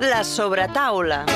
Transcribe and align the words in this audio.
La 0.00 0.24
sobretaula. 0.24 1.26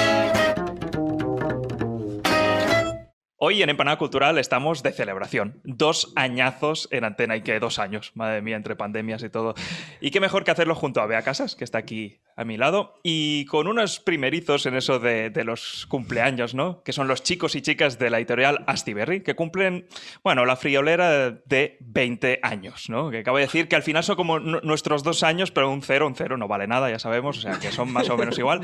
Hoy 3.36 3.62
en 3.62 3.68
Empanada 3.68 3.98
Cultural 3.98 4.38
estamos 4.38 4.82
de 4.82 4.92
celebración. 4.92 5.60
Dos 5.64 6.14
añazos 6.16 6.88
en 6.90 7.04
antena 7.04 7.36
y 7.36 7.42
que 7.42 7.60
dos 7.60 7.78
años, 7.78 8.12
madre 8.14 8.40
mía, 8.40 8.56
entre 8.56 8.74
pandemias 8.74 9.22
y 9.22 9.28
todo. 9.28 9.54
Y 10.00 10.10
qué 10.10 10.18
mejor 10.18 10.44
que 10.44 10.50
hacerlo 10.50 10.74
junto 10.74 11.02
a 11.02 11.06
Bea 11.06 11.20
Casas, 11.20 11.56
que 11.56 11.64
está 11.64 11.76
aquí 11.76 12.22
a 12.36 12.44
mi 12.44 12.56
lado, 12.56 12.94
y 13.02 13.44
con 13.46 13.68
unos 13.68 14.00
primerizos 14.00 14.66
en 14.66 14.74
eso 14.76 14.98
de, 14.98 15.30
los 15.44 15.86
cumpleaños, 15.86 16.54
¿no? 16.54 16.82
Que 16.82 16.92
son 16.92 17.06
los 17.06 17.22
chicos 17.22 17.54
y 17.54 17.62
chicas 17.62 17.98
de 17.98 18.10
la 18.10 18.18
editorial 18.18 18.64
Astiberri, 18.66 19.22
que 19.22 19.34
cumplen, 19.34 19.86
bueno, 20.22 20.44
la 20.44 20.56
friolera 20.56 21.30
de 21.30 21.76
20 21.80 22.40
años, 22.42 22.88
¿no? 22.88 23.10
Que 23.10 23.18
acabo 23.18 23.36
de 23.36 23.44
decir 23.44 23.68
que 23.68 23.76
al 23.76 23.82
final 23.82 24.02
son 24.04 24.16
como 24.16 24.40
nuestros 24.40 25.02
dos 25.02 25.22
años, 25.22 25.50
pero 25.50 25.70
un 25.70 25.82
cero, 25.82 26.06
un 26.06 26.14
cero 26.14 26.36
no 26.36 26.48
vale 26.48 26.66
nada, 26.66 26.90
ya 26.90 26.98
sabemos, 26.98 27.38
o 27.38 27.40
sea 27.40 27.58
que 27.58 27.70
son 27.70 27.92
más 27.92 28.08
o 28.10 28.16
menos 28.16 28.38
igual. 28.38 28.60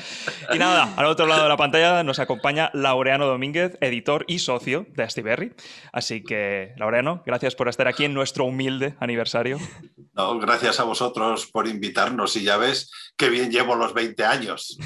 Y 0.53 0.59
nada, 0.59 0.95
al 0.97 1.07
otro 1.07 1.27
lado 1.27 1.43
de 1.43 1.49
la 1.49 1.57
pantalla 1.57 2.03
nos 2.03 2.19
acompaña 2.19 2.71
Laureano 2.73 3.27
Domínguez, 3.27 3.77
editor 3.81 4.25
y 4.27 4.39
socio 4.41 4.87
de 4.95 5.03
Astiberri. 5.03 5.53
Así 5.93 6.23
que, 6.23 6.73
Laureano, 6.77 7.23
gracias 7.27 7.55
por 7.55 7.69
estar 7.69 7.89
aquí 7.89 8.05
en 8.05 8.15
nuestro 8.15 8.45
humilde 8.45 8.95
aniversario. 9.01 9.59
No, 10.15 10.39
gracias 10.39 10.81
a 10.81 10.85
vosotros 10.85 11.47
por 11.47 11.69
invitarnos 11.69 12.37
y 12.37 12.43
ya 12.43 12.57
ves 12.57 12.91
qué 13.17 13.29
bien 13.29 13.51
llevo 13.61 13.75
los 13.75 13.93
20 13.95 14.25
años. 14.25 14.79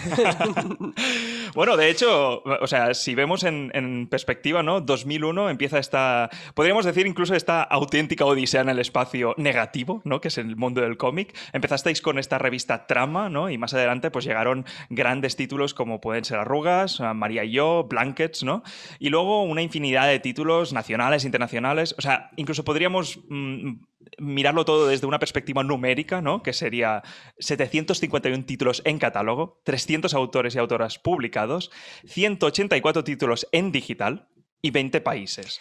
bueno, 1.55 1.77
de 1.77 1.91
hecho, 1.91 2.43
o 2.43 2.67
sea, 2.67 2.95
si 2.95 3.15
vemos 3.15 3.45
en, 3.45 4.09
perspectiva, 4.11 4.63
¿no? 4.63 4.81
2001 4.81 5.51
empieza 5.51 5.79
esta, 5.79 6.31
podríamos 6.55 6.85
decir 6.85 7.07
incluso 7.07 7.35
esta 7.35 7.63
auténtica 7.63 8.25
odisea 8.25 8.63
en 8.63 8.69
el 8.69 8.79
espacio 8.79 9.35
negativo, 9.39 10.03
¿no? 10.05 10.21
Que 10.21 10.29
es 10.29 10.39
el 10.39 10.57
mundo 10.57 10.81
del 10.81 10.97
cómic. 10.97 11.37
Empezasteis 11.53 12.01
con 12.01 12.19
esta 12.19 12.39
revista 12.39 12.87
Trama, 12.87 13.29
¿no? 13.29 13.51
Y 13.51 13.59
más 13.59 13.75
adelante 13.75 14.11
pues 14.11 14.25
llegaron 14.25 14.65
grandes 14.91 15.37
títulos 15.37 15.75
como 15.75 16.01
pueden 16.01 16.25
ser 16.25 16.39
Arrugas, 16.39 17.01
María 17.15 17.45
y 17.45 17.53
yo, 17.53 17.85
Blankets, 17.89 18.43
¿no? 18.43 18.63
Y 18.99 19.11
luego 19.11 19.43
una 19.43 19.63
infinidad 19.63 20.09
de 20.09 20.19
títulos 20.19 20.73
nacionales, 20.73 21.25
internacionales. 21.25 21.95
O 21.99 22.03
sea, 22.03 22.31
incluso 22.37 22.65
podríamos 22.65 23.21
mm, 23.29 23.75
mirarlo 24.19 24.65
todo 24.65 24.87
desde 24.87 25.07
una 25.07 25.19
perspectiva 25.19 25.63
numérica, 25.63 26.21
¿no? 26.21 26.43
que 26.43 26.53
sería 26.53 27.03
751 27.39 28.45
títulos 28.45 28.83
en 28.85 28.99
catálogo, 28.99 29.61
300 29.65 30.15
autores 30.15 30.55
y 30.55 30.59
autoras 30.59 30.99
publicados, 30.99 31.71
184 32.07 33.05
títulos 33.05 33.47
en 33.53 33.73
digital 33.73 34.29
y 34.63 34.71
20 34.71 35.01
países 35.01 35.61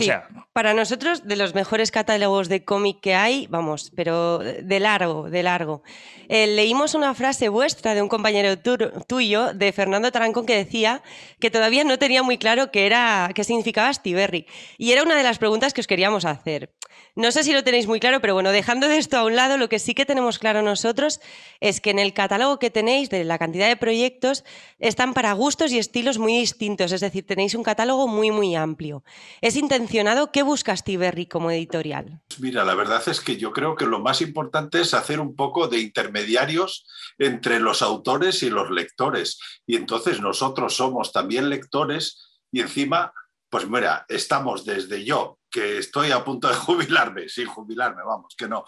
sí, 0.00 0.10
para 0.52 0.74
nosotros, 0.74 1.26
de 1.26 1.36
los 1.36 1.54
mejores 1.54 1.90
catálogos 1.90 2.48
de 2.48 2.64
cómic 2.64 3.00
que 3.00 3.14
hay, 3.14 3.46
vamos, 3.48 3.92
pero 3.94 4.38
de 4.38 4.80
largo, 4.80 5.30
de 5.30 5.42
largo. 5.42 5.82
Eh, 6.28 6.46
leímos 6.46 6.94
una 6.94 7.14
frase 7.14 7.48
vuestra 7.48 7.94
de 7.94 8.02
un 8.02 8.08
compañero 8.08 8.58
tuyo, 8.58 9.52
de 9.54 9.72
Fernando 9.72 10.10
Tarancón, 10.10 10.46
que 10.46 10.56
decía 10.56 11.02
que 11.40 11.50
todavía 11.50 11.84
no 11.84 11.98
tenía 11.98 12.22
muy 12.22 12.38
claro 12.38 12.70
qué, 12.70 12.86
era, 12.86 13.30
qué 13.34 13.44
significaba 13.44 13.92
Stiberry. 13.92 14.46
Y 14.78 14.92
era 14.92 15.02
una 15.02 15.16
de 15.16 15.22
las 15.22 15.38
preguntas 15.38 15.72
que 15.72 15.80
os 15.80 15.86
queríamos 15.86 16.24
hacer. 16.24 16.74
No 17.16 17.30
sé 17.30 17.44
si 17.44 17.52
lo 17.52 17.62
tenéis 17.62 17.86
muy 17.86 18.00
claro, 18.00 18.20
pero 18.20 18.34
bueno, 18.34 18.50
dejando 18.50 18.88
de 18.88 18.98
esto 18.98 19.16
a 19.16 19.24
un 19.24 19.36
lado, 19.36 19.56
lo 19.56 19.68
que 19.68 19.78
sí 19.78 19.94
que 19.94 20.04
tenemos 20.04 20.40
claro 20.40 20.62
nosotros 20.62 21.20
es 21.60 21.80
que 21.80 21.90
en 21.90 22.00
el 22.00 22.12
catálogo 22.12 22.58
que 22.58 22.70
tenéis, 22.70 23.08
de 23.08 23.22
la 23.22 23.38
cantidad 23.38 23.68
de 23.68 23.76
proyectos, 23.76 24.44
están 24.80 25.14
para 25.14 25.32
gustos 25.32 25.70
y 25.70 25.78
estilos 25.78 26.18
muy 26.18 26.36
distintos, 26.36 26.90
es 26.90 27.00
decir, 27.00 27.24
tenéis 27.24 27.54
un 27.54 27.62
catálogo 27.62 28.08
muy, 28.08 28.32
muy 28.32 28.56
amplio. 28.56 29.04
Es 29.40 29.54
intencionado, 29.54 30.32
¿qué 30.32 30.42
buscas 30.42 30.82
Tiberri 30.82 31.26
como 31.26 31.52
editorial? 31.52 32.20
Mira, 32.38 32.64
la 32.64 32.74
verdad 32.74 33.02
es 33.06 33.20
que 33.20 33.36
yo 33.36 33.52
creo 33.52 33.76
que 33.76 33.86
lo 33.86 34.00
más 34.00 34.20
importante 34.20 34.80
es 34.80 34.92
hacer 34.92 35.20
un 35.20 35.36
poco 35.36 35.68
de 35.68 35.78
intermediarios 35.80 36.86
entre 37.18 37.60
los 37.60 37.82
autores 37.82 38.42
y 38.42 38.50
los 38.50 38.70
lectores. 38.70 39.38
Y 39.66 39.76
entonces 39.76 40.20
nosotros 40.20 40.74
somos 40.74 41.12
también 41.12 41.48
lectores 41.48 42.40
y 42.50 42.60
encima 42.60 43.12
pues 43.54 43.70
mira, 43.70 44.04
estamos 44.08 44.64
desde 44.64 45.04
yo, 45.04 45.38
que 45.48 45.78
estoy 45.78 46.10
a 46.10 46.24
punto 46.24 46.48
de 46.48 46.54
jubilarme, 46.56 47.28
sin 47.28 47.46
jubilarme, 47.46 48.02
vamos, 48.04 48.34
que 48.36 48.48
no, 48.48 48.64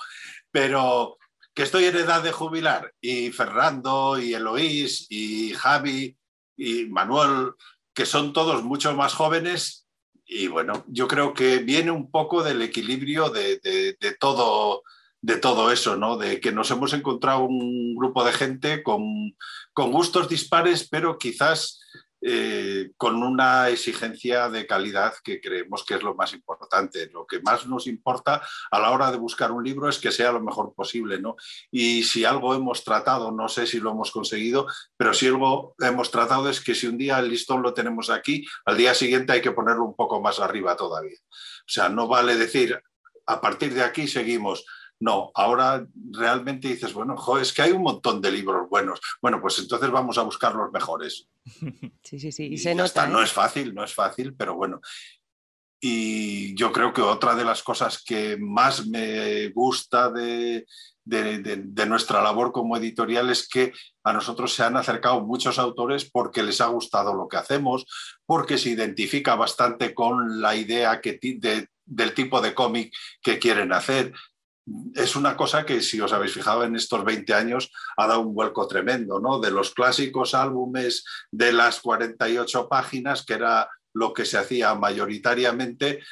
pero 0.52 1.18
que 1.52 1.64
estoy 1.64 1.86
en 1.86 1.96
edad 1.96 2.22
de 2.22 2.30
jubilar, 2.30 2.94
y 3.00 3.32
Fernando, 3.32 4.16
y 4.16 4.34
Eloís, 4.34 5.08
y 5.10 5.52
Javi, 5.54 6.16
y 6.56 6.84
Manuel, 6.84 7.50
que 7.92 8.06
son 8.06 8.32
todos 8.32 8.62
mucho 8.62 8.94
más 8.94 9.12
jóvenes, 9.12 9.88
y 10.24 10.46
bueno, 10.46 10.84
yo 10.86 11.08
creo 11.08 11.34
que 11.34 11.58
viene 11.58 11.90
un 11.90 12.08
poco 12.08 12.44
del 12.44 12.62
equilibrio 12.62 13.30
de, 13.30 13.58
todo 14.20 14.84
de 15.20 15.38
todo 15.38 15.72
eso, 15.72 15.96
¿no? 15.96 16.16
De 16.16 16.38
que 16.38 16.52
nos 16.52 16.70
hemos 16.70 16.92
encontrado 16.92 17.40
un 17.40 17.96
grupo 17.96 18.24
de 18.24 18.32
gente 18.32 18.84
con, 18.84 19.02
con 19.72 19.90
gustos 19.90 20.28
dispares, 20.28 20.88
pero 20.88 21.18
quizás 21.18 21.80
eh, 22.28 22.90
con 22.96 23.22
una 23.22 23.68
exigencia 23.68 24.48
de 24.48 24.66
calidad 24.66 25.14
que 25.22 25.40
creemos 25.40 25.84
que 25.84 25.94
es 25.94 26.02
lo 26.02 26.16
más 26.16 26.32
importante. 26.32 27.08
Lo 27.12 27.24
que 27.24 27.40
más 27.40 27.68
nos 27.68 27.86
importa 27.86 28.42
a 28.72 28.80
la 28.80 28.90
hora 28.90 29.12
de 29.12 29.16
buscar 29.16 29.52
un 29.52 29.62
libro 29.62 29.88
es 29.88 30.00
que 30.00 30.10
sea 30.10 30.32
lo 30.32 30.40
mejor 30.40 30.74
posible. 30.74 31.20
¿no? 31.20 31.36
Y 31.70 32.02
si 32.02 32.24
algo 32.24 32.52
hemos 32.52 32.82
tratado, 32.82 33.30
no 33.30 33.48
sé 33.48 33.64
si 33.64 33.78
lo 33.78 33.92
hemos 33.92 34.10
conseguido, 34.10 34.66
pero 34.96 35.14
si 35.14 35.28
algo 35.28 35.76
hemos 35.78 36.10
tratado 36.10 36.50
es 36.50 36.60
que 36.60 36.74
si 36.74 36.88
un 36.88 36.98
día 36.98 37.20
el 37.20 37.28
listón 37.28 37.62
lo 37.62 37.72
tenemos 37.72 38.10
aquí, 38.10 38.44
al 38.64 38.76
día 38.76 38.92
siguiente 38.92 39.32
hay 39.32 39.40
que 39.40 39.52
ponerlo 39.52 39.84
un 39.84 39.94
poco 39.94 40.20
más 40.20 40.40
arriba 40.40 40.74
todavía. 40.74 41.18
O 41.30 41.68
sea, 41.68 41.88
no 41.88 42.08
vale 42.08 42.34
decir, 42.34 42.82
a 43.26 43.40
partir 43.40 43.72
de 43.72 43.84
aquí 43.84 44.08
seguimos 44.08 44.66
no, 44.98 45.30
ahora 45.34 45.86
realmente 46.10 46.68
dices, 46.68 46.94
bueno, 46.94 47.16
es 47.40 47.52
que 47.52 47.62
hay 47.62 47.72
un 47.72 47.82
montón 47.82 48.20
de 48.20 48.30
libros 48.30 48.68
buenos. 48.68 49.00
Bueno, 49.20 49.40
pues 49.40 49.58
entonces 49.58 49.90
vamos 49.90 50.16
a 50.16 50.22
buscar 50.22 50.54
los 50.54 50.72
mejores. 50.72 51.28
Sí, 52.02 52.18
sí, 52.18 52.32
sí. 52.32 52.44
Y, 52.44 52.58
se 52.58 52.74
nota. 52.74 53.06
No 53.06 53.20
¿eh? 53.20 53.24
es 53.24 53.32
fácil, 53.32 53.74
no 53.74 53.84
es 53.84 53.94
fácil, 53.94 54.34
pero 54.34 54.54
bueno. 54.54 54.80
Y 55.80 56.54
yo 56.54 56.72
creo 56.72 56.92
que 56.92 57.02
otra 57.02 57.34
de 57.34 57.44
las 57.44 57.62
cosas 57.62 58.02
que 58.02 58.36
más 58.38 58.86
me 58.86 59.48
gusta 59.48 60.10
de, 60.10 60.66
de, 61.04 61.86
nuestra 61.86 62.22
labor 62.22 62.50
como 62.50 62.76
editorial 62.76 63.30
es 63.30 63.46
que 63.46 63.72
a 64.02 64.12
nosotros 64.12 64.54
se 64.54 64.64
han 64.64 64.76
acercado 64.76 65.20
muchos 65.20 65.58
autores 65.58 66.10
porque 66.10 66.42
les 66.42 66.60
ha 66.60 66.66
gustado 66.66 67.14
lo 67.14 67.28
que 67.28 67.36
hacemos, 67.36 67.86
porque 68.24 68.56
se 68.56 68.70
identifica 68.70 69.36
bastante 69.36 69.94
con 69.94 70.40
la 70.40 70.56
idea 70.56 71.00
que 71.00 71.20
del 71.84 72.14
tipo 72.14 72.40
de 72.40 72.54
cómic 72.54 72.92
que 73.22 73.38
quieren 73.38 73.72
hacer 73.72 74.12
es 74.94 75.14
una 75.14 75.36
cosa 75.36 75.64
que, 75.64 75.80
si 75.80 76.00
os 76.00 76.12
habéis 76.12 76.32
fijado 76.32 76.64
en 76.64 76.74
estos 76.74 77.04
20 77.04 77.32
años, 77.34 77.70
ha 77.96 78.06
dado 78.06 78.20
un 78.20 78.34
vuelco 78.34 78.66
tremendo, 78.66 79.20
¿no? 79.20 79.38
De 79.38 79.50
los 79.50 79.72
clásicos 79.72 80.34
álbumes 80.34 81.04
de 81.30 81.52
las 81.52 81.80
48 81.80 82.68
páginas, 82.68 83.24
que 83.24 83.34
era 83.34 83.68
lo 83.92 84.12
que 84.12 84.24
se 84.24 84.38
hacía 84.38 84.74
mayoritariamente, 84.74 86.02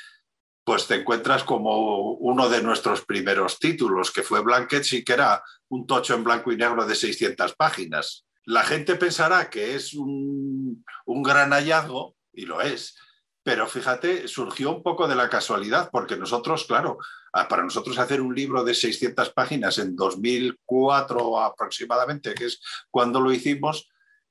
pues 0.65 0.87
te 0.87 0.95
encuentras 0.95 1.45
como 1.45 2.13
uno 2.13 2.49
de 2.49 2.63
nuestros 2.63 3.05
primeros 3.05 3.59
títulos, 3.59 4.11
que 4.11 4.23
fue 4.23 4.41
Blankets 4.41 4.93
y 4.95 5.05
que 5.05 5.13
era 5.13 5.43
un 5.69 5.87
tocho 5.87 6.15
en 6.15 6.25
blanco 6.25 6.53
y 6.53 6.57
negro 6.57 6.87
de 6.87 6.95
600 6.95 7.55
páginas. 7.57 8.25
La 8.45 8.63
gente 8.63 8.95
pensará 8.95 9.51
que 9.51 9.75
es 9.75 9.95
un, 9.95 10.85
un 11.07 11.23
gran 11.23 11.51
hallazgo, 11.51 12.17
y 12.33 12.47
lo 12.47 12.61
es, 12.61 12.97
pero 13.45 13.69
fíjate, 13.69 14.27
surgió 14.27 14.75
un 14.75 14.83
poco 14.83 15.07
de 15.07 15.15
la 15.15 15.29
casualidad, 15.29 15.91
porque 15.93 16.17
nosotros, 16.17 16.65
claro, 16.65 16.97
para 17.31 17.63
nosotros 17.63 17.99
hacer 17.99 18.23
un 18.23 18.35
libro 18.35 18.65
de 18.65 18.75
600 18.75 19.35
páginas 19.35 19.77
en 19.77 19.95
2004 19.95 21.43
aproximadamente, 21.43 22.35
que 22.35 22.47
es 22.47 22.61
cuando 22.91 23.21
lo 23.21 23.31
hicimos, 23.31 23.91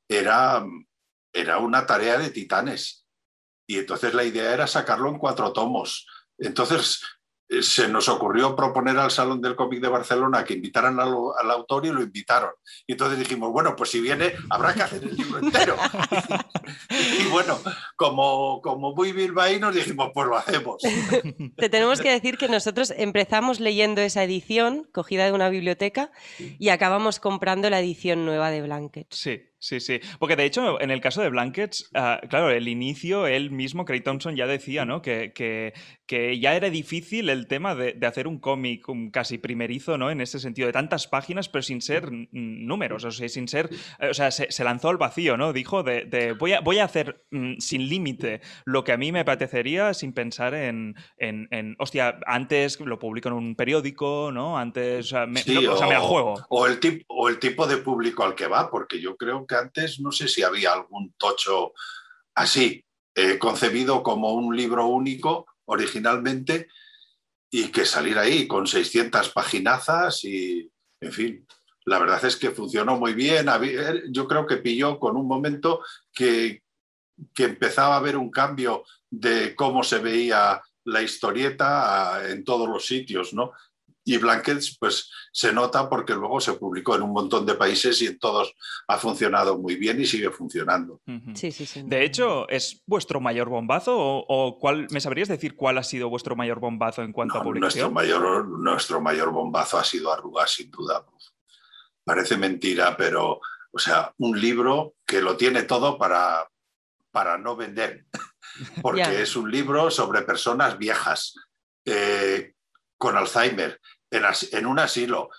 era, 0.09 0.65
era 1.31 1.59
una 1.59 1.85
tarea 1.85 2.17
de 2.17 2.31
titanes. 2.31 3.05
Y 3.67 3.77
entonces 3.77 4.15
la 4.15 4.23
idea 4.23 4.51
era 4.51 4.65
sacarlo 4.65 5.09
en 5.09 5.19
cuatro 5.19 5.53
tomos. 5.53 6.07
Entonces 6.39 7.03
se 7.61 7.87
nos 7.87 8.09
ocurrió 8.09 8.55
proponer 8.55 8.97
al 8.97 9.11
Salón 9.11 9.41
del 9.41 9.55
Cómic 9.55 9.81
de 9.81 9.87
Barcelona 9.87 10.43
que 10.43 10.53
invitaran 10.53 10.99
al, 10.99 11.51
autor 11.51 11.85
y 11.85 11.91
lo 11.91 12.01
invitaron. 12.01 12.51
Y 12.87 12.93
entonces 12.93 13.19
dijimos, 13.19 13.51
bueno, 13.51 13.75
pues 13.75 13.91
si 13.91 14.01
viene, 14.01 14.33
habrá 14.49 14.73
que 14.73 14.81
hacer 14.81 15.03
el 15.03 15.15
libro 15.15 15.39
entero. 15.39 15.75
y, 16.89 17.27
bueno, 17.29 17.59
como, 17.95 18.61
como 18.61 18.93
muy 18.95 19.13
nos 19.59 19.75
dijimos, 19.75 20.11
pues 20.13 20.27
lo 20.27 20.37
hacemos. 20.37 20.81
Te 21.57 21.69
tenemos 21.69 22.01
que 22.01 22.11
decir 22.11 22.37
que 22.37 22.47
nosotros 22.47 22.93
empezamos 22.95 23.59
leyendo 23.59 24.01
esa 24.01 24.23
edición, 24.23 24.87
cogida 24.91 25.25
de 25.25 25.31
una 25.31 25.49
biblioteca, 25.49 26.11
y 26.39 26.69
acabamos 26.69 27.19
comprando 27.19 27.69
la 27.69 27.79
edición 27.79 28.25
nueva 28.25 28.51
de 28.51 28.61
Blanket. 28.61 29.07
Sí, 29.11 29.53
Sí, 29.63 29.79
sí. 29.79 30.01
Porque 30.19 30.35
de 30.35 30.43
hecho, 30.43 30.81
en 30.81 30.91
el 30.91 30.99
caso 30.99 31.21
de 31.21 31.29
Blankets, 31.29 31.89
ah, 31.93 32.19
claro, 32.29 32.49
el 32.49 32.67
inicio, 32.67 33.27
él 33.27 33.49
mismo, 33.49 33.85
Craig 33.85 34.01
Thompson, 34.01 34.35
ya 34.35 34.45
decía, 34.45 34.83
¿no? 34.83 35.01
Que, 35.01 35.31
que, 35.31 35.73
que 36.13 36.39
ya 36.39 36.55
era 36.55 36.69
difícil 36.69 37.29
el 37.29 37.47
tema 37.47 37.75
de, 37.75 37.93
de 37.93 38.07
hacer 38.07 38.27
un 38.27 38.39
cómic 38.39 38.85
casi 39.11 39.37
primerizo, 39.37 39.97
¿no? 39.97 40.11
En 40.11 40.21
ese 40.21 40.39
sentido, 40.39 40.67
de 40.67 40.73
tantas 40.73 41.07
páginas, 41.07 41.49
pero 41.49 41.63
sin 41.63 41.81
ser 41.81 42.11
números, 42.11 43.03
o 43.05 43.11
sea, 43.11 43.29
sin 43.29 43.47
ser. 43.47 43.69
Eh, 43.99 44.09
o 44.09 44.13
sea, 44.13 44.31
se, 44.31 44.63
lanzó 44.63 44.89
al 44.89 44.97
vacío, 44.97 45.37
¿no? 45.37 45.53
Dijo 45.53 45.83
de, 45.83 46.05
de 46.05 46.33
voy, 46.33 46.53
a, 46.53 46.61
voy 46.61 46.79
a 46.79 46.83
hacer 46.83 47.25
mm, 47.31 47.57
sin 47.59 47.87
límite 47.87 48.41
lo 48.65 48.83
que 48.83 48.91
a 48.91 48.97
mí 48.97 49.11
me 49.11 49.21
apetecería 49.21 49.93
sin 49.93 50.13
pensar 50.13 50.53
en, 50.53 50.95
en, 51.17 51.47
en, 51.51 51.75
Hostia, 51.79 52.19
antes 52.25 52.79
lo 52.79 52.99
publico 52.99 53.29
en 53.29 53.35
un 53.35 53.55
periódico, 53.55 54.31
¿no? 54.31 54.57
Antes. 54.57 55.05
O 55.05 55.09
sea, 55.09 55.25
me, 55.25 55.41
o, 55.41 55.77
sea, 55.77 55.87
me 55.87 55.97
juego. 55.97 56.35
O 56.49 56.67
el, 56.67 56.79
tipo, 56.79 57.05
o 57.07 57.29
el 57.29 57.39
tipo 57.39 57.65
de 57.65 57.77
público 57.77 58.23
al 58.23 58.35
que 58.35 58.47
va, 58.47 58.69
porque 58.69 58.99
yo 58.99 59.15
creo 59.15 59.45
que 59.47 59.53
que 59.53 59.55
antes 59.55 59.99
no 59.99 60.11
sé 60.11 60.27
si 60.27 60.43
había 60.43 60.73
algún 60.73 61.13
tocho 61.17 61.73
así, 62.35 62.83
eh, 63.15 63.37
concebido 63.37 64.01
como 64.01 64.33
un 64.33 64.55
libro 64.55 64.87
único 64.87 65.45
originalmente 65.65 66.67
y 67.49 67.67
que 67.67 67.85
salir 67.85 68.17
ahí 68.17 68.47
con 68.47 68.65
600 68.67 69.29
paginazas 69.29 70.23
y, 70.23 70.71
en 70.99 71.11
fin, 71.11 71.47
la 71.85 71.99
verdad 71.99 72.23
es 72.25 72.35
que 72.35 72.51
funcionó 72.51 72.97
muy 72.97 73.13
bien. 73.13 73.47
Yo 74.09 74.27
creo 74.27 74.47
que 74.47 74.57
pilló 74.57 74.97
con 74.99 75.15
un 75.17 75.27
momento 75.27 75.81
que, 76.11 76.63
que 77.33 77.43
empezaba 77.43 77.95
a 77.95 77.97
haber 77.97 78.17
un 78.17 78.31
cambio 78.31 78.83
de 79.09 79.55
cómo 79.55 79.83
se 79.83 79.99
veía 79.99 80.61
la 80.85 81.01
historieta 81.01 82.29
en 82.29 82.43
todos 82.43 82.67
los 82.67 82.85
sitios, 82.85 83.33
¿no? 83.33 83.51
Y 84.05 84.17
Blankets, 84.17 84.77
pues 84.77 85.09
se 85.31 85.53
nota 85.53 85.89
porque 85.89 86.13
luego 86.13 86.41
se 86.41 86.53
publicó 86.53 86.95
en 86.95 87.03
un 87.03 87.13
montón 87.13 87.45
de 87.45 87.55
países 87.55 88.01
y 88.01 88.07
en 88.07 88.19
todos 88.19 88.53
ha 88.87 88.97
funcionado 88.97 89.57
muy 89.57 89.75
bien 89.75 89.99
y 90.01 90.05
sigue 90.05 90.29
funcionando. 90.29 91.01
Sí, 91.35 91.51
sí, 91.51 91.65
sí. 91.65 91.83
De 91.85 92.03
hecho, 92.03 92.47
¿es 92.49 92.81
vuestro 92.85 93.21
mayor 93.21 93.49
bombazo 93.49 93.95
o, 93.95 94.59
cuál, 94.59 94.87
me 94.91 94.99
sabrías 94.99 95.29
decir 95.29 95.55
cuál 95.55 95.77
ha 95.77 95.83
sido 95.83 96.09
vuestro 96.09 96.35
mayor 96.35 96.59
bombazo 96.59 97.01
en 97.01 97.13
cuanto 97.13 97.37
a 97.37 97.43
publicación? 97.43 97.93
Nuestro 97.93 98.19
mayor, 98.19 98.47
nuestro 98.47 99.01
mayor 99.01 99.31
bombazo 99.31 99.77
ha 99.77 99.83
sido 99.83 100.11
Arrugas, 100.11 100.51
sin 100.51 100.69
duda. 100.69 101.05
Parece 102.03 102.35
mentira, 102.35 102.97
pero, 102.97 103.39
o 103.71 103.79
sea, 103.79 104.13
un 104.17 104.39
libro 104.39 104.95
que 105.05 105.21
lo 105.21 105.37
tiene 105.37 105.63
todo 105.63 105.97
para, 105.97 106.47
para 107.11 107.37
no 107.37 107.55
vender, 107.55 108.05
porque 108.81 109.21
es 109.21 109.35
un 109.35 109.49
libro 109.49 109.89
sobre 109.89 110.23
personas 110.23 110.77
viejas, 110.77 111.35
eh, 111.85 112.53
con 112.97 113.17
Alzheimer, 113.17 113.79
en, 114.11 114.65
un 114.65 114.79
asilo. 114.79 115.29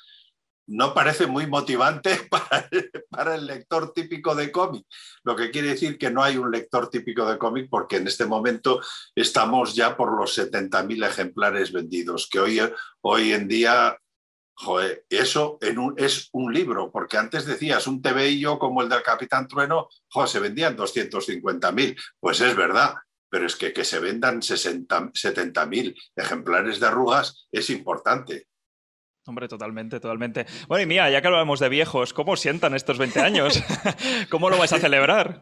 No 0.66 0.94
parece 0.94 1.26
muy 1.26 1.46
motivante 1.46 2.28
para, 3.10 3.34
el 3.34 3.46
lector 3.46 3.92
típico 3.92 4.34
de 4.34 4.50
cómic, 4.50 4.86
lo 5.22 5.36
que 5.36 5.50
quiere 5.50 5.68
decir 5.68 5.98
que 5.98 6.10
no 6.10 6.22
hay 6.22 6.38
un 6.38 6.50
lector 6.50 6.88
típico 6.88 7.26
de 7.30 7.36
cómic 7.36 7.68
porque 7.70 7.96
en 7.96 8.06
este 8.06 8.24
momento 8.24 8.80
estamos 9.14 9.74
ya 9.74 9.96
por 9.96 10.18
los 10.18 10.38
70.000 10.38 11.06
ejemplares 11.06 11.70
vendidos, 11.70 12.28
que 12.30 12.40
hoy, 12.40 12.60
hoy 13.02 13.32
en 13.32 13.46
día 13.46 13.98
eso 15.08 15.58
es 15.96 16.28
un 16.32 16.52
libro, 16.52 16.90
porque 16.90 17.18
antes 17.18 17.44
decías 17.44 17.86
un 17.86 18.02
yo 18.02 18.58
como 18.58 18.82
el 18.82 18.88
del 18.88 19.02
Capitán 19.02 19.48
Trueno, 19.48 19.88
se 20.26 20.40
vendían 20.40 20.76
250.000. 20.76 22.00
Pues 22.20 22.40
es 22.40 22.56
verdad, 22.56 22.94
pero 23.34 23.46
es 23.46 23.56
que 23.56 23.72
que 23.72 23.84
se 23.84 23.98
vendan 23.98 24.40
70.000 24.40 26.00
ejemplares 26.14 26.78
de 26.78 26.86
arrugas 26.86 27.48
es 27.50 27.69
importante. 27.69 28.46
Hombre, 29.26 29.48
totalmente, 29.48 29.98
totalmente. 29.98 30.46
Bueno, 30.69 30.84
y 30.84 30.86
mía, 30.86 31.10
ya 31.10 31.20
que 31.20 31.26
hablamos 31.26 31.58
de 31.58 31.69
viejos, 31.69 32.12
¿cómo 32.12 32.36
sientan 32.36 32.76
estos 32.76 32.96
20 32.96 33.20
años? 33.20 33.60
¿Cómo 34.31 34.50
lo 34.50 34.56
vais 34.56 34.72
a 34.72 34.78
celebrar? 34.78 35.40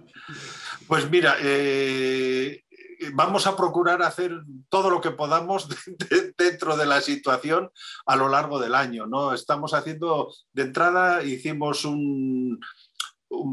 Pues 0.89 1.11
mira, 1.11 1.37
eh, 1.43 2.65
vamos 3.13 3.47
a 3.47 3.55
procurar 3.59 4.01
hacer 4.01 4.41
todo 4.71 4.89
lo 4.89 5.03
que 5.03 5.11
podamos 5.11 5.69
dentro 6.39 6.79
de 6.79 6.87
la 6.87 7.03
situación 7.03 7.71
a 8.07 8.17
lo 8.17 8.31
largo 8.31 8.59
del 8.59 8.75
año. 8.75 9.07
¿no? 9.07 9.35
Estamos 9.35 9.75
haciendo, 9.75 10.33
de 10.55 10.63
entrada, 10.63 11.23
hicimos 11.23 11.85
un, 11.85 12.59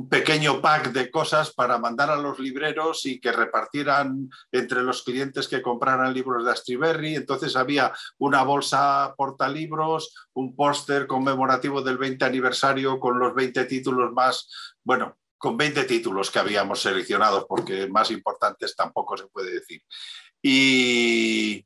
pequeño 0.09 0.61
pack 0.61 0.91
de 0.91 1.09
cosas 1.09 1.53
para 1.53 1.77
mandar 1.77 2.09
a 2.09 2.17
los 2.17 2.39
libreros 2.39 3.05
y 3.05 3.19
que 3.19 3.31
repartieran 3.31 4.29
entre 4.51 4.81
los 4.81 5.03
clientes 5.03 5.47
que 5.47 5.61
compraran 5.61 6.13
libros 6.13 6.45
de 6.45 6.51
Astriberri. 6.51 7.15
Entonces 7.15 7.55
había 7.55 7.93
una 8.17 8.43
bolsa 8.43 9.13
portalibros, 9.17 10.13
un 10.33 10.55
póster 10.55 11.07
conmemorativo 11.07 11.81
del 11.81 11.97
20 11.97 12.25
aniversario 12.25 12.99
con 12.99 13.19
los 13.19 13.33
20 13.33 13.65
títulos 13.65 14.11
más, 14.11 14.49
bueno, 14.83 15.17
con 15.37 15.55
20 15.55 15.85
títulos 15.85 16.29
que 16.29 16.39
habíamos 16.39 16.81
seleccionado, 16.81 17.47
porque 17.47 17.87
más 17.87 18.11
importantes 18.11 18.75
tampoco 18.75 19.15
se 19.17 19.27
puede 19.27 19.51
decir. 19.51 19.81
Y 20.41 21.65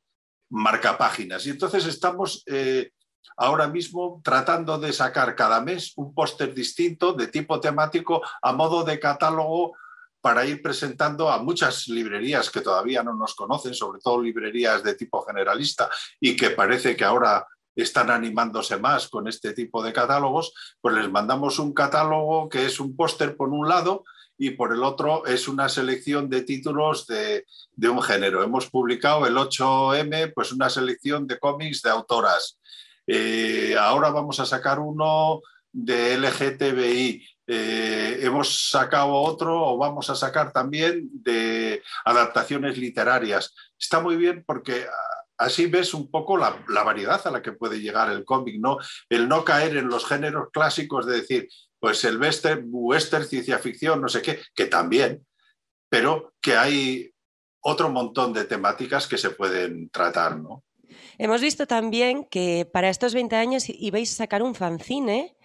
marca 0.49 0.97
páginas. 0.97 1.45
Y 1.47 1.49
entonces 1.49 1.85
estamos 1.85 2.43
eh, 2.45 2.91
ahora 3.37 3.67
mismo 3.67 4.21
tratando 4.23 4.77
de 4.77 4.93
sacar 4.93 5.35
cada 5.35 5.61
mes 5.61 5.93
un 5.95 6.13
póster 6.13 6.53
distinto 6.53 7.13
de 7.13 7.27
tipo 7.27 7.59
temático 7.59 8.21
a 8.41 8.53
modo 8.53 8.83
de 8.83 8.99
catálogo 8.99 9.73
para 10.21 10.45
ir 10.45 10.61
presentando 10.61 11.29
a 11.29 11.39
muchas 11.39 11.87
librerías 11.89 12.49
que 12.49 12.61
todavía 12.61 13.03
no 13.03 13.13
nos 13.13 13.35
conocen, 13.35 13.73
sobre 13.73 13.99
todo 13.99 14.21
librerías 14.21 14.81
de 14.81 14.95
tipo 14.95 15.21
generalista 15.23 15.89
y 16.19 16.35
que 16.35 16.51
parece 16.51 16.95
que 16.95 17.03
ahora 17.03 17.45
están 17.75 18.11
animándose 18.11 18.77
más 18.77 19.09
con 19.09 19.27
este 19.27 19.53
tipo 19.53 19.83
de 19.83 19.91
catálogos, 19.91 20.53
pues 20.79 20.95
les 20.95 21.09
mandamos 21.09 21.59
un 21.59 21.73
catálogo 21.73 22.47
que 22.47 22.65
es 22.65 22.79
un 22.79 22.95
póster 22.95 23.35
por 23.35 23.49
un 23.49 23.67
lado 23.67 24.03
y 24.37 24.51
por 24.51 24.73
el 24.73 24.83
otro 24.83 25.25
es 25.25 25.47
una 25.47 25.69
selección 25.69 26.29
de 26.29 26.41
títulos 26.41 27.05
de, 27.07 27.45
un 27.89 28.01
género. 28.01 28.43
Hemos 28.43 28.69
publicado 28.69 29.25
el 29.25 29.35
8M, 29.35 30.33
pues 30.33 30.51
una 30.51 30.69
selección 30.69 31.27
de 31.27 31.39
cómics 31.39 31.81
de 31.81 31.89
autoras. 31.89 32.59
Eh, 33.07 33.75
ahora 33.77 34.09
vamos 34.09 34.39
a 34.39 34.45
sacar 34.45 34.79
uno 34.79 35.41
de 35.71 36.17
LGTBI. 36.17 37.27
Eh, 37.45 38.19
hemos 38.21 38.69
sacado 38.69 39.13
otro 39.13 39.61
o 39.61 39.77
vamos 39.77 40.09
a 40.09 40.15
sacar 40.15 40.53
también 40.53 41.09
de 41.11 41.83
adaptaciones 42.05 42.77
literarias. 42.77 43.53
Está 43.77 43.99
muy 43.99 44.15
bien 44.15 44.43
porque 44.45 44.85
así 45.37 45.65
ves 45.65 45.93
un 45.93 46.09
poco 46.09 46.37
la, 46.37 46.63
variedad 46.67 47.25
a 47.25 47.31
la 47.31 47.41
que 47.41 47.51
puede 47.51 47.81
llegar 47.81 48.09
el 48.11 48.23
cómic, 48.23 48.59
¿no? 48.59 48.77
El 49.09 49.27
no 49.27 49.43
caer 49.43 49.77
en 49.77 49.89
los 49.89 50.05
géneros 50.05 50.49
clásicos 50.51 51.05
de 51.05 51.17
decir, 51.17 51.49
pues 51.79 52.03
el 52.05 52.17
western, 52.17 52.67
western, 52.71 53.25
ciencia 53.25 53.59
ficción, 53.59 54.01
no 54.01 54.07
sé 54.07 54.21
qué, 54.21 54.41
que 54.55 54.67
también, 54.67 55.25
pero 55.89 56.33
que 56.39 56.55
hay 56.55 57.11
otro 57.59 57.89
montón 57.89 58.33
de 58.33 58.45
temáticas 58.45 59.07
que 59.07 59.17
se 59.17 59.31
pueden 59.31 59.89
tratar, 59.89 60.37
¿no? 60.37 60.63
Hemos 61.17 61.41
visto 61.41 61.67
también 61.67 62.25
que 62.25 62.69
para 62.71 62.89
estos 62.89 63.13
20 63.13 63.35
años 63.35 63.65
ibais 63.69 64.11
a 64.13 64.15
sacar 64.15 64.43
un 64.43 64.55
fanzine 64.55 65.35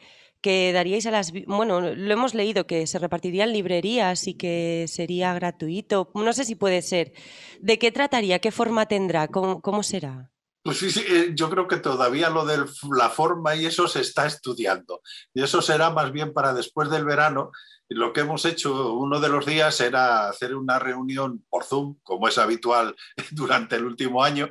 que 0.41 0.73
daríais 0.73 1.06
a 1.06 1.11
las... 1.11 1.32
Bueno, 1.47 1.81
lo 1.81 2.12
hemos 2.12 2.35
leído, 2.35 2.67
que 2.67 2.87
se 2.87 2.99
repartirían 2.99 3.53
librerías 3.53 4.26
y 4.26 4.35
que 4.35 4.87
sería 4.88 5.35
gratuito. 5.35 6.11
No 6.15 6.32
sé 6.32 6.44
si 6.44 6.55
puede 6.55 6.82
ser. 6.82 7.12
¿De 7.61 7.79
qué 7.79 7.91
trataría? 7.91 8.38
¿Qué 8.38 8.53
forma 8.53 8.87
tendrá? 8.87 9.29
¿Cómo, 9.29 9.82
será? 9.82 10.31
Pues 10.62 10.79
sí, 10.79 10.91
sí, 10.91 11.05
eh, 11.09 11.31
yo 11.35 11.50
creo 11.50 11.67
que 11.67 11.79
todavía 11.79 12.31
lo 12.31 12.44
de 12.44 12.65
la 12.97 13.11
forma 13.11 13.56
y 13.56 13.67
eso 13.67 13.88
se 13.88 14.00
está 14.00 14.26
estudiando. 14.26 15.00
Y 15.35 15.43
eso 15.43 15.61
será 15.61 15.91
más 15.91 16.12
bien 16.12 16.32
para 16.32 16.55
después 16.55 16.88
del 16.91 17.05
verano. 17.05 17.51
Lo 17.89 18.13
que 18.13 18.20
hemos 18.20 18.44
hecho 18.44 18.93
uno 18.93 19.19
de 19.19 19.31
los 19.31 19.46
días 19.46 19.81
era 19.81 20.29
hacer 20.29 20.55
una 20.55 20.79
reunión 20.79 21.44
por 21.48 21.65
Zoom, 21.65 21.96
como 22.03 22.29
es 22.29 22.39
habitual 22.39 22.94
durante 23.32 23.77
el 23.77 23.87
último 23.87 24.22
año, 24.22 24.51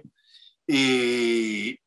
y, 0.67 1.79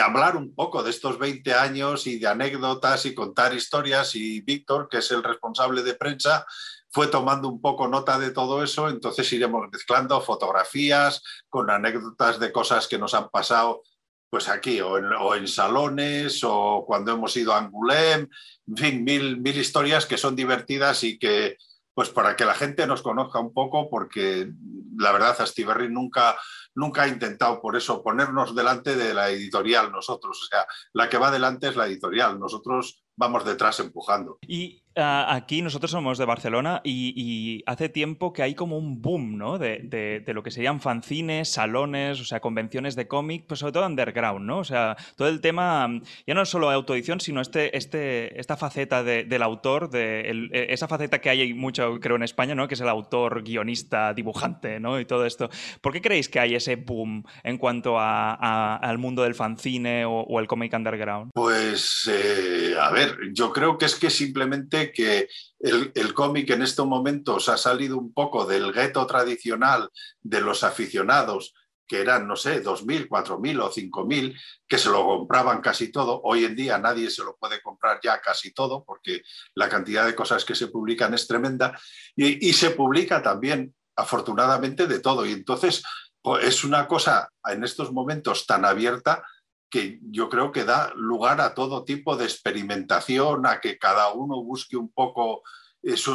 hablar 0.00 0.36
un 0.36 0.54
poco 0.54 0.82
de 0.82 0.90
estos 0.90 1.18
20 1.18 1.54
años 1.54 2.06
y 2.06 2.18
de 2.18 2.26
anécdotas 2.26 3.06
y 3.06 3.14
contar 3.14 3.54
historias. 3.54 4.14
Y 4.14 4.40
Víctor, 4.40 4.88
que 4.90 4.98
es 4.98 5.10
el 5.10 5.22
responsable 5.22 5.82
de 5.82 5.94
prensa, 5.94 6.44
fue 6.90 7.06
tomando 7.06 7.48
un 7.48 7.60
poco 7.60 7.88
nota 7.88 8.18
de 8.18 8.30
todo 8.30 8.62
eso. 8.62 8.88
Entonces 8.88 9.32
iremos 9.32 9.68
mezclando 9.72 10.20
fotografías 10.20 11.22
con 11.48 11.70
anécdotas 11.70 12.38
de 12.40 12.52
cosas 12.52 12.88
que 12.88 12.98
nos 12.98 13.14
han 13.14 13.30
pasado 13.30 13.82
pues 14.28 14.48
aquí, 14.48 14.80
o 14.80 15.34
en, 15.34 15.48
salones, 15.48 16.42
o 16.44 16.84
cuando 16.86 17.12
hemos 17.12 17.36
ido 17.36 17.52
a 17.52 17.58
Angoulême, 17.58 18.28
en 18.66 18.76
fin, 18.76 19.04
mil, 19.04 19.40
mil 19.40 19.56
historias 19.56 20.04
que 20.04 20.18
son 20.18 20.34
divertidas 20.34 21.04
y 21.04 21.18
que, 21.18 21.56
pues 21.94 22.10
para 22.10 22.36
que 22.36 22.44
la 22.44 22.54
gente 22.54 22.86
nos 22.86 23.02
conozca 23.02 23.38
un 23.38 23.54
poco, 23.54 23.88
porque 23.88 24.50
la 24.98 25.12
verdad, 25.12 25.40
Astiberri 25.40 25.88
nunca 25.88 26.36
nunca 26.76 27.02
ha 27.02 27.08
intentado 27.08 27.60
por 27.60 27.76
eso 27.76 28.02
ponernos 28.02 28.54
delante 28.54 28.94
de 28.94 29.12
la 29.12 29.30
editorial 29.30 29.90
nosotros. 29.90 30.40
O 30.42 30.46
sea, 30.46 30.66
la 30.92 31.08
que 31.08 31.18
va 31.18 31.30
delante 31.30 31.68
es 31.68 31.76
la 31.76 31.86
editorial. 31.86 32.38
Nosotros 32.38 33.02
vamos 33.16 33.44
detrás 33.44 33.80
empujando. 33.80 34.38
Y 34.46 34.84
Ah, 34.98 35.34
aquí 35.34 35.60
nosotros 35.60 35.90
somos 35.90 36.16
de 36.16 36.24
Barcelona 36.24 36.80
y, 36.82 37.62
hace 37.66 37.90
tiempo 37.90 38.32
que 38.32 38.42
hay 38.42 38.54
como 38.54 38.78
un 38.78 39.02
boom 39.02 39.36
¿no? 39.36 39.58
de, 39.58 40.24
lo 40.26 40.42
que 40.42 40.50
serían 40.50 40.80
fanzines, 40.80 41.50
salones, 41.50 42.18
o 42.18 42.24
sea, 42.24 42.40
convenciones 42.40 42.96
de 42.96 43.06
cómic, 43.06 43.44
pues 43.46 43.60
sobre 43.60 43.74
todo 43.74 43.86
underground, 43.86 44.46
¿no? 44.46 44.58
O 44.58 44.64
sea, 44.64 44.96
todo 45.16 45.28
el 45.28 45.42
tema, 45.42 46.00
ya 46.26 46.32
no 46.32 46.46
solo 46.46 46.70
autoedición, 46.70 47.20
sino 47.20 47.42
este, 47.42 47.76
este, 47.76 48.40
esta 48.40 48.56
faceta 48.56 49.02
del 49.02 49.42
autor, 49.42 49.90
de 49.90 50.48
e, 50.52 50.72
esa 50.72 50.88
faceta 50.88 51.20
que 51.20 51.28
hay 51.28 51.52
mucho, 51.52 52.00
creo, 52.00 52.16
en 52.16 52.22
España, 52.22 52.54
¿no? 52.54 52.66
Que 52.66 52.74
es 52.74 52.80
el 52.80 52.88
autor, 52.88 53.42
guionista, 53.42 54.14
dibujante, 54.14 54.80
¿no? 54.80 54.98
Y 54.98 55.04
todo 55.04 55.26
esto. 55.26 55.50
¿Por 55.82 55.92
qué 55.92 56.00
creéis 56.00 56.30
que 56.30 56.40
hay 56.40 56.54
ese 56.54 56.76
boom 56.76 57.22
en 57.44 57.58
cuanto 57.58 57.96
al 57.98 58.98
mundo 58.98 59.24
del 59.24 59.34
fanzine 59.34 60.06
o, 60.06 60.40
el 60.40 60.46
cómic 60.46 60.72
underground? 60.72 61.32
Pues, 61.34 62.10
eh, 62.10 62.74
a 62.80 62.90
ver, 62.90 63.18
yo 63.32 63.52
creo 63.52 63.76
que 63.76 63.84
es 63.84 63.94
que 63.94 64.08
simplemente 64.08 64.85
que 64.92 65.28
el, 65.60 66.14
cómic 66.14 66.50
en 66.50 66.62
estos 66.62 66.86
momentos 66.86 67.48
ha 67.48 67.56
salido 67.56 67.98
un 67.98 68.12
poco 68.12 68.44
del 68.44 68.72
gueto 68.72 69.06
tradicional 69.06 69.90
de 70.20 70.40
los 70.40 70.64
aficionados 70.64 71.54
que 71.86 72.00
eran, 72.00 72.26
no 72.26 72.34
sé, 72.34 72.62
2.000, 72.64 73.08
4.000 73.08 73.62
o 73.62 73.72
5.000, 73.72 74.40
que 74.66 74.78
se 74.78 74.88
lo 74.90 75.04
compraban 75.04 75.60
casi 75.60 75.92
todo. 75.92 76.20
Hoy 76.24 76.44
en 76.44 76.56
día 76.56 76.78
nadie 76.78 77.10
se 77.10 77.22
lo 77.22 77.36
puede 77.36 77.62
comprar 77.62 78.00
ya 78.02 78.20
casi 78.20 78.52
todo 78.52 78.84
porque 78.84 79.22
la 79.54 79.68
cantidad 79.68 80.04
de 80.04 80.14
cosas 80.14 80.44
que 80.44 80.56
se 80.56 80.66
publican 80.66 81.14
es 81.14 81.28
tremenda 81.28 81.78
y, 82.16 82.52
se 82.52 82.70
publica 82.70 83.22
también, 83.22 83.74
afortunadamente, 83.94 84.86
de 84.86 84.98
todo. 84.98 85.24
Y 85.24 85.32
entonces 85.32 85.84
pues, 86.20 86.44
es 86.44 86.64
una 86.64 86.88
cosa 86.88 87.30
en 87.44 87.62
estos 87.62 87.92
momentos 87.92 88.46
tan 88.46 88.64
abierta 88.64 89.22
que 89.70 89.98
yo 90.02 90.28
creo 90.28 90.52
que 90.52 90.64
da 90.64 90.92
lugar 90.94 91.40
a 91.40 91.54
todo 91.54 91.84
tipo 91.84 92.16
de 92.16 92.24
experimentación, 92.24 93.46
a 93.46 93.60
que 93.60 93.78
cada 93.78 94.12
uno 94.12 94.42
busque 94.42 94.76
un 94.76 94.90
poco 94.90 95.42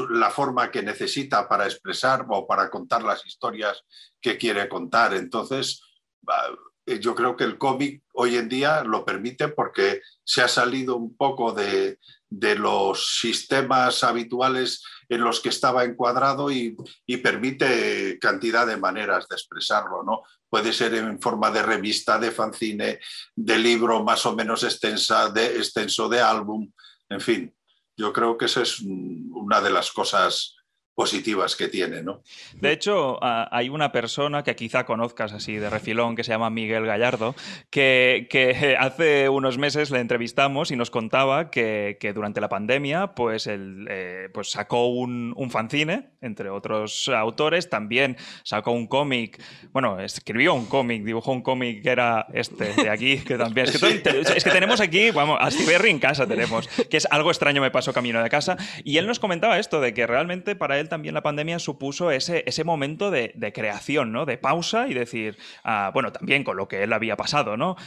la 0.10 0.30
forma 0.30 0.70
que 0.70 0.84
necesita 0.84 1.48
para 1.48 1.66
expresar 1.66 2.26
o 2.30 2.46
para 2.46 2.70
contar 2.70 3.04
las 3.04 3.26
historias 3.26 3.84
que 4.20 4.38
quiere 4.38 4.68
contar. 4.68 5.14
Entonces, 5.14 5.82
eh, 6.24 6.56
yo 6.86 7.16
creo 7.16 7.36
que 7.36 7.44
el 7.44 7.58
cómic 7.58 8.04
hoy 8.14 8.38
en 8.38 8.50
día 8.50 8.84
lo 8.84 9.06
permite 9.06 9.48
porque 9.50 10.02
se 10.24 10.42
ha 10.42 10.48
salido 10.48 10.96
un 10.96 11.16
poco 11.16 11.52
de, 11.52 12.00
los 12.30 13.20
sistemas 13.20 14.04
habituales 14.04 14.84
en 15.10 15.22
los 15.22 15.42
que 15.42 15.50
estaba 15.50 15.84
encuadrado 15.84 16.50
y, 16.52 16.76
permite 17.22 18.18
cantidad 18.20 18.66
de 18.66 18.78
maneras 18.78 19.28
de 19.28 19.36
expresarlo, 19.36 20.04
¿no? 20.04 20.24
Puede 20.50 20.74
ser 20.74 20.94
en 20.96 21.22
forma 21.22 21.52
de 21.52 21.62
revista, 21.62 22.18
de 22.18 22.32
fanzine, 22.32 23.00
de 23.36 23.58
libro 23.58 24.04
más 24.04 24.26
o 24.26 24.36
menos 24.36 24.64
extensa, 24.64 25.30
de, 25.30 25.58
extenso 25.58 26.10
de 26.10 26.22
álbum, 26.22 26.72
en 27.10 27.22
fin. 27.22 27.56
Yo 27.98 28.12
creo 28.12 28.38
que 28.38 28.46
esa 28.46 28.62
es 28.62 28.80
una 28.80 29.62
de 29.62 29.70
las 29.70 29.92
cosas 29.92 30.56
positivas 31.02 31.56
que 31.56 31.68
tiene, 31.68 32.04
¿no? 32.04 32.22
De 32.54 32.72
hecho, 32.72 33.18
hay 33.24 33.70
una 33.70 33.92
persona 33.92 34.44
que 34.44 34.56
quizá 34.56 34.86
conozcas 34.86 35.34
así 35.34 35.56
de 35.56 35.68
refilón, 35.68 36.16
que 36.16 36.24
se 36.24 36.32
llama 36.32 36.52
Miguel 36.52 36.86
Gallardo, 36.86 37.34
que, 37.72 38.28
hace 38.80 39.28
unos 39.28 39.58
meses 39.58 39.90
le 39.90 40.00
entrevistamos 40.00 40.70
y 40.70 40.76
nos 40.76 40.92
contaba 40.92 41.50
que, 41.50 41.98
durante 42.14 42.40
la 42.40 42.50
pandemia 42.50 43.16
pues, 43.16 43.48
él, 43.48 43.88
eh, 43.90 44.30
pues 44.32 44.52
sacó 44.52 44.90
un, 44.90 45.34
un, 45.36 45.50
fanzine, 45.50 46.10
entre 46.22 46.52
otros 46.52 47.10
autores, 47.10 47.68
también 47.68 48.16
sacó 48.44 48.70
un 48.70 48.86
cómic, 48.86 49.42
bueno, 49.72 50.00
escribió 50.00 50.54
un 50.54 50.68
cómic, 50.68 51.04
dibujó 51.04 51.32
un 51.32 51.42
cómic 51.42 51.82
que 51.82 51.90
era 51.90 52.28
este 52.32 52.74
de 52.76 52.92
aquí, 52.92 53.18
que 53.18 53.40
también... 53.40 53.66
Es 53.68 54.44
que, 54.44 54.52
tenemos 54.52 54.80
aquí, 54.82 55.10
vamos, 55.10 55.40
a 55.42 55.50
Steve 55.50 55.90
en 55.90 55.98
casa 55.98 56.28
tenemos, 56.28 56.68
que 56.68 56.98
es 56.98 57.08
algo 57.10 57.32
extraño 57.32 57.60
me 57.60 57.72
pasó 57.72 57.92
camino 57.92 58.22
de 58.22 58.30
casa, 58.30 58.56
y 58.84 58.98
él 58.98 59.08
nos 59.08 59.20
comentaba 59.20 59.58
esto, 59.58 59.82
de 59.82 59.96
que 59.96 60.06
realmente 60.06 60.56
para 60.56 60.80
él 60.80 60.91
también 60.92 61.14
la 61.14 61.24
pandemia 61.24 61.58
supuso 61.58 62.12
ese, 62.12 62.44
ese 62.46 62.66
momento 62.66 63.12
de, 63.12 63.32
creación, 63.56 64.12
¿no? 64.12 64.26
De 64.26 64.38
pausa 64.38 64.90
y 64.90 64.94
decir, 64.94 65.38
ah, 65.64 65.90
bueno, 65.94 66.12
también 66.12 66.44
con 66.44 66.58
lo 66.58 66.68
que 66.68 66.84
él 66.84 66.92
había 66.92 67.16
pasado, 67.16 67.56
¿no? 67.56 67.78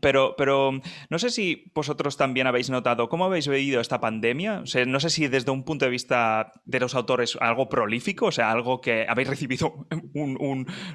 pero, 0.00 0.34
pero 0.38 0.72
no 1.10 1.18
sé 1.18 1.28
si 1.28 1.70
vosotros 1.74 2.16
también 2.16 2.46
habéis 2.46 2.70
notado, 2.70 3.10
¿cómo 3.10 3.26
habéis 3.26 3.46
vivido 3.46 3.80
esta 3.80 4.00
pandemia? 4.00 4.64
no 4.86 5.00
sé 5.00 5.10
si 5.10 5.28
desde 5.28 5.50
un 5.50 5.64
punto 5.64 5.84
de 5.84 5.90
vista 5.90 6.52
de 6.64 6.80
los 6.80 6.94
autores 6.94 7.36
algo 7.40 7.68
prolífico, 7.68 8.26
o 8.26 8.32
sea, 8.32 8.50
algo 8.50 8.80
que 8.80 9.04
habéis 9.06 9.28
recibido 9.28 9.86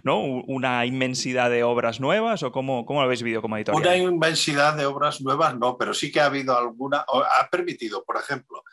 una 0.04 0.86
inmensidad 0.88 1.52
de 1.52 1.64
obras 1.64 2.00
nuevas 2.00 2.42
o 2.42 2.52
cómo, 2.52 2.88
cómo 2.88 3.02
lo 3.02 3.06
habéis 3.06 3.22
vivido 3.22 3.44
como 3.44 3.58
editorial? 3.58 3.84
Una 3.84 3.98
inmensidad 3.98 4.76
de 4.76 4.88
obras 4.88 5.22
nuevas 5.22 5.56
no, 5.56 5.78
pero 5.78 5.94
sí 5.94 6.12
que 6.12 6.22
ha 6.22 6.26
habido 6.26 6.58
alguna, 6.58 7.06
ha 7.08 7.48
permitido, 7.52 8.04
por 8.04 8.18
ejemplo, 8.18 8.64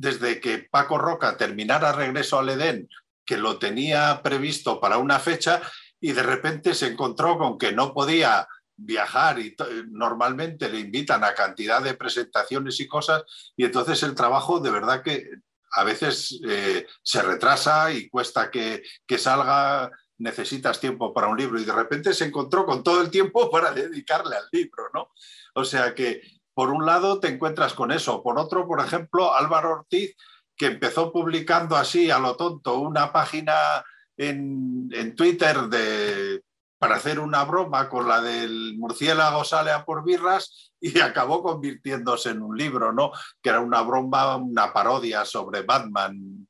desde 0.00 0.40
que 0.40 0.66
Paco 0.70 0.96
Roca 0.96 1.36
terminara 1.36 1.92
Regreso 1.92 2.38
al 2.38 2.48
Edén, 2.48 2.88
que 3.22 3.36
lo 3.36 3.58
tenía 3.58 4.22
previsto 4.22 4.80
para 4.80 4.96
una 4.96 5.18
fecha, 5.18 5.60
y 6.00 6.12
de 6.12 6.22
repente 6.22 6.74
se 6.74 6.86
encontró 6.86 7.36
con 7.36 7.58
que 7.58 7.72
no 7.72 7.92
podía 7.92 8.48
viajar 8.74 9.38
y 9.38 9.54
normalmente 9.90 10.70
le 10.70 10.80
invitan 10.80 11.22
a 11.22 11.34
cantidad 11.34 11.82
de 11.82 11.92
presentaciones 11.92 12.80
y 12.80 12.88
cosas, 12.88 13.24
y 13.54 13.66
entonces 13.66 14.02
el 14.02 14.14
trabajo 14.14 14.58
de 14.58 14.70
verdad 14.70 15.02
que 15.02 15.28
a 15.72 15.84
veces 15.84 16.40
eh, 16.48 16.86
se 17.02 17.20
retrasa 17.20 17.92
y 17.92 18.08
cuesta 18.08 18.50
que, 18.50 18.82
que 19.06 19.18
salga 19.18 19.90
necesitas 20.16 20.80
tiempo 20.80 21.12
para 21.12 21.28
un 21.28 21.36
libro 21.36 21.60
y 21.60 21.64
de 21.64 21.74
repente 21.74 22.14
se 22.14 22.24
encontró 22.24 22.64
con 22.64 22.82
todo 22.82 23.02
el 23.02 23.10
tiempo 23.10 23.50
para 23.52 23.70
dedicarle 23.72 24.36
al 24.36 24.48
libro, 24.50 24.84
¿no? 24.94 25.12
O 25.54 25.64
sea 25.64 25.94
que 25.94 26.39
por 26.54 26.70
un 26.70 26.86
lado 26.86 27.20
te 27.20 27.28
encuentras 27.28 27.74
con 27.74 27.92
eso, 27.92 28.22
por 28.22 28.38
otro, 28.38 28.66
por 28.66 28.80
ejemplo, 28.80 29.34
Álvaro 29.34 29.72
Ortiz, 29.72 30.14
que 30.56 30.66
empezó 30.66 31.12
publicando 31.12 31.76
así 31.76 32.10
a 32.10 32.18
lo 32.18 32.36
tonto 32.36 32.78
una 32.80 33.12
página 33.12 33.82
en, 34.16 35.14
Twitter 35.16 35.56
de, 35.68 36.42
para 36.78 36.96
hacer 36.96 37.18
una 37.18 37.44
broma 37.44 37.88
con 37.88 38.06
la 38.06 38.20
del 38.20 38.76
murciélago 38.76 39.44
sale 39.44 39.70
a 39.70 39.84
por 39.84 40.04
birras 40.04 40.72
y 40.78 40.98
acabó 41.00 41.42
convirtiéndose 41.42 42.30
en 42.30 42.42
un 42.42 42.56
libro, 42.56 42.92
¿no? 42.92 43.12
Que 43.42 43.50
era 43.50 43.60
una 43.60 43.82
broma, 43.82 44.36
una 44.36 44.72
parodia 44.72 45.24
sobre 45.24 45.62
Batman, 45.62 46.46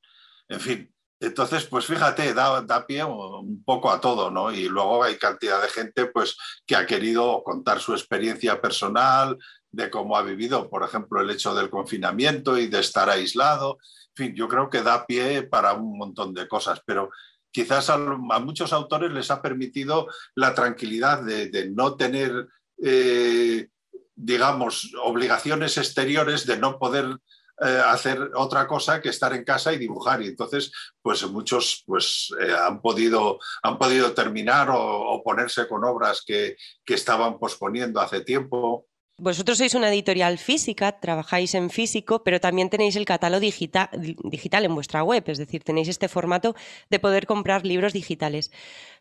en 0.49 0.61
fin. 0.61 0.95
Entonces, 1.21 1.67
pues 1.67 1.85
fíjate, 1.85 2.33
da, 2.33 2.63
da, 2.63 2.87
pie 2.87 3.05
un 3.05 3.63
poco 3.63 3.91
a 3.91 4.01
todo, 4.01 4.31
¿no? 4.31 4.51
Y 4.51 4.69
luego 4.69 5.05
hay 5.05 5.19
cantidad 5.19 5.61
de 5.61 5.69
gente, 5.69 6.07
pues, 6.07 6.35
que 6.67 6.75
ha 6.75 6.87
querido 6.87 7.43
contar 7.45 7.79
su 7.79 7.93
experiencia 7.93 8.59
personal, 8.59 9.37
de 9.73 9.91
cómo 9.91 10.17
ha 10.17 10.23
vivido, 10.23 10.69
por 10.69 10.83
ejemplo, 10.83 11.21
el 11.21 11.31
hecho 11.31 11.55
del 11.55 11.71
confinamiento 11.71 12.59
y 12.59 12.67
de 12.67 12.81
estar 12.81 13.09
aislado. 13.09 13.79
En 14.17 14.27
fin, 14.27 14.35
yo 14.35 14.49
creo 14.49 14.69
que 14.69 14.83
da 14.83 15.07
pie 15.07 15.43
para 15.43 15.75
un 15.75 15.97
montón 15.97 16.35
de 16.35 16.49
cosas, 16.49 16.81
pero 16.85 17.11
quizás 17.51 17.91
a, 17.91 17.99
muchos 17.99 18.73
autores 18.73 19.13
les 19.13 19.31
ha 19.31 19.43
permitido 19.43 20.09
la 20.35 20.55
tranquilidad 20.55 21.23
de, 21.23 21.71
no 21.71 21.97
tener, 21.97 22.49
eh, 22.83 23.69
digamos, 24.15 24.93
obligaciones 25.03 25.77
exteriores, 25.79 26.47
de 26.47 26.57
no 26.57 26.79
poder 26.79 27.17
eh, 27.63 27.83
hacer 27.87 28.31
otra 28.37 28.67
cosa 28.67 29.03
que 29.03 29.11
estar 29.11 29.35
en 29.35 29.45
casa 29.45 29.73
y 29.73 29.79
dibujar. 29.79 30.23
Y 30.23 30.29
entonces, 30.29 30.73
pues 31.03 31.23
muchos 31.31 31.83
pues, 31.87 32.33
eh, 32.41 32.55
han, 32.59 32.81
podido, 32.81 33.39
han 33.63 33.79
podido 33.79 34.13
terminar 34.13 34.69
o, 34.73 35.23
ponerse 35.23 35.69
con 35.69 35.85
obras 35.85 36.23
que, 36.27 36.57
que 36.85 36.95
estaban 36.95 37.39
posponiendo 37.39 38.01
hace 38.01 38.23
tiempo. 38.23 38.87
Vosotros 39.21 39.59
sois 39.59 39.75
una 39.75 39.91
editorial 39.93 40.39
física, 40.39 40.99
trabajáis 40.99 41.55
en 41.55 41.69
físico, 41.69 42.25
pero 42.25 42.41
también 42.41 42.71
tenéis 42.71 42.97
el 42.97 43.05
catálogo 43.05 43.41
digital, 43.41 44.65
en 44.65 44.75
vuestra 44.75 45.03
web, 45.03 45.23
es 45.27 45.37
decir, 45.37 45.63
tenéis 45.63 45.89
este 45.89 46.09
formato 46.09 46.57
de 46.89 46.99
poder 46.99 47.27
comprar 47.27 47.67
libros 47.67 47.93
digitales. 47.93 48.51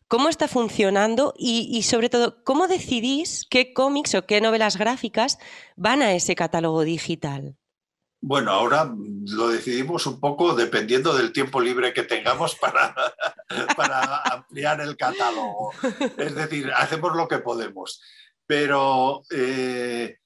¿Cómo 0.09 0.27
está 0.27 0.49
funcionando 0.49 1.33
y, 1.38 1.83
sobre 1.83 2.09
todo, 2.09 2.43
cómo 2.43 2.67
decidís 2.67 3.47
qué 3.49 3.71
cómics 3.71 4.13
o 4.13 4.25
qué 4.25 4.41
novelas 4.41 4.75
gráficas 4.75 5.39
van 5.77 6.01
a 6.01 6.11
ese 6.11 6.35
catálogo 6.35 6.83
digital? 6.83 7.55
Bueno, 8.19 8.51
ahora 8.51 8.93
lo 8.93 9.47
decidimos 9.47 10.05
un 10.05 10.19
poco 10.19 10.53
dependiendo 10.53 11.15
del 11.15 11.31
tiempo 11.31 11.61
libre 11.61 11.93
que 11.93 12.03
tengamos 12.03 12.55
para, 12.55 12.93
ampliar 14.33 14.81
el 14.81 14.97
catálogo. 14.97 15.71
Es 16.17 16.35
decir, 16.35 16.73
hacemos 16.75 17.15
lo 17.15 17.29
que 17.29 17.38
podemos 17.38 18.01
pero 18.50 19.22
eh, 19.29 20.18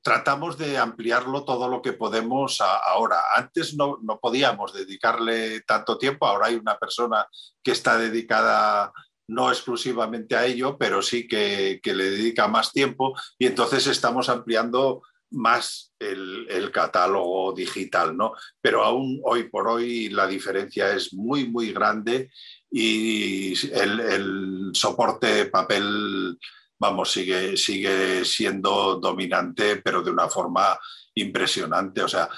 tratamos 0.00 0.56
de 0.56 0.78
ampliarlo 0.78 1.44
todo 1.44 1.68
lo 1.68 1.82
que 1.82 1.92
podemos 1.92 2.58
ahora. 2.62 3.18
Antes 3.36 3.74
no, 3.76 4.00
podíamos 4.18 4.72
dedicarle 4.72 5.60
tanto 5.66 5.98
tiempo, 5.98 6.26
ahora 6.26 6.46
hay 6.46 6.54
una 6.54 6.78
persona 6.78 7.26
que 7.62 7.72
está 7.72 7.98
dedicada 7.98 8.90
no 9.28 9.50
exclusivamente 9.50 10.36
a 10.36 10.46
ello, 10.46 10.78
pero 10.78 11.02
sí 11.02 11.28
que, 11.28 11.82
le 11.84 12.10
dedica 12.10 12.48
más 12.48 12.72
tiempo 12.72 13.12
y 13.38 13.44
entonces 13.44 13.86
estamos 13.88 14.30
ampliando 14.30 15.02
más 15.32 15.92
el, 15.98 16.70
catálogo 16.72 17.52
digital, 17.52 18.16
¿no? 18.16 18.32
Pero 18.62 18.84
aún 18.84 19.20
hoy 19.22 19.50
por 19.50 19.68
hoy 19.68 20.08
la 20.08 20.26
diferencia 20.26 20.94
es 20.94 21.12
muy, 21.12 21.46
muy 21.46 21.74
grande 21.74 22.30
y 22.70 23.52
el, 23.74 24.00
el 24.00 24.70
soporte 24.72 25.44
papel 25.44 26.38
vamos, 26.80 27.12
sigue, 27.12 27.56
sigue 27.56 28.24
siendo 28.24 28.96
dominante, 28.96 29.76
pero 29.76 30.02
de 30.02 30.10
una 30.10 30.28
forma 30.28 30.78
impresionante. 31.14 32.02
O 32.02 32.08
sea, 32.08 32.28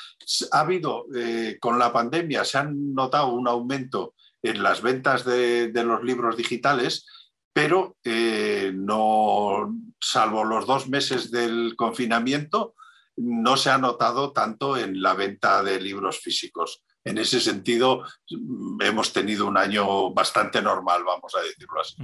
ha 0.50 0.60
habido, 0.60 1.06
eh, 1.14 1.56
con 1.60 1.78
la 1.78 1.92
pandemia 1.92 2.44
se 2.44 2.58
han 2.58 2.92
notado 2.92 3.28
un 3.28 3.46
aumento 3.46 4.14
en 4.42 4.62
las 4.62 4.82
ventas 4.82 5.24
de, 5.24 5.70
los 5.72 6.02
libros 6.02 6.36
digitales, 6.36 7.06
pero 7.52 7.96
eh, 8.04 8.72
no, 8.74 9.72
salvo 10.00 10.44
los 10.44 10.66
dos 10.66 10.88
meses 10.88 11.30
del 11.30 11.74
confinamiento, 11.76 12.74
no 13.16 13.56
se 13.56 13.70
ha 13.70 13.78
notado 13.78 14.32
tanto 14.32 14.76
en 14.76 15.00
la 15.00 15.14
venta 15.14 15.62
de 15.62 15.80
libros 15.80 16.18
físicos. 16.18 16.82
En 17.04 17.18
ese 17.18 17.40
sentido, 17.40 18.04
hemos 18.80 19.12
tenido 19.12 19.46
un 19.46 19.56
año 19.56 20.12
bastante 20.12 20.62
normal, 20.62 21.04
vamos 21.04 21.34
a 21.36 21.42
decirlo 21.42 21.80
así. 21.80 21.96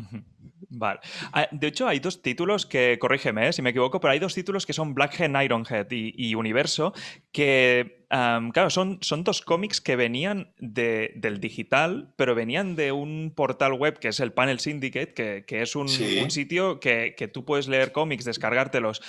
Vale. 0.70 1.00
Ah, 1.32 1.48
de 1.50 1.66
hecho, 1.66 1.88
hay 1.88 1.98
dos 1.98 2.20
títulos 2.20 2.66
que, 2.66 2.98
corrígeme 2.98 3.48
eh, 3.48 3.52
si 3.52 3.62
me 3.62 3.70
equivoco, 3.70 4.00
pero 4.00 4.12
hay 4.12 4.18
dos 4.18 4.34
títulos 4.34 4.66
que 4.66 4.72
son 4.72 4.94
Blackhead, 4.94 5.30
Ironhead 5.42 5.86
y, 5.90 6.12
y 6.16 6.34
Universo, 6.34 6.92
que 7.32 7.97
claro, 8.08 8.70
son, 8.70 8.98
son 9.02 9.24
dos 9.24 9.42
cómics 9.42 9.80
que 9.80 9.96
venían 9.96 10.52
del 10.58 11.40
digital, 11.40 12.12
pero 12.16 12.34
venían 12.34 12.74
de 12.74 12.92
un 12.92 13.32
portal 13.34 13.74
web 13.74 13.98
que 13.98 14.08
es 14.08 14.20
el 14.20 14.32
Panel 14.32 14.60
Syndicate, 14.60 15.44
que, 15.44 15.62
es 15.62 15.76
un, 15.76 15.88
sitio 15.88 16.80
que, 16.80 17.30
tú 17.32 17.44
puedes 17.44 17.68
leer 17.68 17.92
cómics, 17.92 18.24
descargártelos 18.24 19.02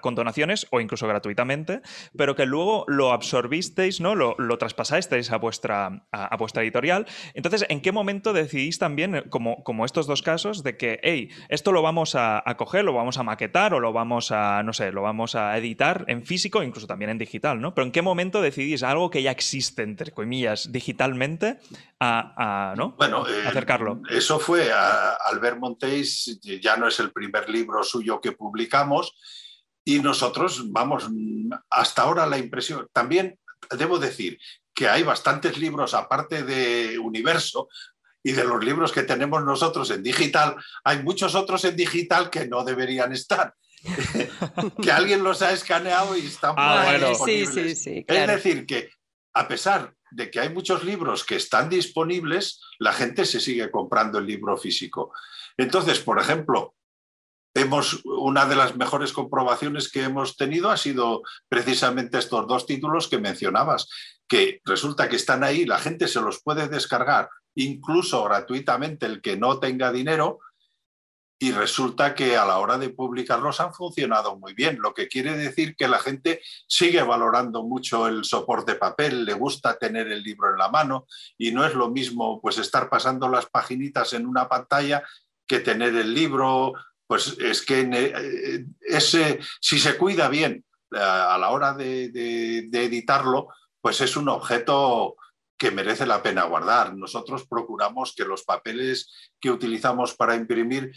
con 0.00 0.14
donaciones 0.14 0.66
o 0.70 0.80
incluso 0.80 1.08
gratuitamente, 1.08 1.80
pero 2.16 2.36
que 2.36 2.46
luego 2.46 2.84
lo 2.86 3.12
absorbisteis, 3.12 4.00
¿no? 4.00 4.14
Lo, 4.14 4.34
lo 4.38 4.58
traspasasteis 4.58 5.32
a 5.32 5.38
vuestra, 5.38 6.06
a, 6.12 6.36
vuestra 6.36 6.62
editorial. 6.62 7.06
Entonces, 7.34 7.66
¿en 7.68 7.80
qué 7.80 7.92
momento 7.92 8.32
decidís 8.32 8.78
también, 8.78 9.24
como, 9.30 9.64
como 9.64 9.84
estos 9.84 10.06
dos 10.06 10.22
casos, 10.22 10.62
de 10.62 10.76
que, 10.76 11.00
hey, 11.02 11.30
esto 11.48 11.72
lo 11.72 11.82
vamos 11.82 12.14
a, 12.14 12.42
a 12.44 12.56
coger, 12.56 12.84
lo 12.84 12.92
vamos 12.92 13.18
a 13.18 13.22
maquetar 13.22 13.74
o 13.74 13.80
lo 13.80 13.92
vamos 13.92 14.30
a, 14.30 14.62
no 14.62 14.72
sé, 14.72 14.92
lo 14.92 15.02
vamos 15.02 15.34
a 15.34 15.56
editar 15.58 16.04
en 16.08 16.24
físico, 16.24 16.62
incluso 16.62 16.86
también 16.86 17.10
en 17.10 17.18
digital, 17.18 17.60
¿no? 17.60 17.74
Pero 17.74 17.84
¿en 17.84 17.92
qué 17.92 18.02
momento 18.02 18.27
decidís 18.30 18.82
algo 18.82 19.10
que 19.10 19.22
ya 19.22 19.30
existe, 19.30 19.82
entre 19.82 20.12
comillas, 20.12 20.70
digitalmente, 20.70 21.58
a, 22.00 22.74
¿no? 22.76 22.94
bueno, 22.98 23.28
eh, 23.28 23.46
acercarlo? 23.46 24.02
eso 24.10 24.38
fue 24.38 24.70
a 24.72 25.14
Albert 25.14 25.58
Montéis, 25.58 26.38
ya 26.62 26.76
no 26.76 26.88
es 26.88 27.00
el 27.00 27.12
primer 27.12 27.48
libro 27.48 27.82
suyo 27.82 28.20
que 28.20 28.32
publicamos, 28.32 29.16
y 29.84 30.00
nosotros, 30.00 30.70
vamos, 30.70 31.08
hasta 31.70 32.02
ahora 32.02 32.26
la 32.26 32.38
impresión, 32.38 32.86
también 32.92 33.38
debo 33.76 33.98
decir 33.98 34.38
que 34.74 34.88
hay 34.88 35.02
bastantes 35.02 35.58
libros 35.58 35.94
aparte 35.94 36.42
de 36.42 36.98
Universo, 36.98 37.68
y 38.22 38.32
de 38.32 38.44
los 38.44 38.62
libros 38.62 38.92
que 38.92 39.04
tenemos 39.04 39.44
nosotros 39.44 39.90
en 39.90 40.02
digital, 40.02 40.56
hay 40.84 41.02
muchos 41.02 41.34
otros 41.34 41.64
en 41.64 41.76
digital 41.76 42.30
que 42.30 42.46
no 42.46 42.64
deberían 42.64 43.12
estar. 43.12 43.54
que 44.82 44.92
alguien 44.92 45.22
los 45.22 45.42
ha 45.42 45.52
escaneado 45.52 46.16
y 46.16 46.26
están 46.26 46.54
ah, 46.56 46.96
disponibles. 46.98 47.86
Es 47.86 48.26
decir, 48.26 48.66
que 48.66 48.90
a 49.34 49.46
pesar 49.46 49.94
de 50.10 50.30
que 50.30 50.40
hay 50.40 50.48
muchos 50.48 50.84
libros 50.84 51.24
que 51.24 51.36
están 51.36 51.68
disponibles, 51.68 52.60
la 52.78 52.92
gente 52.92 53.24
se 53.24 53.40
sigue 53.40 53.70
comprando 53.70 54.18
el 54.18 54.26
libro 54.26 54.56
físico. 54.56 55.12
Entonces, 55.56 56.00
por 56.00 56.18
ejemplo, 56.18 56.74
hemos, 57.54 58.02
una 58.04 58.46
de 58.46 58.56
las 58.56 58.76
mejores 58.76 59.12
comprobaciones 59.12 59.90
que 59.90 60.04
hemos 60.04 60.36
tenido 60.36 60.70
ha 60.70 60.76
sido 60.76 61.22
precisamente 61.48 62.18
estos 62.18 62.46
dos 62.46 62.66
títulos 62.66 63.08
que 63.08 63.18
mencionabas, 63.18 63.88
que 64.26 64.60
resulta 64.64 65.08
que 65.08 65.16
están 65.16 65.44
ahí, 65.44 65.64
la 65.64 65.78
gente 65.78 66.08
se 66.08 66.20
los 66.20 66.42
puede 66.42 66.68
descargar 66.68 67.28
incluso 67.54 68.22
gratuitamente 68.24 69.06
el 69.06 69.20
que 69.20 69.36
no 69.36 69.58
tenga 69.58 69.90
dinero, 69.90 70.38
y 71.38 71.52
resulta 71.52 72.14
que 72.14 72.36
a 72.36 72.44
la 72.44 72.58
hora 72.58 72.78
de 72.78 72.90
publicarlos 72.90 73.60
han 73.60 73.72
funcionado 73.72 74.36
muy 74.36 74.54
bien, 74.54 74.78
lo 74.80 74.92
que 74.92 75.06
quiere 75.06 75.36
decir 75.36 75.76
que 75.76 75.86
la 75.86 76.00
gente 76.00 76.42
sigue 76.66 77.02
valorando 77.02 77.62
mucho 77.62 78.08
el 78.08 78.24
soporte 78.24 78.74
papel, 78.74 79.24
le 79.24 79.34
gusta 79.34 79.78
tener 79.78 80.08
el 80.08 80.22
libro 80.22 80.50
en 80.50 80.58
la 80.58 80.68
mano 80.68 81.06
y 81.36 81.52
no 81.52 81.64
es 81.64 81.74
lo 81.74 81.90
mismo 81.90 82.40
pues 82.40 82.58
estar 82.58 82.88
pasando 82.90 83.28
las 83.28 83.46
paginitas 83.46 84.12
en 84.14 84.26
una 84.26 84.48
pantalla 84.48 85.04
que 85.46 85.60
tener 85.60 85.94
el 85.94 86.12
libro, 86.12 86.72
pues 87.06 87.36
es 87.38 87.64
que 87.64 87.88
eh, 87.92 88.66
ese, 88.80 89.38
si 89.60 89.78
se 89.78 89.96
cuida 89.96 90.28
bien 90.28 90.64
eh, 90.92 90.98
a 90.98 91.38
la 91.38 91.50
hora 91.50 91.72
de, 91.72 92.08
de 92.10 92.84
editarlo, 92.84 93.48
pues 93.80 94.00
es 94.00 94.16
un 94.16 94.28
objeto 94.28 95.16
que 95.58 95.72
merece 95.72 96.06
la 96.06 96.22
pena 96.22 96.44
guardar. 96.44 96.96
Nosotros 96.96 97.46
procuramos 97.46 98.14
que 98.16 98.24
los 98.24 98.44
papeles 98.44 99.12
que 99.40 99.50
utilizamos 99.50 100.14
para 100.14 100.36
imprimir 100.36 100.92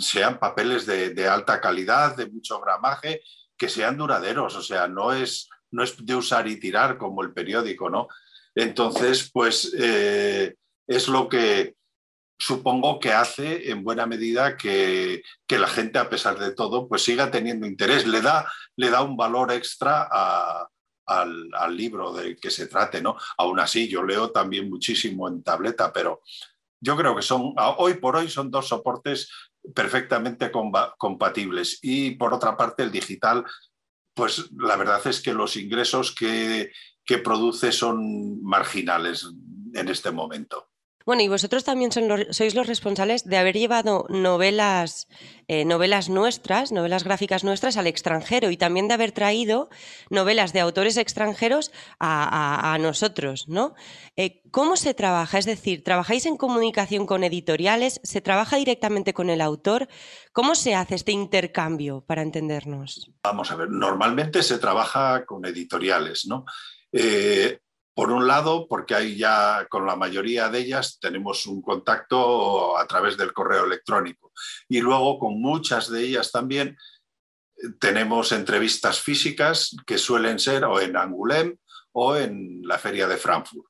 sean 0.00 0.38
papeles 0.38 0.84
de, 0.84 1.28
alta 1.28 1.60
calidad, 1.60 2.16
de 2.16 2.28
mucho 2.28 2.60
gramaje, 2.60 3.22
que 3.56 3.68
sean 3.68 3.96
duraderos, 3.96 4.56
o 4.56 4.62
sea, 4.62 4.88
no 4.88 5.12
es, 5.12 5.48
no 5.70 5.84
es 5.84 6.04
de 6.04 6.14
usar 6.16 6.48
y 6.48 6.58
tirar 6.58 6.98
como 6.98 7.22
el 7.22 7.32
periódico, 7.32 7.88
¿no? 7.88 8.08
Entonces, 8.54 9.30
pues 9.32 9.72
eh, 9.78 10.56
es 10.88 11.08
lo 11.08 11.28
que 11.28 11.76
supongo 12.40 12.98
que 12.98 13.12
hace 13.12 13.70
en 13.70 13.84
buena 13.84 14.06
medida 14.06 14.56
que, 14.56 15.22
la 15.48 15.68
gente, 15.68 15.98
a 15.98 16.08
pesar 16.08 16.38
de 16.38 16.52
todo, 16.52 16.88
pues 16.88 17.04
siga 17.04 17.30
teniendo 17.30 17.66
interés, 17.66 18.06
le 18.06 18.22
da, 18.22 18.50
le 18.76 18.90
da 18.90 19.02
un 19.02 19.16
valor 19.16 19.52
extra 19.52 20.08
a, 20.10 20.66
al, 21.10 21.76
libro 21.76 22.12
de 22.12 22.36
que 22.36 22.50
se 22.50 22.66
trate, 22.66 23.02
¿no? 23.02 23.16
Aún 23.38 23.60
así, 23.60 23.88
yo 23.88 24.02
leo 24.02 24.30
también 24.30 24.68
muchísimo 24.68 25.28
en 25.28 25.42
tableta, 25.42 25.92
pero 25.92 26.22
yo 26.80 26.96
creo 26.96 27.14
que 27.14 27.22
son, 27.22 27.54
hoy 27.78 27.94
por 27.94 28.16
hoy 28.16 28.28
son 28.28 28.50
dos 28.50 28.68
soportes 28.68 29.30
perfectamente 29.74 30.50
compatibles. 30.98 31.78
Y 31.82 32.12
por 32.12 32.32
otra 32.32 32.56
parte, 32.56 32.82
el 32.82 32.90
digital, 32.90 33.44
pues 34.14 34.50
la 34.52 34.76
verdad 34.76 35.06
es 35.06 35.20
que 35.20 35.34
los 35.34 35.56
ingresos 35.56 36.14
que 36.14 36.70
produce 37.22 37.72
son 37.72 38.42
marginales 38.42 39.26
en 39.74 39.88
este 39.88 40.10
momento. 40.10 40.69
Bueno, 41.06 41.22
y 41.22 41.28
vosotros 41.28 41.64
también 41.64 41.90
sois 41.92 42.54
los 42.54 42.66
responsables 42.66 43.24
de 43.24 43.38
haber 43.38 43.56
llevado 43.56 44.04
novelas, 44.10 45.08
eh, 45.48 45.64
novelas 45.64 46.08
nuestras, 46.10 46.72
novelas 46.72 47.04
gráficas 47.04 47.42
nuestras 47.42 47.78
al 47.78 47.86
extranjero 47.86 48.50
y 48.50 48.56
también 48.56 48.86
de 48.86 48.94
haber 48.94 49.12
traído 49.12 49.70
novelas 50.10 50.52
de 50.52 50.60
autores 50.60 50.98
extranjeros 50.98 51.72
a, 51.98 52.76
nosotros, 52.80 53.48
¿no? 53.48 53.74
Eh, 54.16 54.42
¿Cómo 54.50 54.76
se 54.76 54.94
trabaja? 54.94 55.38
Es 55.38 55.46
decir, 55.46 55.82
¿trabajáis 55.84 56.26
en 56.26 56.36
comunicación 56.36 57.06
con 57.06 57.24
editoriales? 57.24 58.00
¿Se 58.02 58.20
trabaja 58.20 58.56
directamente 58.56 59.14
con 59.14 59.30
el 59.30 59.40
autor? 59.40 59.88
¿Cómo 60.32 60.54
se 60.54 60.74
hace 60.74 60.96
este 60.96 61.12
intercambio 61.12 62.02
para 62.06 62.22
entendernos? 62.22 63.10
Vamos 63.22 63.50
a 63.50 63.56
ver, 63.56 63.70
normalmente 63.70 64.42
se 64.42 64.58
trabaja 64.58 65.24
con 65.24 65.44
editoriales, 65.46 66.26
¿no? 66.26 66.44
Eh, 66.92 67.58
por 68.00 68.12
un 68.12 68.26
lado, 68.26 68.66
porque 68.66 68.94
hay 68.94 69.14
ya 69.14 69.66
con 69.68 69.84
la 69.84 69.94
mayoría 69.94 70.48
de 70.48 70.60
ellas 70.60 70.96
tenemos 70.98 71.44
un 71.44 71.60
contacto 71.60 72.78
a 72.78 72.86
través 72.86 73.14
del 73.18 73.34
correo 73.34 73.66
electrónico. 73.66 74.32
Y 74.70 74.80
luego 74.80 75.18
con 75.18 75.38
muchas 75.38 75.90
de 75.90 76.00
ellas 76.00 76.32
también 76.32 76.78
eh, 77.58 77.68
tenemos 77.78 78.32
entrevistas 78.32 79.02
físicas 79.02 79.76
que 79.84 79.98
suelen 79.98 80.38
ser 80.38 80.64
o 80.64 80.80
en 80.80 80.96
Angoulême 80.96 81.58
o 81.92 82.16
en 82.16 82.62
la 82.62 82.78
feria 82.78 83.06
de 83.06 83.18
Frankfurt. 83.18 83.66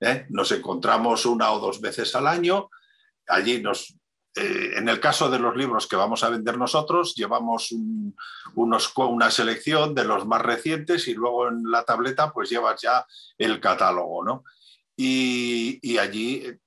¿eh? 0.00 0.26
Nos 0.30 0.50
encontramos 0.50 1.24
una 1.24 1.52
o 1.52 1.60
dos 1.60 1.80
veces 1.80 2.12
al 2.16 2.26
año, 2.26 2.70
allí 3.28 3.62
nos 3.62 3.94
eh, 4.38 4.78
en 4.78 4.88
el 4.88 5.00
caso 5.00 5.28
de 5.30 5.38
los 5.38 5.56
libros 5.56 5.86
que 5.86 5.96
vamos 5.96 6.22
a 6.22 6.30
vender 6.30 6.56
nosotros, 6.56 7.14
llevamos 7.14 7.74
unos, 8.54 8.92
una 8.96 9.30
selección 9.30 9.94
de 9.94 10.04
los 10.04 10.26
más 10.26 10.42
recientes 10.42 11.08
y 11.08 11.14
luego 11.14 11.48
en 11.48 11.70
la 11.70 11.84
tableta 11.84 12.32
pues 12.32 12.48
llevas 12.48 12.80
ya 12.80 13.06
el 13.36 13.60
catálogo, 13.60 14.24
¿no? 14.24 14.44
Y, 14.96 15.98
allí 15.98 16.42
eh, 16.44 16.58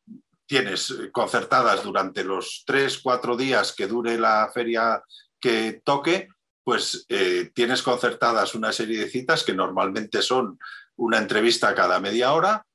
tienes 0.46 0.94
concertadas 1.12 1.84
durante 1.84 2.24
los 2.24 2.64
tres, 2.66 3.00
cuatro 3.00 3.38
días 3.38 3.74
que 3.74 3.88
dure 3.88 4.18
la 4.18 4.50
feria 4.54 5.04
que 5.40 5.82
toque, 5.84 6.28
pues 6.64 7.06
eh, 7.10 7.52
tienes 7.54 7.82
concertadas 7.82 8.54
una 8.56 8.72
serie 8.72 9.00
de 9.00 9.10
citas 9.10 9.44
que 9.44 9.54
normalmente 9.54 10.22
son 10.22 10.60
una 10.96 11.18
entrevista 11.18 11.74
cada 11.74 12.00
media 12.00 12.34
hora, 12.34 12.66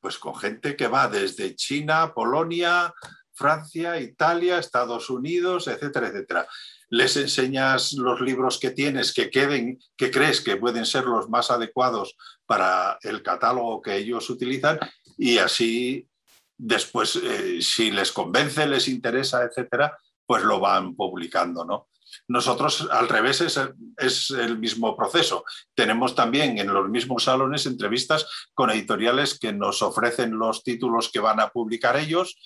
pues 0.00 0.18
con 0.18 0.36
gente 0.36 0.76
que 0.76 0.86
va 0.86 1.08
desde 1.08 1.56
China, 1.56 2.12
Polonia, 2.14 2.94
Francia, 3.38 4.00
Italia, 4.00 4.58
Estados 4.58 5.08
Unidos, 5.08 5.68
etcétera, 5.68 6.08
etcétera. 6.08 6.48
Les 6.90 7.16
enseñas 7.16 7.92
los 7.92 8.20
libros 8.20 8.58
que 8.58 8.70
tienes 8.70 9.14
que 9.14 9.30
queden, 9.30 9.78
que 9.96 10.10
crees 10.10 10.40
que 10.40 10.56
pueden 10.56 10.84
ser 10.84 11.04
los 11.04 11.28
más 11.28 11.50
adecuados 11.50 12.16
para 12.46 12.98
el 13.02 13.22
catálogo 13.22 13.80
que 13.80 13.96
ellos 13.96 14.28
utilizan 14.28 14.78
y 15.16 15.38
así 15.38 16.08
después, 16.56 17.16
eh, 17.16 17.60
si 17.62 17.90
les 17.90 18.10
convence, 18.10 18.66
les 18.66 18.88
interesa, 18.88 19.44
etcétera, 19.44 19.96
pues 20.26 20.42
lo 20.42 20.58
van 20.60 20.96
publicando, 20.96 21.64
¿no? 21.64 21.88
Nosotros, 22.26 22.88
al 22.90 23.08
revés, 23.08 23.40
es, 23.42 23.60
es, 23.96 24.30
el 24.30 24.58
mismo 24.58 24.96
proceso. 24.96 25.44
Tenemos 25.74 26.14
también 26.14 26.58
en 26.58 26.72
los 26.72 26.88
mismos 26.88 27.24
salones 27.24 27.66
entrevistas 27.66 28.26
con 28.54 28.70
editoriales 28.70 29.38
que 29.38 29.52
nos 29.52 29.82
ofrecen 29.82 30.38
los 30.38 30.62
títulos 30.62 31.10
que 31.10 31.20
van 31.20 31.40
a 31.40 31.48
publicar 31.48 31.96
ellos 31.96 32.36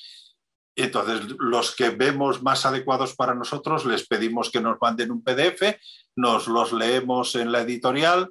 entonces, 0.75 1.37
los 1.39 1.75
que 1.77 1.91
vemos 1.91 2.43
más 2.43 2.65
adecuados 2.65 3.15
para 3.15 3.35
nosotros, 3.35 3.85
les 3.85 4.07
pedimos 4.07 4.51
que 4.51 4.61
nos 4.61 4.79
manden 4.81 5.11
un 5.11 5.23
PDF, 5.23 5.77
nos 6.17 6.49
los 6.49 6.73
leemos 6.73 7.35
en 7.35 7.53
la 7.53 7.61
editorial 7.61 8.31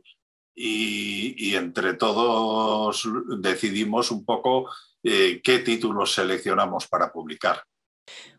y, 0.56 1.56
entre 1.56 1.94
todos 1.94 3.08
decidimos 3.40 4.12
un 4.12 4.26
poco 4.26 4.70
eh, 5.04 5.42
qué 5.44 5.60
títulos 5.60 6.14
seleccionamos 6.14 6.88
para 6.88 7.12
publicar. 7.12 7.64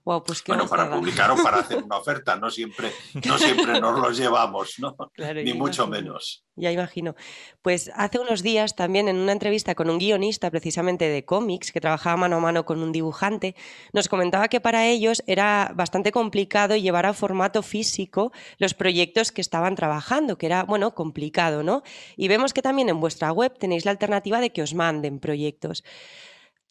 Pues 0.04 0.42
bueno, 0.46 0.66
para 0.68 0.90
publicar 0.90 1.30
o 1.30 1.36
para 1.36 1.58
hacer 1.58 1.82
una 1.84 1.96
oferta, 1.96 2.36
no 2.36 2.50
siempre, 2.50 2.90
no 3.24 3.38
siempre 3.38 3.80
nos 3.80 3.98
los 4.00 4.18
llevamos, 4.18 4.74
¿no? 4.78 4.96
Ni 5.16 5.54
mucho 5.54 5.86
menos. 5.86 6.44
Ya 6.56 6.70
imagino. 6.70 7.14
Pues 7.62 7.90
hace 7.94 8.18
unos 8.18 8.42
días 8.42 8.74
también 8.74 9.08
en 9.08 9.16
una 9.16 9.32
entrevista 9.32 9.74
con 9.74 9.88
un 9.88 9.98
guionista 9.98 10.50
precisamente 10.50 11.08
de 11.08 11.24
cómics 11.24 11.72
que 11.72 11.80
trabajaba 11.80 12.16
mano 12.16 12.36
a 12.36 12.40
mano 12.40 12.64
con 12.64 12.82
un 12.82 12.92
dibujante, 12.92 13.54
nos 13.92 14.08
comentaba 14.08 14.48
que 14.48 14.60
para 14.60 14.86
ellos 14.86 15.22
era 15.26 15.72
bastante 15.74 16.12
complicado 16.12 16.76
llevar 16.76 17.06
a 17.06 17.14
formato 17.14 17.62
físico 17.62 18.32
los 18.58 18.74
proyectos 18.74 19.32
que 19.32 19.40
estaban 19.40 19.76
trabajando, 19.76 20.36
que 20.36 20.46
era, 20.46 20.64
bueno, 20.64 20.94
complicado, 20.94 21.62
¿no? 21.62 21.82
Y 22.16 22.28
vemos 22.28 22.52
que 22.52 22.60
también 22.60 22.88
en 22.88 23.00
vuestra 23.00 23.32
web 23.32 23.56
tenéis 23.56 23.84
la 23.84 23.92
alternativa 23.92 24.40
de 24.40 24.50
que 24.50 24.62
os 24.62 24.74
manden 24.74 25.20
proyectos 25.20 25.84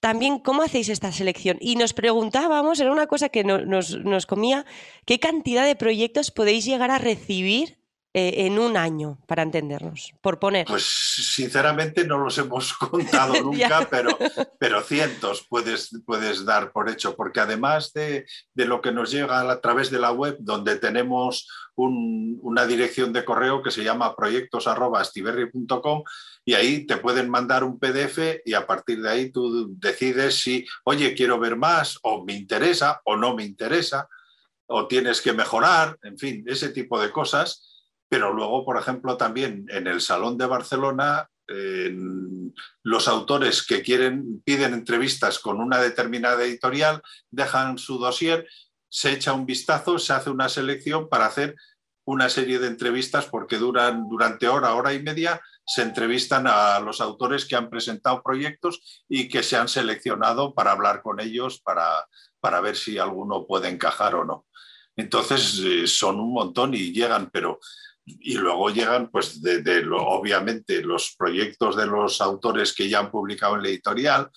también 0.02 0.40
cómo 0.40 0.64
hacéis 0.64 0.90
esta 0.90 1.14
selección. 1.14 1.58
Y 1.62 1.78
nos 1.78 1.94
preguntábamos, 1.94 2.80
era 2.80 2.92
una 2.92 3.08
cosa 3.08 3.30
que 3.30 3.46
nos, 3.46 4.26
comía, 4.26 4.66
¿qué 5.06 5.20
cantidad 5.20 5.66
de 5.66 5.76
proyectos 5.76 6.32
podéis 6.32 6.66
llegar 6.66 6.92
a 6.92 6.98
recibir 6.98 7.78
eh, 8.14 8.46
en 8.48 8.60
un 8.60 8.76
año, 8.76 9.20
para 9.28 9.44
entendernos, 9.44 10.14
por 10.20 10.40
poner? 10.40 10.66
Pues 10.66 10.84
sinceramente 10.84 12.04
no 12.04 12.18
los 12.18 12.36
hemos 12.40 12.74
contado 12.78 13.34
nunca, 13.44 13.88
pero, 13.90 14.18
pero 14.60 14.82
cientos 14.82 15.46
puedes, 15.48 15.92
puedes 16.04 16.46
dar 16.46 16.72
por 16.72 16.90
hecho, 16.90 17.16
porque 17.16 17.40
además 17.40 17.94
de, 17.94 18.26
de, 18.56 18.66
lo 18.66 18.82
que 18.82 18.92
nos 18.92 19.12
llega 19.12 19.40
a 19.50 19.62
través 19.62 19.92
de 19.92 20.00
la 20.00 20.12
web, 20.12 20.36
donde 20.40 20.78
tenemos 20.78 21.48
una 21.76 22.66
dirección 22.66 23.14
de 23.14 23.24
correo 23.24 23.62
que 23.62 23.72
se 23.72 23.84
llama 23.84 24.16
proyectos.stiberri.com 24.16 26.04
y 26.44 26.54
ahí 26.54 26.86
te 26.86 26.98
pueden 26.98 27.30
mandar 27.30 27.64
un 27.64 27.80
PDF 27.80 28.42
y 28.46 28.54
a 28.54 28.66
partir 28.66 29.02
de 29.02 29.10
ahí 29.10 29.32
tú 29.32 29.68
decides 29.78 30.40
si, 30.40 30.66
oye, 30.84 31.14
quiero 31.14 31.40
ver 31.40 31.56
más 31.56 32.00
o 32.02 32.26
me 32.26 32.34
interesa 32.34 33.02
o 33.06 33.16
no 33.16 33.36
me 33.36 33.44
interesa 33.44 34.08
o 34.66 34.88
tienes 34.88 35.22
que 35.22 35.34
mejorar, 35.34 35.98
en 36.04 36.18
fin, 36.18 36.44
ese 36.48 36.70
tipo 36.70 37.00
de 37.00 37.12
cosas. 37.12 37.68
Pero 38.10 38.34
luego, 38.34 38.66
por 38.66 38.78
ejemplo, 38.78 39.18
también 39.18 39.66
en 39.70 39.88
el 39.88 40.02
Salón 40.02 40.38
de 40.38 40.46
Barcelona, 40.46 41.30
los 42.84 43.08
autores 43.08 43.64
que 43.64 43.82
quieren, 43.82 44.42
piden 44.44 44.74
entrevistas 44.74 45.40
con 45.40 45.60
una 45.60 45.80
determinada 45.80 46.44
editorial, 46.44 47.02
dejan 47.30 47.78
su 47.78 48.00
dossier, 48.00 48.48
se 48.90 49.14
echa 49.14 49.34
un 49.34 49.46
vistazo, 49.46 50.00
se 50.00 50.14
hace 50.14 50.30
una 50.30 50.50
selección 50.50 51.08
para 51.08 51.26
hacer 51.26 51.56
una 52.06 52.30
serie 52.30 52.60
de 52.60 52.68
entrevistas 52.68 53.26
porque 53.26 53.58
duran 53.58 54.08
durante 54.10 54.48
hora, 54.48 54.74
hora 54.76 54.94
y 54.94 55.02
media, 55.02 55.42
se 55.66 55.84
entrevistan 55.84 56.48
a 56.48 56.80
los 56.80 57.02
autores 57.02 57.46
que 57.46 57.56
han 57.56 57.70
presentado 57.70 58.22
proyectos 58.24 59.04
y 59.08 59.30
que 59.30 59.44
se 59.44 59.58
han 59.58 59.68
seleccionado 59.68 60.54
para 60.54 60.72
hablar 60.72 61.02
con 61.02 61.20
ellos, 61.20 61.62
para, 61.62 62.06
para 62.40 62.62
ver 62.62 62.76
si 62.76 62.98
alguno 62.98 63.46
puede 63.46 63.70
encajar 63.70 64.16
o 64.16 64.26
no. 64.26 64.48
Entonces 64.96 65.60
eh, 65.64 65.88
son 65.88 66.20
un 66.20 66.34
montón 66.34 66.74
y 66.74 66.92
llegan, 66.92 67.30
pero 67.32 67.60
y 68.04 68.34
luego 68.36 68.70
llegan, 68.70 69.10
pues, 69.10 69.42
de, 69.42 69.86
obviamente 69.92 70.82
los 70.82 71.16
proyectos 71.16 71.76
de 71.76 71.86
los 71.86 72.20
autores 72.20 72.74
que 72.74 72.90
ya 72.90 73.00
han 73.00 73.12
publicado 73.12 73.56
en 73.56 73.64
la 73.64 73.70
editorial, 73.70 74.30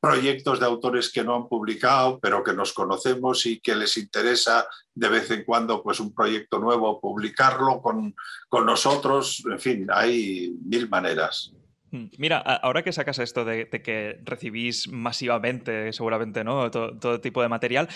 proyectos 0.00 0.60
de 0.60 0.66
autores 0.66 1.10
que 1.12 1.24
no 1.24 1.34
han 1.34 1.48
publicado, 1.48 2.18
pero 2.20 2.42
que 2.44 2.52
nos 2.52 2.72
conocemos 2.72 3.46
y 3.46 3.60
que 3.60 3.74
les 3.74 3.96
interesa 3.96 4.66
de 4.94 5.08
vez 5.08 5.30
en 5.30 5.44
cuando 5.44 5.82
pues 5.82 6.00
un 6.00 6.14
proyecto 6.14 6.58
nuevo, 6.58 7.00
publicarlo 7.00 7.80
con, 7.80 8.14
con 8.48 8.66
nosotros, 8.66 9.42
en 9.50 9.58
fin, 9.58 9.86
hay 9.92 10.54
mil 10.64 10.88
maneras. 10.88 11.52
Mira, 12.18 12.38
ahora 12.38 12.82
que 12.82 12.92
sacas 12.92 13.18
esto 13.18 13.44
de, 13.44 13.68
que 13.68 14.18
recibís 14.24 14.88
masivamente, 14.88 15.92
seguramente, 15.92 16.44
¿no? 16.44 16.70
Todo, 16.70 17.20
tipo 17.20 17.42
de 17.42 17.48
material, 17.48 17.88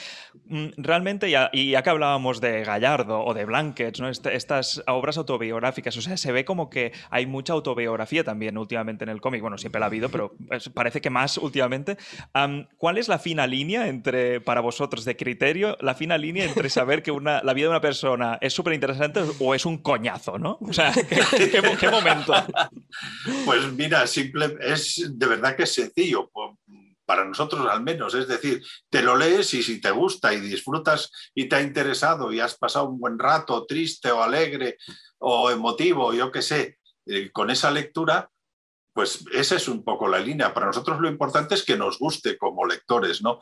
mm, 0.46 0.68
realmente, 0.76 1.30
ya, 1.30 1.50
y 1.52 1.70
ya 1.70 1.82
que 1.82 1.90
hablábamos 1.90 2.40
de 2.40 2.64
Gallardo 2.64 3.22
o 3.24 3.34
de 3.34 3.44
Blankets, 3.44 4.00
¿no? 4.00 4.08
estas 4.08 4.82
obras 4.86 5.18
autobiográficas, 5.18 5.96
o 5.96 6.02
sea, 6.02 6.16
se 6.16 6.32
ve 6.32 6.44
como 6.44 6.70
que 6.70 6.92
hay 7.10 7.26
mucha 7.26 7.52
autobiografía 7.52 8.24
también 8.24 8.56
últimamente 8.58 9.04
en 9.04 9.10
el 9.10 9.20
cómic. 9.20 9.40
Bueno, 9.40 9.58
siempre 9.58 9.80
la 9.80 9.86
ha 9.86 9.88
habido, 9.88 10.08
pero 10.08 10.34
parece 10.74 11.00
que 11.00 11.10
más 11.10 11.38
últimamente. 11.38 11.96
¿Cuál 12.76 12.98
es 12.98 13.08
la 13.08 13.18
fina 13.18 13.46
línea 13.46 13.88
entre, 13.88 14.40
para 14.40 14.60
vosotros, 14.60 15.04
de 15.04 15.16
criterio, 15.16 15.76
la 15.80 15.94
fina 15.94 16.18
línea 16.18 16.44
entre 16.44 16.68
saber 16.70 17.02
que 17.02 17.10
una, 17.10 17.42
la 17.42 17.54
vida 17.54 17.66
de 17.66 17.70
una 17.70 17.80
persona 17.80 18.38
es 18.40 18.52
súper 18.52 18.74
interesante 18.74 19.20
o 19.38 19.54
es 19.54 19.66
un 19.66 19.78
coñazo, 19.78 20.38
¿no? 20.38 20.58
O 20.60 20.72
sea, 20.72 20.92
¿qué, 20.92 21.50
qué 21.78 21.88
momento? 21.88 22.32
Pues 23.44 23.72
mira, 23.72 23.89
simple, 24.06 24.56
es 24.60 25.10
de 25.12 25.26
verdad 25.26 25.56
que 25.56 25.64
es 25.64 25.74
sencillo, 25.74 26.30
para 27.10 27.24
nosotros 27.24 27.66
al 27.68 27.82
menos. 27.82 28.14
Es 28.14 28.28
decir, 28.28 28.62
te 28.88 29.02
lo 29.02 29.16
lees 29.16 29.52
y 29.54 29.62
si 29.62 29.80
te 29.80 29.90
gusta 29.90 30.32
y 30.32 30.40
disfrutas 30.40 31.10
y 31.34 31.48
te 31.48 31.56
ha 31.56 31.62
interesado 31.62 32.32
y 32.32 32.38
has 32.38 32.56
pasado 32.56 32.88
un 32.88 33.00
buen 33.00 33.18
rato, 33.18 33.66
triste 33.66 34.12
o 34.12 34.22
alegre 34.22 34.78
o 35.18 35.50
emotivo, 35.50 36.12
yo 36.12 36.30
qué 36.30 36.40
sé, 36.40 36.78
eh, 37.06 37.30
con 37.32 37.50
esa 37.50 37.72
lectura, 37.72 38.30
pues 38.92 39.24
esa 39.32 39.56
es 39.56 39.66
un 39.66 39.82
poco 39.82 40.06
la 40.06 40.20
línea. 40.20 40.54
Para 40.54 40.66
nosotros 40.66 41.00
lo 41.00 41.08
importante 41.08 41.56
es 41.56 41.64
que 41.64 41.76
nos 41.76 41.98
guste 41.98 42.38
como 42.38 42.64
lectores, 42.64 43.22
¿no? 43.22 43.40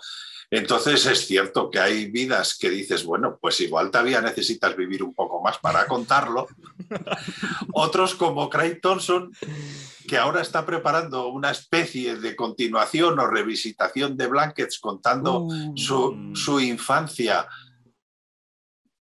Entonces 0.51 1.05
es 1.05 1.27
cierto 1.27 1.71
que 1.71 1.79
hay 1.79 2.11
vidas 2.11 2.57
que 2.59 2.71
dices, 2.71 3.05
bueno, 3.05 3.39
pues 3.39 3.61
igual 3.61 3.91
todavía 3.91 4.23
necesitas 4.23 4.75
vivir 4.77 5.03
un 5.03 5.15
poco 5.15 5.43
más 5.43 5.59
para 5.59 5.87
contarlo. 5.87 6.47
Otros 7.73 8.15
como 8.15 8.49
Craig 8.49 8.81
Thompson, 8.81 9.31
que 10.09 10.17
ahora 10.17 10.41
está 10.41 10.65
preparando 10.65 11.29
una 11.29 11.51
especie 11.51 12.17
de 12.17 12.35
continuación 12.35 13.19
o 13.19 13.27
revisitación 13.27 14.17
de 14.17 14.27
Blankets 14.27 14.81
contando 14.81 15.43
uh. 15.43 15.75
su, 15.77 16.61
infancia 16.61 17.47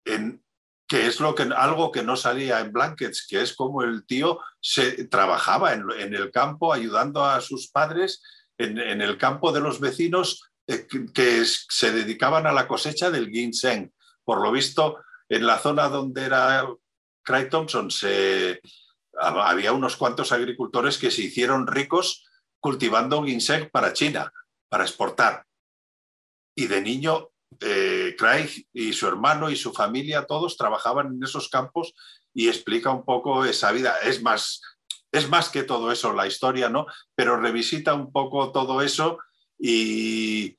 que 0.04 1.08
es 1.08 1.20
lo 1.20 1.36
que, 1.36 1.44
algo 1.44 1.92
que 1.92 2.04
no 2.04 2.16
salía 2.16 2.60
en 2.60 2.72
Blankets, 2.72 3.28
que 3.28 3.42
es 3.42 3.54
como 3.56 3.84
el 3.84 4.06
tío 4.06 4.39
se, 4.62 5.06
trabajaba 5.06 5.74
en, 5.74 6.13
el 6.13 6.32
campo 6.32 6.74
ayudando 6.74 7.24
a 7.24 7.42
sus 7.42 7.70
padres 7.70 8.22
en, 8.58 8.78
en, 8.78 9.02
el 9.02 9.18
campo 9.18 9.52
de 9.52 9.60
los 9.60 9.80
vecinos 9.80 10.52
eh, 10.68 10.88
que, 10.88 11.44
se 11.46 11.92
dedicaban 11.92 12.48
a 12.48 12.54
la 12.54 12.68
cosecha 12.68 13.12
del 13.12 13.30
ginseng. 13.30 13.92
Por 14.24 14.42
lo 14.42 14.52
visto, 14.52 14.98
en 15.28 15.46
la 15.46 15.60
zona 15.60 15.89
donde 15.89 16.24
era 16.24 16.66
Craig 17.24 17.50
Thompson 17.50 17.92
se, 17.92 18.62
había 19.24 19.74
unos 19.74 19.96
cuantos 19.96 20.32
agricultores 20.32 20.98
que 20.98 21.12
se 21.12 21.24
hicieron 21.24 21.68
ricos 21.68 22.26
cultivando 22.60 23.24
ginseng 23.24 23.70
para 23.70 23.94
China, 23.94 24.32
para 24.70 24.84
exportar. 24.84 25.46
Y 26.56 26.68
de 26.68 26.82
niño, 26.82 27.30
eh, 27.60 28.16
Craig 28.18 28.68
y 28.74 28.94
su 28.94 29.08
hermano 29.08 29.50
y 29.50 29.56
su 29.56 29.74
familia, 29.74 30.26
todos 30.26 30.58
trabajaban 30.58 31.08
en 31.08 31.24
esos 31.24 31.50
campos 31.50 31.94
y 32.34 32.48
explica 32.48 32.92
un 32.92 33.06
poco 33.06 33.46
esa 33.46 33.72
vida. 33.72 33.98
Es 34.04 34.22
más, 34.22 34.62
es 35.12 35.30
más 35.30 35.50
que 35.50 35.64
todo 35.64 35.92
eso 35.92 36.14
la 36.14 36.28
historia, 36.28 36.70
¿no? 36.70 36.86
Pero 37.16 37.40
revisita 37.40 37.94
un 37.94 38.12
poco 38.12 38.52
todo 38.52 38.82
eso 38.82 39.20
y, 39.60 40.58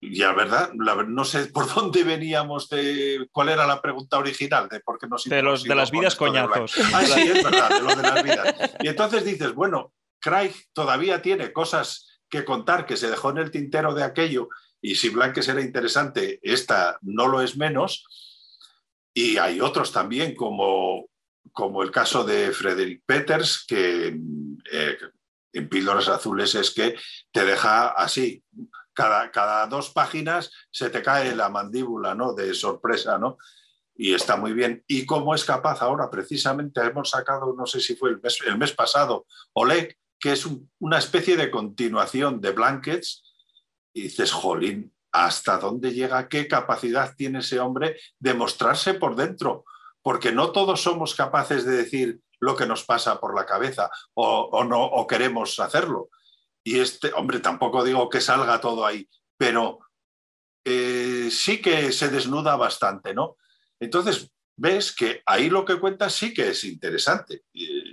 ya 0.00 0.32
verdad, 0.32 0.72
no 0.72 1.24
sé 1.24 1.46
por 1.46 1.66
dónde 1.74 2.04
veníamos, 2.04 2.68
de 2.68 3.26
cuál 3.32 3.50
era 3.50 3.66
la 3.66 3.80
pregunta 3.82 4.18
original, 4.18 4.68
de 4.68 4.80
por 4.80 4.98
qué 4.98 5.06
nos 5.06 5.24
De, 5.24 5.42
los, 5.42 5.64
de 5.64 5.74
las 5.74 5.90
vidas 5.90 6.16
coñazos. 6.16 6.74
ah, 6.94 7.04
sí, 7.04 7.20
es 7.20 7.44
verdad, 7.44 7.68
de 7.68 7.80
lo 7.82 7.94
de 7.94 8.02
las 8.02 8.22
vidas. 8.22 8.54
Y 8.80 8.88
entonces 8.88 9.24
dices, 9.24 9.54
bueno, 9.54 9.92
Craig 10.20 10.52
todavía 10.72 11.22
tiene 11.22 11.52
cosas 11.52 12.20
que 12.28 12.44
contar 12.44 12.86
que 12.86 12.96
se 12.96 13.10
dejó 13.10 13.30
en 13.30 13.38
el 13.38 13.50
tintero 13.50 13.94
de 13.94 14.04
aquello, 14.04 14.48
y 14.80 14.94
si 14.94 15.10
Blanques 15.10 15.48
era 15.48 15.60
interesante, 15.60 16.40
esta 16.42 16.98
no 17.02 17.28
lo 17.28 17.42
es 17.42 17.56
menos. 17.56 18.06
Y 19.12 19.36
hay 19.36 19.60
otros 19.60 19.92
también, 19.92 20.34
como, 20.34 21.08
como 21.52 21.82
el 21.82 21.90
caso 21.90 22.24
de 22.24 22.52
Frederick 22.52 23.02
Peters, 23.04 23.64
que 23.66 24.18
eh, 24.72 24.98
en 25.52 25.68
Píldoras 25.68 26.08
Azules 26.08 26.54
es 26.54 26.70
que 26.70 26.96
te 27.30 27.44
deja 27.44 27.88
así. 27.88 28.42
Cada, 29.00 29.30
cada 29.30 29.66
dos 29.66 29.90
páginas 29.90 30.50
se 30.70 30.90
te 30.90 31.02
cae 31.02 31.34
la 31.34 31.48
mandíbula, 31.48 32.14
¿no? 32.14 32.32
De 32.34 32.54
sorpresa, 32.54 33.18
¿no? 33.18 33.38
Y 33.94 34.14
está 34.14 34.36
muy 34.36 34.52
bien. 34.52 34.84
¿Y 34.86 35.06
cómo 35.06 35.34
es 35.34 35.44
capaz 35.44 35.82
ahora? 35.82 36.10
Precisamente 36.10 36.80
hemos 36.80 37.10
sacado, 37.10 37.54
no 37.56 37.66
sé 37.66 37.80
si 37.80 37.96
fue 37.96 38.10
el 38.10 38.20
mes, 38.20 38.38
el 38.46 38.58
mes 38.58 38.72
pasado, 38.72 39.26
Oleg, 39.52 39.96
que 40.18 40.32
es 40.32 40.46
una 40.78 40.98
especie 40.98 41.36
de 41.36 41.50
continuación 41.50 42.40
de 42.40 42.52
Blankets. 42.52 43.24
Y 43.92 44.02
dices, 44.02 44.32
jolín, 44.32 44.92
¿hasta 45.12 45.58
dónde 45.58 45.92
llega? 45.92 46.28
¿Qué 46.28 46.46
capacidad 46.46 47.14
tiene 47.16 47.40
ese 47.40 47.58
hombre 47.58 47.96
de 48.18 48.34
mostrarse 48.34 48.94
por 48.94 49.16
dentro? 49.16 49.64
Porque 50.02 50.32
no 50.32 50.52
todos 50.52 50.82
somos 50.82 51.14
capaces 51.14 51.64
de 51.64 51.76
decir, 51.76 52.20
lo 52.40 52.56
que 52.56 52.66
nos 52.66 52.84
pasa 52.84 53.20
por 53.20 53.34
la 53.34 53.46
cabeza 53.46 53.90
o, 54.14 54.64
no 54.64 54.82
o 54.82 55.06
queremos 55.06 55.58
hacerlo. 55.60 56.08
Y 56.64 56.78
este, 56.78 57.12
hombre, 57.12 57.40
tampoco 57.40 57.84
digo 57.84 58.08
que 58.08 58.20
salga 58.20 58.60
todo 58.60 58.84
ahí, 58.84 59.08
pero 59.36 59.78
eh, 60.64 61.28
sí 61.30 61.60
que 61.60 61.92
se 61.92 62.08
desnuda 62.08 62.56
bastante, 62.56 63.14
¿no? 63.14 63.36
Entonces, 63.78 64.30
ves 64.60 64.94
que 64.94 65.22
ahí 65.24 65.48
lo 65.48 65.64
que 65.64 65.76
cuenta 65.76 66.10
sí 66.10 66.34
que 66.34 66.48
es 66.48 66.64
interesante. 66.64 67.44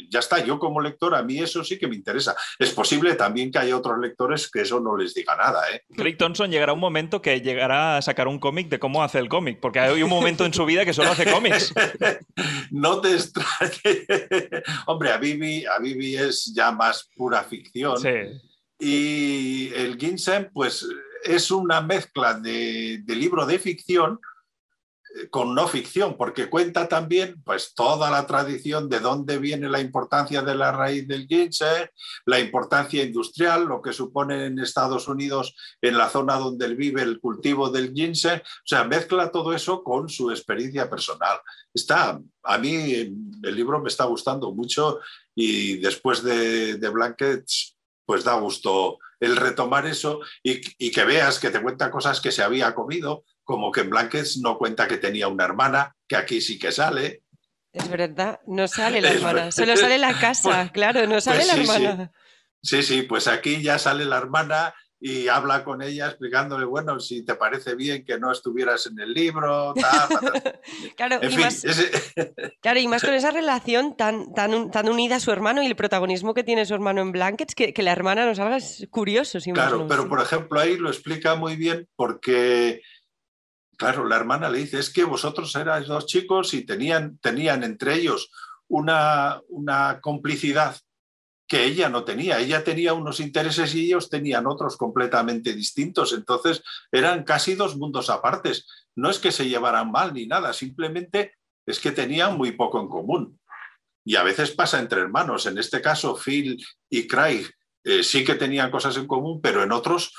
ya 0.10 0.19
está, 0.19 0.43
yo 0.43 0.60
como 0.60 0.82
lector, 0.82 1.15
a 1.15 1.23
mí 1.23 1.39
eso 1.39 1.63
sí 1.63 1.80
que 1.80 1.88
me 1.88 1.95
interesa. 1.95 2.36
Es 2.60 2.71
posible 2.71 3.15
también 3.15 3.51
que 3.51 3.60
haya 3.60 3.77
otros 3.77 3.97
lectores 3.99 4.51
que 4.51 4.62
eso 4.62 4.82
no 4.82 4.97
les 4.97 5.13
diga 5.13 5.36
nada. 5.38 5.63
¿eh? 5.71 5.84
Craig 5.95 6.17
Thompson 6.17 6.51
llegará 6.51 6.73
un 6.73 6.82
momento 6.82 7.21
que 7.21 7.39
llegará 7.39 7.95
a 7.95 8.01
sacar 8.01 8.27
un 8.27 8.38
cómic 8.38 8.67
de 8.67 8.80
cómo 8.80 9.01
hace 9.01 9.19
el 9.19 9.30
cómic, 9.30 9.60
porque 9.62 9.80
hay 9.80 10.03
un 10.03 10.10
momento 10.10 10.45
en 10.45 10.53
su 10.53 10.65
vida 10.65 10.84
que 10.84 10.93
solo 10.93 11.12
hace 11.12 11.32
cómics. 11.32 11.73
no 12.71 12.99
te 12.99 13.13
extrañe. 13.13 14.06
Hombre, 14.88 15.12
a 15.12 15.17
Bibi, 15.17 15.65
a 15.65 15.80
Bibi 15.80 16.17
es 16.17 16.53
ya 16.53 16.71
más 16.71 17.10
pura 17.15 17.43
ficción. 17.43 17.97
Sí. 17.97 18.10
Y 18.79 19.73
el 19.73 19.97
Ginseng, 19.97 20.51
pues 20.53 20.85
es 21.23 21.51
una 21.51 21.81
mezcla 21.81 22.33
de, 22.33 23.03
libro 23.07 23.45
de 23.45 23.59
ficción 23.59 24.19
con 25.31 25.55
no 25.55 25.67
ficción, 25.67 26.15
porque 26.15 26.47
cuenta 26.47 26.87
también 26.87 27.41
pues, 27.43 27.73
toda 27.73 28.11
la 28.11 28.27
tradición 28.27 28.87
de 28.87 28.99
dónde 28.99 29.39
viene 29.39 29.67
la 29.67 29.79
importancia 29.79 30.43
de 30.43 30.53
la 30.53 30.71
raíz 30.71 31.07
del 31.07 31.25
ginseng, 31.27 31.89
la 32.25 32.39
importancia 32.39 33.03
industrial, 33.03 33.65
lo 33.65 33.81
que 33.81 33.93
supone 33.93 34.45
en 34.45 34.59
Estados 34.59 35.07
Unidos, 35.07 35.55
en 35.81 35.97
la 35.97 36.09
zona 36.09 36.35
donde 36.35 36.67
él 36.67 36.75
vive, 36.75 37.01
el 37.01 37.19
cultivo 37.19 37.71
del 37.71 37.93
ginseng. 37.93 38.39
O 38.39 38.67
sea, 38.67 38.83
mezcla 38.83 39.31
todo 39.31 39.53
eso 39.53 39.81
con 39.81 40.07
su 40.07 40.29
experiencia 40.29 40.87
personal. 40.87 41.39
Está, 41.73 42.21
a 42.43 42.57
mí 42.59 42.75
el 42.75 43.55
libro 43.55 43.81
me 43.81 43.89
está 43.89 44.05
gustando 44.05 44.51
mucho 44.51 44.99
y 45.33 45.77
después 45.77 46.21
de, 46.21 46.75
de 46.75 46.89
Blankets, 46.89 47.76
pues 48.07 48.23
da 48.23 48.35
gusto 48.35 48.99
el 49.19 49.35
retomar 49.35 49.85
eso 49.85 50.21
y, 50.41 50.61
y 50.77 50.91
que 50.91 51.03
veas 51.03 51.39
que 51.39 51.49
te 51.49 51.61
cuenta 51.61 51.91
cosas 51.91 52.21
que 52.21 52.31
se 52.31 52.41
había 52.41 52.73
comido, 52.73 53.25
como 53.43 53.71
que 53.71 53.81
en 53.81 53.89
Blankets 53.89 54.37
no 54.37 54.57
cuenta 54.57 54.87
que 54.87 54.97
tenía 54.97 55.27
una 55.27 55.43
hermana, 55.43 55.93
que 56.07 56.15
aquí 56.15 56.39
sí 56.39 56.57
que 56.57 56.71
sale. 56.71 57.23
Es 57.73 57.89
verdad, 57.89 58.39
no 58.47 58.67
sale 58.67 59.01
la 59.01 59.11
hermana, 59.11 59.51
solo 59.51 59.75
sale 59.75 59.97
la 59.97 60.13
casa, 60.19 60.49
pues, 60.49 60.71
claro, 60.71 61.05
no 61.05 61.19
sale 61.19 61.43
pues 61.45 61.67
la 61.67 61.75
hermana. 61.75 62.11
Sí. 62.63 62.81
sí. 62.81 63.01
pues 63.03 63.27
aquí 63.27 63.61
ya 63.61 63.77
sale 63.77 64.05
la 64.05 64.17
hermana 64.17 64.73
y 64.99 65.27
habla 65.27 65.63
con 65.63 65.81
ella 65.81 66.07
explicándole, 66.07 66.65
bueno, 66.65 66.99
si 66.99 67.23
te 67.23 67.36
parece 67.36 67.75
bien 67.75 68.03
que 68.03 68.17
no 68.17 68.31
estuvieras 68.31 68.88
en 68.88 68.99
el 68.99 69.13
libro, 69.13 69.73
tal, 69.75 70.10
claro, 70.97 71.19
y 71.21 71.38
más, 71.38 71.63
claro, 72.62 72.79
y 72.79 72.88
más 72.88 73.03
con 73.03 73.13
esa 73.13 73.31
relación 73.31 73.95
tan, 73.95 74.33
tan, 74.33 74.71
tan 74.71 74.89
unida 74.89 75.17
a 75.17 75.19
su 75.19 75.31
hermano 75.31 75.62
y 75.62 75.67
el 75.67 75.75
protagonismo 75.75 76.33
que 76.33 76.43
tiene 76.43 76.65
su 76.65 76.73
hermano 76.73 77.01
en 77.01 77.12
Blankets, 77.12 77.53
que, 77.53 77.73
que 77.73 77.83
la 77.83 77.91
hermana 77.91 78.25
nos 78.25 78.39
haga 78.39 78.57
es 78.57 78.88
curioso. 78.89 79.39
claro, 79.53 79.88
pero 79.88 80.10
por 80.10 80.21
ejemplo 80.21 80.60
ahí 80.60 80.77
lo 80.77 80.89
explica 80.89 81.36
muy 81.36 81.55
bien 81.55 81.88
porque 81.95 82.81
Claro, 83.77 84.07
la 84.07 84.15
hermana 84.15 84.49
le 84.49 84.57
dice, 84.57 84.79
es 84.79 84.89
que 84.89 85.03
vosotros 85.03 85.55
erais 85.55 85.86
dos 85.86 86.07
chicos 86.07 86.55
y 86.55 86.65
tenían, 86.65 87.19
tenían 87.19 87.63
entre 87.63 87.93
ellos 87.93 88.31
una, 88.67 89.39
una 89.49 89.99
complicidad 90.01 90.75
que 91.47 91.63
ella 91.63 91.89
no 91.89 92.03
tenía. 92.03 92.39
Ella 92.39 92.63
tenía 92.63 92.93
unos 92.93 93.19
intereses 93.19 93.73
y 93.73 93.86
ellos 93.86 94.10
tenían 94.10 94.47
otros 94.47 94.75
completamente 94.75 95.53
distintos. 95.53 96.13
Entonces 96.13 96.62
eran 96.91 97.23
casi 97.23 97.55
dos 97.55 97.77
mundos 97.77 98.10
apartes. 98.10 98.67
No 98.95 99.10
es 99.10 99.19
que 99.19 99.31
se 99.31 99.47
llevaran 99.47 99.91
mal 99.91 100.13
ni 100.13 100.27
nada, 100.27 100.53
simplemente 100.53 101.36
es 101.65 101.79
que 101.79 101.91
tenían 101.91 102.38
muy 102.38 102.51
poco 102.51 102.79
en 102.81 102.89
común. 102.89 103.39
Y 104.03 104.15
a 104.15 104.23
veces 104.23 104.51
pasa 104.51 104.79
entre 104.79 105.01
hermanos. 105.01 105.45
En 105.45 105.57
este 105.57 105.81
caso, 105.81 106.15
Phil 106.15 106.63
y 106.89 107.07
Craig 107.07 107.45
eh, 107.83 108.03
sí 108.03 108.23
que 108.23 108.36
tenían 108.36 108.71
cosas 108.71 108.97
en 108.97 109.07
común, 109.07 109.41
pero 109.41 109.63
en 109.63 109.71
otros 109.71 110.13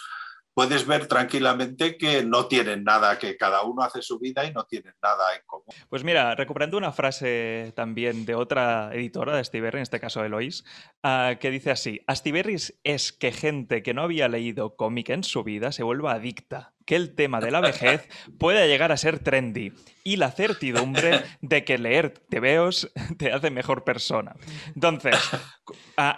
puedes 0.59 0.89
ver 0.89 1.07
tranquilamente 1.07 1.97
que 1.97 2.25
no 2.25 2.47
tienen 2.47 2.83
nada, 2.83 3.17
que 3.17 3.37
cada 3.37 3.63
uno 3.63 3.85
hace 3.85 4.03
su 4.03 4.19
vida 4.19 4.45
y 4.45 4.53
no 4.53 4.65
tienen 4.65 4.93
nada 5.01 5.37
en 5.37 5.43
común. 5.47 5.67
Pues 5.89 6.03
mira, 6.03 6.35
recuperando 6.35 6.77
una 6.77 6.91
frase 6.91 7.73
también 7.77 8.27
de 8.27 8.35
otra 8.35 8.91
editora 8.93 9.35
de 9.35 9.39
Astiberri, 9.39 9.79
en 9.79 9.85
este 9.85 10.01
caso 10.01 10.25
Eloís, 10.25 10.65
uh, 11.05 11.39
que 11.39 11.53
dice 11.53 11.71
así, 11.71 12.01
Astiberris 12.09 12.77
es 12.83 13.13
que 13.13 13.31
gente 13.31 13.85
que 13.85 13.95
no 13.95 14.03
había 14.03 14.27
leído 14.27 14.75
cómic 14.75 15.11
en 15.11 15.23
su 15.23 15.45
vida 15.45 15.71
se 15.71 15.85
vuelva 15.85 16.15
adicta 16.15 16.75
que 16.89 16.97
el 16.97 17.15
tema 17.15 17.39
de 17.41 17.51
la 17.51 17.61
vejez 17.61 18.09
pueda 18.39 18.65
llegar 18.65 18.93
a 18.93 18.97
ser 18.97 19.19
trendy 19.19 19.75
y 20.05 20.17
la 20.17 20.31
certidumbre 20.31 21.21
de 21.43 21.65
que 21.65 21.77
leer 21.77 22.15
TVOs 22.31 22.91
te 23.19 23.31
hace 23.31 23.51
mejor 23.51 23.85
persona. 23.85 24.37
Entonces, 24.75 25.15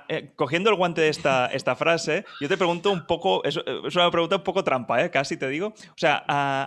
eh, 0.08 0.30
cogiendo 0.36 0.70
el 0.70 0.76
guante 0.76 1.00
de 1.00 1.08
esta, 1.08 1.46
esta 1.46 1.74
frase, 1.74 2.24
yo 2.40 2.48
te 2.48 2.56
pregunto 2.56 2.92
un 2.92 3.04
poco, 3.04 3.42
es, 3.42 3.56
una 3.56 4.10
pregunta 4.12 4.36
un 4.36 4.44
poco 4.44 4.62
trampa, 4.62 5.04
¿eh? 5.04 5.10
casi 5.10 5.36
te 5.36 5.48
digo. 5.48 5.68
O 5.68 5.96
sea, 5.98 6.22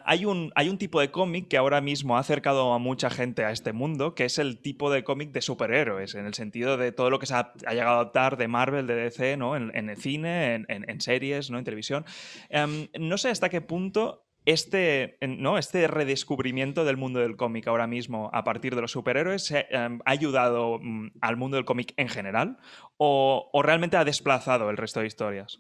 hay, 0.06 0.26
un, 0.26 0.52
hay 0.56 0.68
un 0.68 0.78
tipo 0.78 1.00
de 1.00 1.10
cómic 1.10 1.48
que 1.48 1.56
ahora 1.56 1.80
mismo 1.80 2.18
ha 2.18 2.20
acercado 2.20 2.74
a 2.74 2.80
mucha 2.80 3.10
gente 3.10 3.46
a 3.46 3.52
este 3.52 3.72
mundo, 3.72 4.16
que 4.16 4.26
es 4.26 4.38
el 4.38 4.60
tipo 4.60 4.92
de 4.92 5.06
cómic 5.06 5.32
de 5.32 5.42
superhéroes, 5.42 6.16
en 6.16 6.26
el 6.26 6.34
sentido 6.34 6.76
de 6.76 6.92
todo 6.92 7.10
lo 7.10 7.20
que 7.20 7.26
se 7.26 7.36
ha, 7.36 7.54
llegado 7.70 7.92
a 7.92 8.02
adaptar 8.02 8.36
de 8.36 8.50
Marvel, 8.50 8.86
de 8.86 8.96
DC, 8.96 9.38
¿no? 9.38 9.56
en, 9.56 9.90
el 9.90 9.96
cine, 9.96 10.56
en, 10.56 10.66
en, 10.68 11.00
series, 11.00 11.50
¿no? 11.50 11.58
en 11.58 11.64
televisión. 11.64 12.06
Em, 12.50 12.90
no 13.00 13.18
sé 13.18 13.30
hasta 13.30 13.48
qué 13.48 13.62
punto 13.62 13.93
este, 14.46 15.18
¿no? 15.22 15.58
este 15.58 15.88
redescubrimiento 15.88 16.84
del 16.86 16.98
mundo 16.98 17.20
del 17.20 17.38
cómic 17.38 17.68
ahora 17.68 17.88
mismo 17.88 18.30
a 18.34 18.44
partir 18.44 18.76
de 18.76 18.82
los 18.82 18.92
superhéroes 18.92 19.52
em, 19.52 20.00
ha 20.06 20.12
ayudado 20.12 20.80
mm, 20.82 21.12
al 21.22 21.38
mundo 21.38 21.56
del 21.56 21.66
cómic 21.66 21.94
en 21.98 22.10
general 22.10 22.58
o, 22.98 23.50
realmente 23.64 23.98
ha 23.98 24.04
desplazado 24.04 24.70
el 24.70 24.78
resto 24.78 25.00
de 25.00 25.08
historias? 25.08 25.60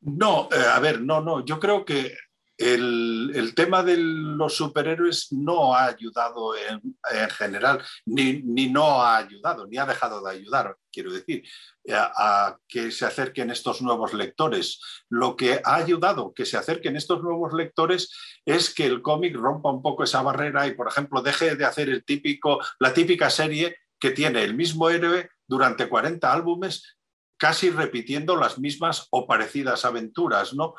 No, 0.00 0.48
eh, 0.52 0.64
a 0.72 0.78
ver, 0.80 1.00
no, 1.00 1.20
no, 1.20 1.44
yo 1.44 1.58
creo 1.58 1.84
que 1.84 2.12
el, 2.58 3.52
tema 3.54 3.82
de 3.82 3.96
los 3.98 4.56
superhéroes 4.56 5.32
no 5.32 5.74
ha 5.74 5.86
ayudado 5.86 6.54
en, 6.56 7.30
general, 7.30 7.82
ni, 8.06 8.42
no 8.68 9.02
ha 9.02 9.18
ayudado, 9.18 9.66
ni 9.66 9.76
ha 9.76 9.86
dejado 9.86 10.22
de 10.22 10.32
ayudar, 10.32 10.76
quiero 10.90 11.12
decir, 11.12 11.44
a, 11.92 12.56
que 12.66 12.90
se 12.90 13.04
acerquen 13.04 13.50
estos 13.50 13.82
nuevos 13.82 14.14
lectores. 14.14 14.80
Lo 15.08 15.36
que 15.36 15.60
ha 15.64 15.74
ayudado 15.76 16.32
que 16.34 16.46
se 16.46 16.56
acerquen 16.56 16.96
estos 16.96 17.22
nuevos 17.22 17.52
lectores 17.52 18.10
es 18.44 18.74
que 18.74 18.86
el 18.86 19.02
cómic 19.02 19.36
rompa 19.36 19.70
un 19.70 19.82
poco 19.82 20.04
esa 20.04 20.22
barrera 20.22 20.66
y, 20.66 20.74
por 20.74 20.88
ejemplo, 20.88 21.22
deje 21.22 21.56
de 21.56 21.64
hacer 21.64 21.88
el 21.88 22.04
típico, 22.04 22.60
la 22.78 22.94
típica 22.94 23.30
serie 23.30 23.76
que 23.98 24.10
tiene 24.10 24.42
el 24.42 24.54
mismo 24.54 24.88
héroe 24.88 25.30
durante 25.46 25.88
40 25.88 26.32
álbumes 26.32 26.96
casi 27.38 27.70
repitiendo 27.70 28.36
las 28.36 28.58
mismas 28.58 29.08
o 29.10 29.26
parecidas 29.26 29.84
aventuras, 29.84 30.54
¿no? 30.54 30.74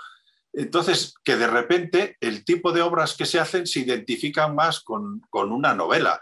Entonces, 0.57 1.13
que 1.23 1.37
de 1.37 1.45
repente 1.45 2.17
el 2.19 2.43
tipo 2.43 2.71
de 2.71 2.81
obras 2.81 3.15
que 3.15 3.27
se 3.27 3.39
hacen 3.39 3.67
se 3.67 3.81
identifican 3.81 4.55
más 4.55 4.79
con, 4.79 5.21
una 5.31 5.75
novela. 5.75 6.19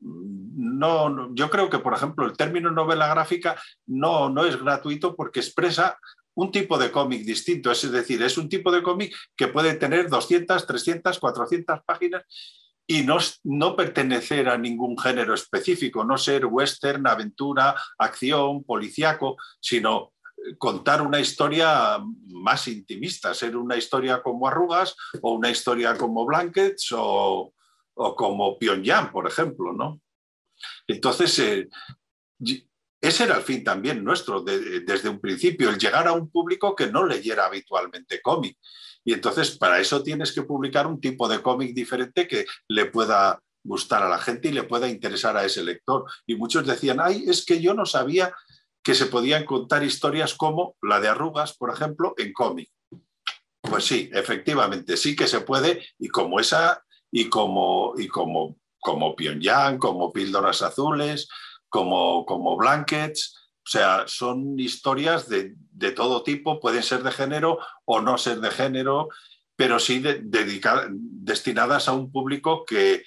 No, 0.00 1.34
yo 1.34 1.48
creo 1.48 1.70
que, 1.70 1.78
por 1.78 1.94
ejemplo, 1.94 2.26
el 2.26 2.36
término 2.36 2.70
novela 2.70 3.08
gráfica 3.08 3.58
no, 3.86 4.28
no 4.28 4.44
es 4.44 4.62
gratuito 4.62 5.16
porque 5.16 5.40
expresa 5.40 5.98
un 6.34 6.52
tipo 6.52 6.76
de 6.76 6.92
cómic 6.92 7.22
distinto. 7.22 7.70
Es 7.70 7.90
decir, 7.90 8.22
es 8.22 8.36
un 8.36 8.50
tipo 8.50 8.70
de 8.70 8.82
cómic 8.82 9.16
que 9.34 9.48
puede 9.48 9.72
tener 9.72 10.10
200, 10.10 10.66
300, 10.66 11.18
400 11.18 11.80
páginas 11.86 12.24
y 12.86 13.04
no, 13.04 13.16
no, 13.44 13.74
pertenecer 13.74 14.50
a 14.50 14.58
ningún 14.58 14.98
género 14.98 15.32
específico, 15.32 16.04
no 16.04 16.18
ser 16.18 16.44
western, 16.44 17.06
aventura, 17.06 17.74
acción, 17.96 18.64
policíaco, 18.64 19.38
sino 19.60 20.12
contar 20.58 21.02
una 21.02 21.20
historia 21.20 21.98
más 22.26 22.68
intimista, 22.68 23.34
ser 23.34 23.56
una 23.56 23.76
historia 23.76 24.22
como 24.22 24.46
Arrugas 24.46 24.94
o 25.20 25.32
una 25.32 25.50
historia 25.50 25.96
como 25.96 26.24
Blankets 26.24 26.88
o, 26.92 27.52
como 27.94 28.58
Pyongyang, 28.58 29.10
por 29.10 29.26
ejemplo, 29.26 29.72
¿no? 29.72 30.00
Entonces, 30.86 31.38
eh, 31.40 31.68
ese 33.00 33.24
era 33.24 33.36
el 33.36 33.42
fin 33.42 33.62
también 33.62 34.02
nuestro 34.02 34.42
desde 34.42 35.08
un 35.08 35.20
principio, 35.20 35.70
el 35.70 35.78
llegar 35.78 36.06
a 36.08 36.12
un 36.12 36.30
público 36.30 36.74
que 36.74 36.88
no 36.88 37.04
leyera 37.04 37.46
habitualmente 37.46 38.20
cómic. 38.20 38.56
Y 39.04 39.12
entonces, 39.12 39.56
para 39.56 39.80
eso 39.80 40.02
tienes 40.02 40.32
que 40.32 40.42
publicar 40.42 40.86
un 40.86 41.00
tipo 41.00 41.28
de 41.28 41.40
cómic 41.40 41.74
diferente 41.74 42.26
que 42.26 42.44
le 42.68 42.86
pueda 42.86 43.40
gustar 43.64 44.02
a 44.02 44.08
la 44.08 44.18
gente 44.18 44.48
y 44.48 44.52
le 44.52 44.64
pueda 44.64 44.88
interesar 44.88 45.36
a 45.36 45.44
ese 45.44 45.62
lector. 45.62 46.04
Y 46.26 46.34
muchos 46.34 46.66
decían, 46.66 46.98
ay, 47.00 47.24
es 47.26 47.44
que 47.44 47.60
yo 47.60 47.74
no 47.74 47.86
sabía 47.86 48.34
que 48.88 48.94
se 48.94 49.04
podían 49.04 49.44
contar 49.44 49.84
historias 49.84 50.32
como 50.32 50.74
la 50.80 50.98
de 50.98 51.08
arrugas, 51.08 51.54
por 51.54 51.70
ejemplo, 51.70 52.14
en 52.16 52.32
cómic. 52.32 52.70
Pues 53.60 53.84
sí, 53.84 54.08
efectivamente, 54.14 54.96
sí 54.96 55.14
que 55.14 55.26
se 55.26 55.42
puede, 55.42 55.86
y 55.98 56.08
como 56.08 56.40
esa, 56.40 56.82
y 57.10 57.28
como, 57.28 57.92
y 57.98 58.08
como, 58.08 58.56
como 58.80 59.14
Pyongyang, 59.14 59.76
como 59.76 60.10
Píldoras 60.10 60.62
Azules, 60.62 61.28
como, 61.68 62.24
como 62.24 62.56
Blankets, 62.56 63.36
o 63.56 63.70
sea, 63.70 64.04
son 64.06 64.58
historias 64.58 65.28
de, 65.28 65.54
todo 65.94 66.22
tipo, 66.22 66.58
pueden 66.58 66.82
ser 66.82 67.02
de 67.02 67.12
género 67.12 67.58
o 67.84 68.00
no 68.00 68.16
ser 68.16 68.40
de 68.40 68.50
género, 68.50 69.10
pero 69.54 69.78
sí 69.80 70.02
destinadas 70.02 71.88
a 71.88 71.92
un 71.92 72.10
público 72.10 72.64
que, 72.64 73.04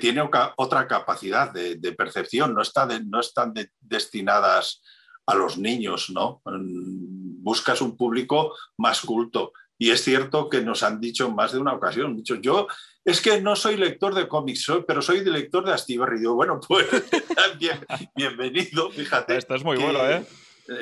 tiene 0.00 0.22
otra 0.56 0.86
capacidad 0.86 1.52
de, 1.52 1.92
percepción, 1.98 2.54
no, 2.54 2.62
está 2.62 2.86
no 2.86 3.18
están 3.18 3.52
destinadas 3.80 4.80
a 5.26 5.34
los 5.34 5.58
niños, 5.58 6.10
¿no? 6.10 6.42
Buscas 6.44 7.80
un 7.80 7.96
público 7.96 8.54
más 8.78 9.00
culto. 9.00 9.52
Y 9.78 9.90
es 9.90 10.02
cierto 10.02 10.48
que 10.48 10.60
nos 10.60 10.82
han 10.82 11.00
dicho 11.00 11.26
en 11.26 11.34
más 11.34 11.52
de 11.52 11.58
una 11.58 11.74
ocasión, 11.74 12.16
dicho, 12.16 12.36
yo 12.36 12.68
es 13.04 13.20
que 13.20 13.40
no 13.40 13.54
soy 13.54 13.76
lector 13.76 14.14
de 14.14 14.28
cómics, 14.28 14.66
pero 14.86 15.02
soy 15.02 15.22
lector 15.24 15.64
de 15.64 15.72
Astiberri. 15.72 16.18
Digo, 16.18 16.34
bueno, 16.34 16.58
pues 16.66 16.86
bienvenido, 18.16 18.90
fíjate. 18.90 19.36
Esto 19.36 19.54
es 19.54 19.64
muy 19.64 19.76
bueno, 19.76 19.98
¿eh? 20.08 20.24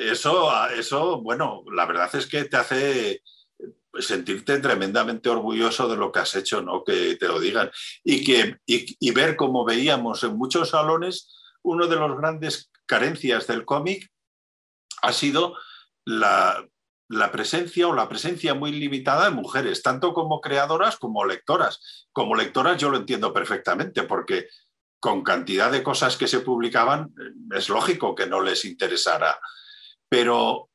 Eso, 0.09 0.49
eso, 0.69 1.21
bueno, 1.21 1.63
la 1.73 1.85
verdad 1.85 2.09
es 2.15 2.27
que 2.27 2.45
te 2.45 2.55
hace 2.55 3.21
sentirte 3.99 4.59
tremendamente 4.59 5.29
orgulloso 5.29 5.89
de 5.89 5.97
lo 5.97 6.11
que 6.11 6.19
has 6.19 6.35
hecho, 6.35 6.61
¿no? 6.61 6.85
Que 6.85 7.17
te 7.17 7.27
lo 7.27 7.39
digan. 7.39 7.69
Y, 8.03 8.23
que, 8.23 8.57
y, 8.65 9.11
ver 9.11 9.35
como 9.35 9.65
veíamos 9.65 10.23
en 10.23 10.37
muchos 10.37 10.69
salones, 10.69 11.29
uno 11.61 11.87
de 11.87 11.97
los 11.97 12.17
grandes 12.17 12.71
carencias 12.85 13.47
del 13.47 13.65
cómic 13.65 14.09
ha 15.03 15.13
sido 15.13 15.55
la, 16.05 16.67
presencia 17.31 17.87
o 17.87 17.93
la 17.93 18.09
presencia 18.09 18.53
muy 18.53 18.71
limitada 18.71 19.25
de 19.25 19.35
mujeres, 19.35 19.83
tanto 19.83 20.13
como 20.13 20.41
creadoras 20.41 20.97
como 20.97 21.25
lectoras. 21.25 22.07
Como 22.11 22.35
lectoras 22.35 22.77
yo 22.77 22.89
lo 22.89 22.97
entiendo 22.97 23.33
perfectamente, 23.33 24.03
porque 24.03 24.47
con 24.99 25.21
cantidad 25.23 25.71
de 25.71 25.83
cosas 25.83 26.15
que 26.15 26.27
se 26.27 26.39
publicaban 26.39 27.13
es 27.53 27.69
lógico 27.69 28.15
que 28.15 28.27
no 28.27 28.41
les 28.41 28.63
interesara. 28.65 29.37
Pero 30.09 30.69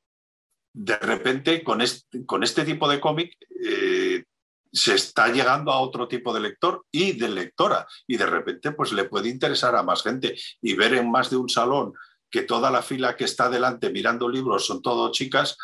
de 0.75 0.97
repente 0.99 1.64
con 1.64 1.81
este, 1.81 2.27
con 2.27 2.45
este 2.45 2.64
tipo 2.64 2.88
de 2.88 3.01
cómic 3.01 3.35
eh, 3.64 4.25
se 4.71 4.95
está 4.95 5.29
llegando 5.29 5.73
a 5.73 5.81
otro 5.81 6.07
tipo 6.07 6.35
de 6.35 6.41
lector 6.41 6.85
y 6.93 7.12
de 7.12 7.31
lectora 7.31 7.87
y 8.07 8.19
de 8.19 8.27
repente 8.27 8.73
pues 8.73 8.93
le 8.93 9.05
puede 9.05 9.31
interesar 9.31 9.75
a 9.75 9.83
más 9.83 10.03
gente 10.03 10.37
y 10.61 10.75
ver 10.75 10.95
en 10.95 11.11
más 11.11 11.31
de 11.31 11.37
un 11.37 11.49
salón 11.49 11.95
que 12.31 12.43
toda 12.43 12.71
la 12.71 12.83
fila 12.83 13.17
que 13.17 13.25
está 13.25 13.49
delante 13.49 13.91
mirando 13.91 14.29
libros 14.29 14.67
son 14.67 14.83
todo 14.83 15.11
chicas, 15.12 15.57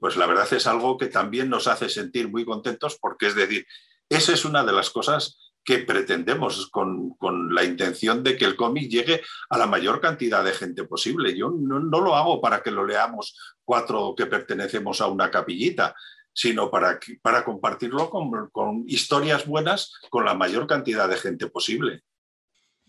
pues 0.00 0.16
la 0.16 0.26
verdad 0.26 0.52
es 0.52 0.66
algo 0.66 0.96
que 0.96 1.06
también 1.06 1.48
nos 1.48 1.66
hace 1.66 1.88
sentir 1.88 2.30
muy 2.30 2.44
contentos 2.44 2.98
porque 3.00 3.26
es 3.28 3.34
decir, 3.34 3.66
esa 4.08 4.32
es 4.32 4.44
una 4.44 4.64
de 4.64 4.72
las 4.72 4.90
cosas 4.90 5.38
que 5.64 5.78
pretendemos 5.78 6.68
con, 6.70 7.14
la 7.54 7.62
intención 7.62 8.22
de 8.24 8.36
que 8.36 8.44
el 8.44 8.56
cómic 8.56 8.90
llegue 8.90 9.22
a 9.48 9.58
la 9.58 9.66
mayor 9.66 10.00
cantidad 10.00 10.42
de 10.42 10.52
gente 10.52 10.84
posible. 10.84 11.36
Yo 11.36 11.50
no, 11.50 11.78
lo 11.78 12.16
hago 12.16 12.40
para 12.40 12.62
que 12.62 12.72
lo 12.72 12.84
leamos 12.84 13.36
cuatro 13.64 14.14
que 14.16 14.26
pertenecemos 14.26 15.00
a 15.00 15.06
una 15.06 15.30
capillita, 15.30 15.94
sino 16.32 16.70
para, 16.70 16.98
para 17.20 17.44
compartirlo 17.44 18.10
con, 18.10 18.48
con 18.50 18.84
historias 18.88 19.46
buenas 19.46 19.92
con 20.10 20.24
la 20.24 20.34
mayor 20.34 20.66
cantidad 20.66 21.08
de 21.08 21.16
gente 21.16 21.46
posible. 21.46 22.02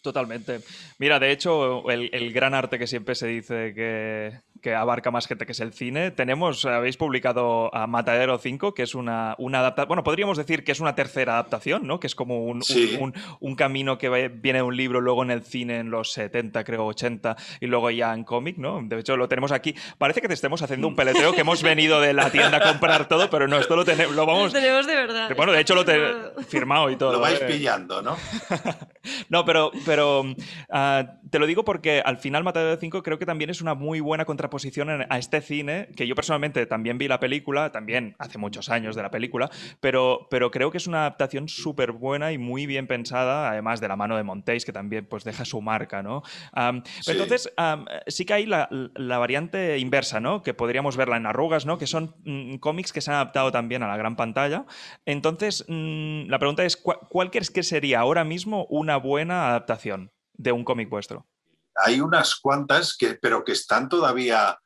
Totalmente. 0.04 0.60
Mira, 1.00 1.18
de 1.18 1.32
hecho, 1.32 1.90
el, 1.90 2.34
gran 2.34 2.54
arte 2.54 2.78
que 2.78 2.88
siempre 2.88 3.16
se 3.16 3.26
dice 3.26 3.74
que, 3.74 4.34
abarca 4.76 5.12
más 5.12 5.28
gente 5.28 5.46
que 5.46 5.52
es 5.52 5.60
el 5.60 5.74
cine, 5.74 6.12
tenemos, 6.12 6.66
habéis 6.66 6.98
publicado 6.98 7.74
a 7.76 7.88
Matadero 7.88 8.38
5, 8.38 8.74
que 8.74 8.84
es 8.84 8.96
una, 8.96 9.36
una 9.38 9.60
adaptación, 9.60 9.88
bueno, 9.90 10.04
podríamos 10.04 10.38
decir 10.38 10.64
que 10.64 10.72
es 10.72 10.80
una 10.80 10.96
tercera 10.96 11.34
adaptación, 11.34 11.88
¿no? 11.88 12.00
Que 12.00 12.08
es 12.08 12.16
como 12.16 12.46
un, 12.46 12.62
un, 13.40 13.56
camino 13.56 13.98
que 13.98 14.10
viene 14.30 14.60
de 14.60 14.64
un 14.64 14.76
libro, 14.76 15.02
luego 15.02 15.24
en 15.24 15.32
el 15.32 15.44
cine 15.44 15.80
en 15.80 15.92
los 15.92 16.12
70, 16.14 16.64
creo, 16.64 16.86
80, 16.86 17.36
y 17.60 17.68
luego 17.68 17.90
ya 17.92 18.14
en 18.14 18.24
cómic, 18.24 18.58
¿no? 18.58 18.82
De 18.82 19.00
hecho, 19.00 19.18
lo 19.18 19.28
tenemos 19.28 19.52
aquí. 19.52 19.76
Parece 19.98 20.22
que 20.22 20.28
te 20.28 20.34
estemos 20.34 20.62
haciendo 20.62 20.88
un 20.88 20.96
peleteo, 20.96 21.34
que 21.34 21.42
hemos 21.42 21.62
venido 21.62 22.00
de 22.02 22.14
la 22.14 22.30
tienda 22.32 22.58
a 22.58 22.62
comprar 22.62 23.08
todo, 23.08 23.30
pero 23.30 23.48
no, 23.48 23.58
esto 23.58 23.76
lo 23.76 23.86
tenemos, 23.86 24.16
lo 24.16 24.26
vamos... 24.26 24.54
Lo 24.54 24.60
tenemos 24.60 24.88
de 24.88 24.96
verdad. 24.96 25.32
Bueno, 25.36 25.52
de 25.52 25.60
hecho 25.60 25.76
lo 25.76 25.82
he 25.82 26.44
firmado 26.44 26.90
y 26.90 26.96
todo. 26.96 27.14
Lo 27.14 27.20
vais 27.20 27.42
¿eh? 27.42 27.46
pillando, 27.46 28.02
¿no? 28.02 28.16
no, 29.30 29.46
pero 29.46 29.72
pero 29.86 30.24
ah, 30.70 31.06
te 31.30 31.40
lo 31.40 31.46
digo 31.46 31.64
porque 31.64 32.02
al 32.04 32.18
final 32.18 32.44
Matadero 32.44 32.80
5 32.80 33.04
creo 33.04 33.20
que 33.20 33.26
también 33.26 33.50
es 33.50 33.62
una 33.62 33.74
muy 33.74 34.00
buena 34.00 34.26
contraposición 34.54 35.06
a 35.10 35.18
este 35.18 35.42
cine, 35.42 35.90
que 35.96 36.06
yo 36.06 36.14
personalmente 36.14 36.66
también 36.68 37.00
vi 37.00 37.08
la 37.08 37.20
película, 37.20 37.72
también 37.72 38.16
hace 38.20 38.38
muchos 38.38 38.70
años 38.70 38.96
de 38.96 39.02
la 39.02 39.10
película, 39.10 39.50
pero, 39.80 40.28
pero 40.30 40.52
creo 40.52 40.70
que 40.70 40.78
es 40.78 40.86
una 40.86 41.02
adaptación 41.02 41.50
súper 41.50 41.92
buena 41.92 42.32
y 42.32 42.38
muy 42.38 42.68
bien 42.68 42.86
pensada, 42.86 43.50
además 43.50 43.82
de 43.82 43.88
la 43.88 43.96
mano 43.96 44.16
de 44.16 44.24
Montéis, 44.24 44.64
que 44.64 44.72
también 44.72 45.08
pues 45.08 45.24
deja 45.24 45.44
su 45.44 45.60
marca, 45.62 46.04
¿no? 46.04 46.22
Entonces, 47.08 47.52
sí 48.08 48.26
que 48.26 48.34
hay 48.34 48.46
la, 48.46 48.70
variante 49.18 49.80
inversa, 49.80 50.20
¿no? 50.20 50.44
Que 50.44 50.54
podríamos 50.54 50.98
verla 50.98 51.18
en 51.18 51.26
arrugas, 51.26 51.66
¿no? 51.66 51.80
Que 51.80 51.88
son 51.88 52.16
mm, 52.24 52.58
cómics 52.58 52.94
que 52.94 53.02
se 53.02 53.10
han 53.10 53.16
adaptado 53.16 53.52
también 53.52 53.82
a 53.82 53.88
la 53.88 53.98
gran 53.98 54.16
pantalla. 54.16 54.66
Entonces, 55.06 55.66
mm, 55.68 56.28
la 56.28 56.38
pregunta 56.38 56.64
es, 56.64 56.78
¿cuál 56.78 57.32
crees 57.32 57.50
que 57.50 57.64
sería 57.64 58.02
ahora 58.02 58.24
mismo 58.24 58.68
una 58.70 58.98
buena 58.98 59.50
adaptación? 59.50 60.12
de 60.36 60.52
un 60.52 60.64
cómic 60.64 60.90
vuestro? 60.90 61.28
Hay 61.76 62.02
unas 62.02 62.36
cuantas, 62.36 62.96
que, 62.96 63.16
pero 63.16 63.44
que 63.44 63.54
están 63.54 63.90
todavía 63.90 64.60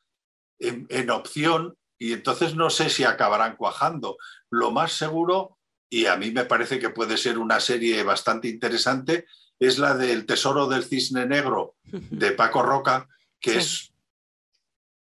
en, 0.58 1.10
opción 1.10 1.76
y 1.98 2.12
entonces 2.12 2.54
no 2.54 2.70
sé 2.70 2.90
si 2.90 3.04
acabarán 3.04 3.56
cuajando. 3.56 4.18
Lo 4.50 4.70
más 4.70 4.92
seguro, 4.92 5.58
y 5.90 6.06
a 6.06 6.16
mí 6.16 6.30
me 6.30 6.44
parece 6.44 6.78
que 6.78 6.90
puede 6.90 7.16
ser 7.16 7.38
una 7.38 7.60
serie 7.60 8.02
bastante 8.02 8.48
interesante, 8.48 9.26
es 9.58 9.78
la 9.78 9.94
del 9.94 10.26
Tesoro 10.26 10.68
del 10.68 10.84
Cisne 10.84 11.26
Negro 11.26 11.74
de 11.84 12.32
Paco 12.32 12.62
Roca, 12.62 13.08
que 13.40 13.58
es, 13.58 13.92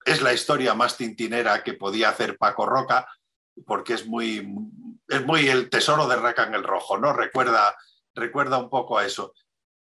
es 0.05 0.23
la 0.23 0.33
historia 0.33 0.75
más 0.75 0.97
tintinera 0.97 1.63
que 1.63 1.75
podía 1.75 2.11
hacer 2.11 2.39
Paco 2.39 2.67
Roca, 2.67 3.09
porque 3.67 3.95
es 3.95 4.07
muy, 4.07 4.47
es 5.09 5.25
muy 5.25 5.49
el 5.49 5.71
tesoro 5.71 6.07
de 6.07 6.17
Raca 6.17 6.45
en 6.45 6.55
el 6.55 6.63
Rojo, 6.63 6.99
¿no? 6.99 7.15
Recuerda, 7.15 7.75
recuerda 8.15 8.59
un 8.59 8.69
poco 8.69 8.99
a 8.99 9.07
eso 9.07 9.33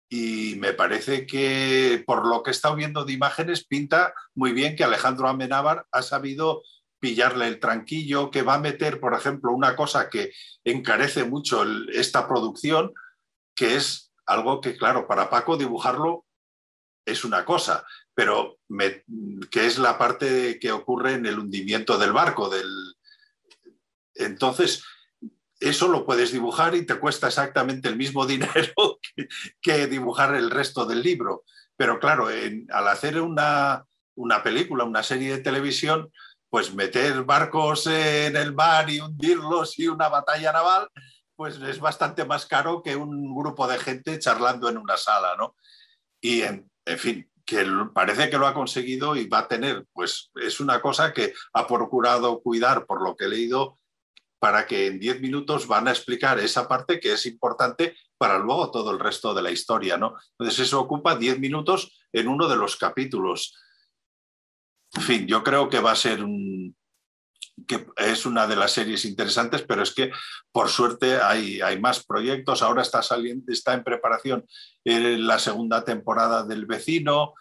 y 0.09 0.57
me 0.57 0.73
parece 0.73 1.27
que 1.27 2.03
por 2.07 2.27
lo 2.27 2.43
que 2.43 2.51
he 2.51 2.53
estado 2.53 2.77
viendo 2.77 3.05
de 3.05 3.12
imágenes 3.12 3.64
pinta 3.64 4.14
muy 4.35 4.53
bien 4.53 4.77
que 4.77 4.85
Alejandro 4.85 5.29
Amenábar 5.29 5.87
ha 5.90 6.03
sabido 6.03 6.62
pillarle 7.01 7.49
el 7.49 7.61
tranquillo, 7.61 8.31
que 8.31 8.43
va 8.43 8.55
a 8.55 8.61
meter, 8.61 8.99
por 8.99 9.12
ejemplo, 9.12 9.53
una 9.53 9.77
cosa 9.77 10.09
que 10.09 10.33
encarece 10.64 11.25
mucho 11.25 11.62
esta 11.93 12.27
producción, 12.27 12.95
que 13.55 13.77
es 13.77 14.12
algo 14.25 14.61
que, 14.61 14.77
claro, 14.77 15.07
para 15.07 15.29
Paco 15.29 15.57
dibujarlo 15.57 16.25
es 17.05 17.25
una 17.25 17.45
cosa, 17.45 17.85
pero 18.14 18.59
que 19.51 19.67
es 19.67 19.79
la 19.79 19.99
parte 19.99 20.59
que 20.59 20.73
ocurre 20.73 21.12
en 21.12 21.27
el 21.27 21.38
hundimiento 21.38 21.99
del 21.99 22.12
barco. 22.12 22.49
Del... 22.49 22.95
Entonces, 24.14 24.83
eso 25.61 25.88
lo 25.88 26.07
puedes 26.07 26.33
dibujar 26.33 26.75
y 26.75 26.87
te 26.87 26.99
cuesta 26.99 27.27
exactamente 27.27 27.88
el 27.88 27.97
mismo 27.97 28.25
dinero 28.27 28.99
que, 29.61 29.87
dibujar 29.87 30.35
el 30.35 30.50
resto 30.50 30.85
del 30.85 31.03
libro. 31.03 31.44
Pero 31.77 31.98
claro, 31.98 32.29
al 32.29 32.88
hacer 32.88 33.20
una, 33.20 33.85
una, 34.14 34.42
película, 34.42 34.85
una 34.85 35.03
serie 35.03 35.37
de 35.37 35.42
televisión, 35.42 36.11
pues 36.48 36.72
meter 36.72 37.24
barcos 37.24 37.87
en 37.88 38.37
el 38.37 38.55
mar 38.55 38.88
y 38.88 39.00
hundirlos 39.00 39.79
y 39.79 39.88
una 39.88 40.09
batalla 40.09 40.53
naval, 40.53 40.88
pues 41.35 41.57
es 41.57 41.81
bastante 41.81 42.24
más 42.24 42.46
caro 42.46 42.83
que 42.83 42.94
un 42.94 43.35
grupo 43.35 43.66
de 43.66 43.79
gente 43.79 44.18
charlando 44.20 44.68
en 44.68 44.79
una 44.79 44.96
sala, 44.96 45.35
¿no? 45.37 45.57
Y 46.20 46.42
en, 46.42 46.70
en 46.85 46.98
fin, 46.98 47.31
que 47.44 47.66
parece 47.92 48.31
que 48.31 48.38
lo 48.38 48.46
ha 48.46 48.55
conseguido 48.55 49.16
y 49.16 49.29
va 49.29 49.40
a 49.40 49.48
tener, 49.48 49.85
pues 49.92 50.31
es 50.37 50.61
una 50.61 50.81
cosa 50.81 51.12
que 51.12 51.35
ha 51.53 51.66
procurado 51.66 52.40
cuidar, 52.40 52.87
por 52.87 53.03
lo 53.03 53.16
que 53.16 53.24
he 53.24 53.29
leído, 53.29 53.79
para 54.38 54.66
que 54.66 54.87
en 54.87 54.98
10 54.98 55.20
minutos 55.20 55.66
van 55.66 55.88
a 55.88 55.90
explicar 55.90 56.38
esa 56.38 56.68
parte 56.68 57.00
que 57.00 57.12
es 57.12 57.27
importante 57.27 57.96
para 58.24 58.38
luego 58.38 58.70
todo 58.70 58.90
el 58.90 58.98
resto 58.98 59.34
de 59.34 59.42
la 59.42 59.50
historia, 59.50 59.98
¿no? 59.98 60.16
Entonces 60.38 60.66
eso 60.66 60.80
ocupa 60.80 61.14
10 61.14 61.40
minutos 61.40 61.94
en 62.10 62.26
uno 62.26 62.48
de 62.48 62.56
los 62.56 62.76
capítulos. 62.76 63.54
En 64.94 65.02
fin, 65.02 65.26
yo 65.26 65.44
creo 65.44 65.68
que 65.68 65.78
va 65.78 65.92
a 65.92 65.96
ser 65.96 66.24
un, 66.24 66.74
que 67.68 67.87
es 67.98 68.24
una 68.24 68.46
de 68.46 68.56
las 68.56 68.72
series 68.72 69.04
interesantes, 69.04 69.60
pero 69.60 69.82
es 69.82 69.94
que 69.94 70.10
por 70.50 70.70
suerte 70.70 71.20
hay, 71.20 71.60
hay 71.60 71.78
más 71.78 72.02
proyectos. 72.02 72.62
Ahora 72.62 72.80
está, 72.80 73.02
saliendo, 73.02 73.52
está 73.52 73.74
en 73.74 73.84
preparación 73.84 74.46
eh, 74.87 75.18
la 75.18 75.38
segunda 75.38 75.84
temporada 75.84 76.44
del 76.44 76.64
vecino 76.64 77.34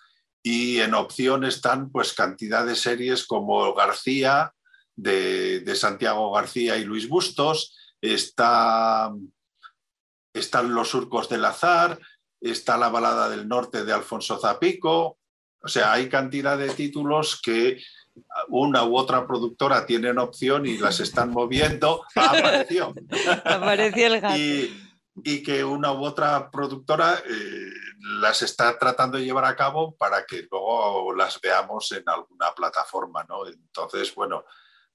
y 0.44 0.82
en 0.82 0.96
opción 0.96 1.46
están 1.46 1.92
pues 1.92 2.12
cantidad 2.12 2.66
de 2.66 2.76
series 2.76 3.26
como 3.26 3.74
García, 3.74 4.52
de, 4.98 5.64
Santiago 5.78 6.34
García 6.34 6.76
y 6.76 6.84
Luis 6.84 7.08
Bustos, 7.08 7.74
está, 8.02 9.14
están 10.34 10.74
Los 10.74 10.90
Surcos 10.90 11.30
del 11.30 11.46
Azar, 11.46 12.00
está 12.42 12.78
La 12.78 12.90
Balada 12.90 13.30
del 13.30 13.48
Norte 13.48 13.86
de 13.86 13.94
Alfonso 13.94 14.40
Zapico, 14.40 15.18
o 15.64 15.68
sea, 15.68 15.94
hay 15.94 16.10
cantidad 16.10 16.58
de 16.58 16.70
títulos 16.70 17.40
que 17.42 17.82
una 18.50 18.84
u 18.84 18.98
otra 18.98 19.26
productora 19.26 19.86
tienen 19.86 20.20
opción 20.20 20.66
y 20.66 20.78
las 20.78 21.00
están 21.00 21.32
moviendo. 21.32 22.04
Apareció. 22.16 22.94
Apareció 23.46 24.08
el 24.08 24.22
gato. 24.22 24.36
Y, 24.38 25.44
que 25.44 25.64
una 25.64 25.94
u 25.94 26.04
otra 26.04 26.50
productora 26.50 27.22
eh, 27.26 27.70
las 28.20 28.42
está 28.42 28.78
tratando 28.80 29.18
de 29.18 29.26
llevar 29.26 29.46
a 29.46 29.56
cabo 29.56 29.96
para 29.96 30.26
que 30.26 30.48
luego 30.50 31.14
las 31.14 31.40
veamos 31.40 31.92
en 31.92 32.04
alguna 32.08 32.52
plataforma, 32.56 33.24
¿no? 33.30 33.48
Entonces, 33.48 34.14
bueno, 34.16 34.44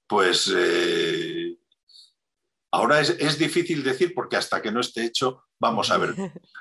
pues 0.05 0.53
eh, 0.53 1.57
ahora 2.71 3.01
es, 3.01 3.37
difícil 3.37 3.83
decir 3.83 4.13
porque 4.13 4.37
hasta 4.37 4.61
que 4.61 4.71
no 4.71 4.81
esté 4.81 5.05
hecho, 5.05 5.43
vamos 5.59 5.91
a 5.91 5.97
ver, 5.97 6.15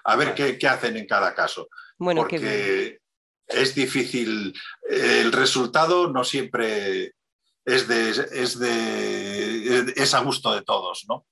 a 0.05 0.17
ver 0.17 0.35
qué, 0.59 0.69
hacen 0.69 0.97
en 0.97 1.07
cada 1.07 1.35
caso. 1.35 1.69
Bueno, 1.99 2.23
porque 2.23 3.01
es 3.47 3.75
difícil, 3.75 4.55
el 4.89 5.33
resultado 5.33 6.11
no 6.13 6.25
siempre 6.25 7.15
es 7.65 7.89
de, 7.89 8.11
es 8.11 8.59
de 8.59 9.93
es 9.97 10.15
a 10.15 10.21
gusto 10.21 10.55
de 10.55 10.63
todos, 10.63 11.05
¿no? 11.09 11.27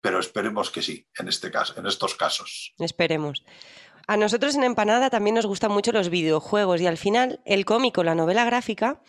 Pero 0.00 0.18
esperemos 0.18 0.70
que 0.70 0.82
sí, 0.82 1.06
en 1.18 1.28
este 1.28 1.50
caso, 1.50 1.74
en 1.78 1.86
estos 1.86 2.14
casos. 2.14 2.74
Esperemos. 2.78 3.44
A 4.08 4.16
nosotros 4.16 4.56
en 4.56 4.64
Empanada 4.64 5.10
también 5.10 5.36
nos 5.36 5.46
gustan 5.46 5.70
mucho 5.70 5.92
los 5.92 6.08
videojuegos 6.08 6.80
y 6.80 6.86
al 6.86 6.98
final 6.98 7.40
el 7.44 7.64
cómico, 7.64 8.02
la 8.02 8.16
novela 8.16 8.44
gráfica, 8.44 9.00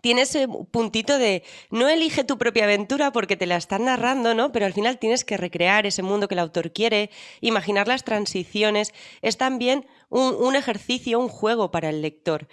tiene 0.00 0.22
ese 0.22 0.48
puntito 0.48 1.18
de 1.18 1.42
no 1.70 1.88
elige 1.88 2.24
tu 2.24 2.38
propia 2.38 2.64
aventura 2.64 3.12
porque 3.12 3.36
te 3.36 3.46
la 3.46 3.56
están 3.56 3.84
narrando, 3.84 4.34
¿no? 4.34 4.52
Pero 4.52 4.66
al 4.66 4.72
final 4.72 4.98
tienes 4.98 5.24
que 5.24 5.36
recrear 5.36 5.86
ese 5.86 6.02
mundo 6.02 6.28
que 6.28 6.34
el 6.34 6.40
autor 6.40 6.72
quiere, 6.72 7.10
imaginar 7.40 7.88
las 7.88 8.04
transiciones. 8.04 8.92
Es 9.22 9.36
también 9.36 9.86
un, 10.08 10.34
un 10.34 10.56
ejercicio, 10.56 11.18
un 11.18 11.28
juego 11.28 11.70
para 11.70 11.90
el 11.90 12.02
lector. 12.02 12.48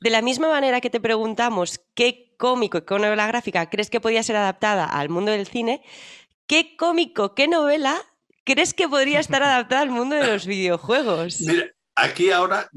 De 0.00 0.10
la 0.10 0.22
misma 0.22 0.48
manera 0.48 0.80
que 0.80 0.90
te 0.90 1.00
preguntamos 1.00 1.80
qué 1.94 2.34
cómico 2.36 2.78
y 2.78 2.82
qué 2.82 2.98
novela 2.98 3.26
gráfica 3.26 3.68
crees 3.68 3.90
que 3.90 4.00
podía 4.00 4.22
ser 4.22 4.36
adaptada 4.36 4.84
al 4.84 5.08
mundo 5.08 5.32
del 5.32 5.46
cine, 5.46 5.82
¿qué 6.46 6.76
cómico, 6.76 7.34
qué 7.34 7.48
novela 7.48 8.00
crees 8.44 8.72
que 8.72 8.88
podría 8.88 9.20
estar 9.20 9.42
adaptada 9.42 9.82
al 9.82 9.90
mundo 9.90 10.16
de 10.16 10.26
los 10.26 10.46
videojuegos? 10.54 11.40
Mira, 11.42 11.66
aquí 11.94 12.30
ahora 12.30 12.70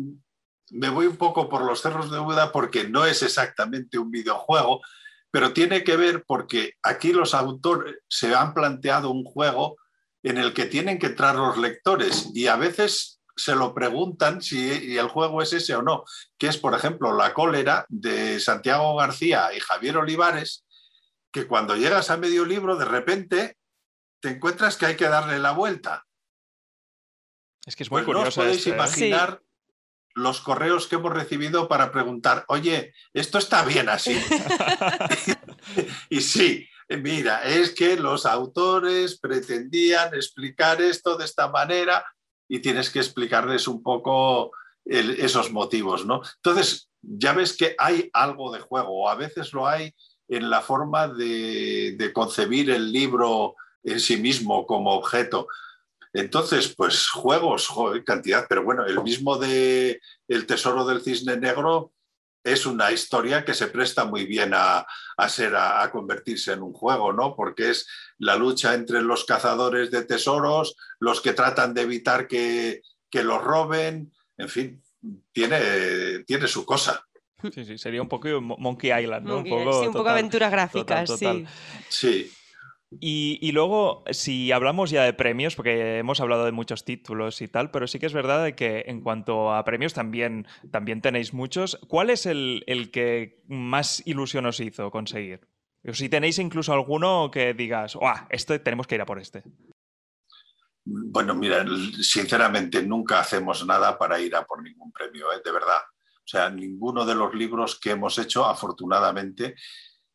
me 0.71 0.89
voy 0.89 1.05
un 1.05 1.17
poco 1.17 1.49
por 1.49 1.63
los 1.63 1.81
cerros 1.81 2.09
de 2.09 2.19
Buda 2.19 2.51
porque 2.51 2.87
no 2.87 3.05
es 3.05 3.21
exactamente 3.21 3.99
un 3.99 4.09
videojuego, 4.09 4.81
pero 5.29 5.53
tiene 5.53 5.83
que 5.83 5.97
ver 5.97 6.23
porque 6.25 6.75
aquí 6.81 7.13
los 7.13 7.33
autores 7.33 7.97
se 8.07 8.33
han 8.33 8.53
planteado 8.53 9.11
un 9.11 9.23
juego 9.23 9.77
en 10.23 10.37
el 10.37 10.53
que 10.53 10.65
tienen 10.65 10.97
que 10.99 11.07
entrar 11.07 11.35
los 11.35 11.57
lectores 11.57 12.29
y 12.33 12.47
a 12.47 12.55
veces 12.55 13.21
se 13.35 13.55
lo 13.55 13.73
preguntan 13.73 14.41
si 14.41 14.97
el 14.97 15.07
juego 15.07 15.41
es 15.41 15.53
ese 15.53 15.75
o 15.75 15.81
no, 15.81 16.03
que 16.37 16.47
es, 16.47 16.57
por 16.57 16.73
ejemplo, 16.73 17.13
La 17.13 17.33
cólera 17.33 17.85
de 17.89 18.39
Santiago 18.39 18.95
García 18.95 19.49
y 19.55 19.59
Javier 19.59 19.97
Olivares, 19.97 20.65
que 21.31 21.47
cuando 21.47 21.75
llegas 21.75 22.09
a 22.11 22.17
medio 22.17 22.45
libro, 22.45 22.75
de 22.77 22.85
repente 22.85 23.57
te 24.19 24.29
encuentras 24.29 24.77
que 24.77 24.85
hay 24.85 24.95
que 24.95 25.07
darle 25.07 25.39
la 25.39 25.51
vuelta. 25.51 26.05
Es 27.65 27.75
que 27.75 27.83
es 27.83 27.91
muy 27.91 28.03
Pues 28.03 28.13
no 28.15 28.23
os 28.23 28.35
curioso. 28.35 28.41
podéis 28.41 28.57
este, 28.57 28.71
¿eh? 28.71 28.73
Los 30.15 30.41
correos 30.41 30.87
que 30.87 30.95
hemos 30.95 31.13
recibido 31.13 31.67
para 31.67 31.91
preguntar, 31.91 32.45
oye, 32.47 32.93
esto 33.13 33.37
está 33.37 33.63
bien 33.63 33.89
así. 33.89 34.17
y 36.09 36.21
sí, 36.21 36.67
mira, 36.89 37.43
es 37.43 37.71
que 37.71 37.95
los 37.97 38.25
autores 38.25 39.19
pretendían 39.19 40.13
explicar 40.13 40.81
esto 40.81 41.17
de 41.17 41.25
esta 41.25 41.49
manera 41.49 42.03
y 42.47 42.59
tienes 42.59 42.89
que 42.89 42.99
explicarles 42.99 43.67
un 43.67 43.81
poco 43.81 44.51
el- 44.85 45.11
esos 45.19 45.51
motivos, 45.51 46.05
¿no? 46.05 46.21
Entonces, 46.37 46.89
ya 47.01 47.33
ves 47.33 47.55
que 47.55 47.75
hay 47.77 48.09
algo 48.13 48.51
de 48.51 48.59
juego, 48.59 49.03
o 49.03 49.09
a 49.09 49.15
veces 49.15 49.53
lo 49.53 49.67
hay 49.67 49.93
en 50.27 50.49
la 50.49 50.61
forma 50.61 51.07
de, 51.07 51.95
de 51.97 52.13
concebir 52.13 52.69
el 52.69 52.91
libro 52.91 53.55
en 53.83 53.99
sí 53.99 54.17
mismo 54.17 54.65
como 54.65 54.91
objeto. 54.93 55.47
Entonces, 56.13 56.73
pues 56.75 57.07
juegos, 57.09 57.67
joder, 57.67 58.03
cantidad, 58.03 58.45
pero 58.49 58.63
bueno, 58.63 58.85
el 58.85 59.01
mismo 59.01 59.37
de 59.37 60.01
El 60.27 60.45
Tesoro 60.45 60.85
del 60.85 61.01
Cisne 61.01 61.37
Negro 61.37 61.93
es 62.43 62.65
una 62.65 62.91
historia 62.91 63.45
que 63.45 63.53
se 63.53 63.67
presta 63.67 64.03
muy 64.03 64.25
bien 64.25 64.51
a, 64.55 64.85
a 65.15 65.29
ser, 65.29 65.55
a, 65.55 65.83
a 65.83 65.91
convertirse 65.91 66.53
en 66.53 66.63
un 66.63 66.73
juego, 66.73 67.13
¿no? 67.13 67.35
Porque 67.35 67.69
es 67.69 67.87
la 68.17 68.35
lucha 68.35 68.73
entre 68.73 69.01
los 69.01 69.25
cazadores 69.25 69.91
de 69.91 70.03
tesoros, 70.05 70.75
los 70.99 71.21
que 71.21 71.33
tratan 71.33 71.73
de 71.73 71.83
evitar 71.83 72.27
que, 72.27 72.81
que 73.09 73.23
los 73.23 73.41
roben, 73.43 74.11
en 74.37 74.49
fin, 74.49 74.83
tiene, 75.31 76.23
tiene 76.25 76.47
su 76.47 76.65
cosa. 76.65 77.05
Sí, 77.53 77.63
sí, 77.65 77.77
sería 77.77 78.01
un 78.01 78.09
poco 78.09 78.27
Mo- 78.41 78.57
Monkey 78.57 78.91
Island, 78.91 79.25
¿no? 79.25 79.35
Monkey 79.35 79.53
Island, 79.53 79.81
sí, 79.81 79.87
un 79.87 79.93
poco 79.93 80.09
aventuras 80.09 80.51
gráficas, 80.51 81.07
total, 81.09 81.47
sí. 81.89 82.25
Sí, 82.27 82.31
Y, 82.99 83.51
luego, 83.53 84.03
si 84.11 84.51
hablamos 84.51 84.89
ya 84.89 85.03
de 85.03 85.13
premios, 85.13 85.55
porque 85.55 85.99
hemos 85.99 86.19
hablado 86.19 86.43
de 86.43 86.51
muchos 86.51 86.83
títulos 86.83 87.41
y 87.41 87.47
tal, 87.47 87.71
pero 87.71 87.87
sí 87.87 87.99
que 87.99 88.05
es 88.05 88.13
verdad 88.13 88.53
que 88.53 88.83
en 88.87 88.99
cuanto 88.99 89.53
a 89.53 89.63
premios 89.63 89.93
también, 89.93 90.45
también 90.71 91.01
tenéis 91.01 91.33
muchos. 91.33 91.79
¿Cuál 91.87 92.09
es 92.09 92.25
el, 92.25 92.63
que 92.91 93.43
más 93.47 94.05
ilusión 94.05 94.45
os 94.45 94.59
hizo 94.59 94.91
conseguir? 94.91 95.47
O 95.87 95.93
si 95.93 96.09
tenéis 96.09 96.37
incluso 96.37 96.73
alguno 96.73 97.31
que 97.31 97.53
digas, 97.53 97.95
¡guau! 97.95 98.27
Este 98.29 98.59
tenemos 98.59 98.87
que 98.87 98.95
ir 98.95 99.01
a 99.01 99.05
por 99.05 99.19
este. 99.19 99.43
Bueno, 100.83 101.33
mira, 101.33 101.65
sinceramente 102.01 102.83
nunca 102.83 103.21
hacemos 103.21 103.65
nada 103.65 103.97
para 103.97 104.19
ir 104.19 104.35
a 104.35 104.43
por 104.43 104.61
ningún 104.61 104.91
premio, 104.91 105.31
¿eh? 105.31 105.41
de 105.43 105.51
verdad. 105.51 105.79
O 106.17 106.27
sea, 106.27 106.49
ninguno 106.49 107.05
de 107.05 107.15
los 107.15 107.33
libros 107.33 107.79
que 107.79 107.91
hemos 107.91 108.17
hecho, 108.17 108.45
afortunadamente, 108.45 109.55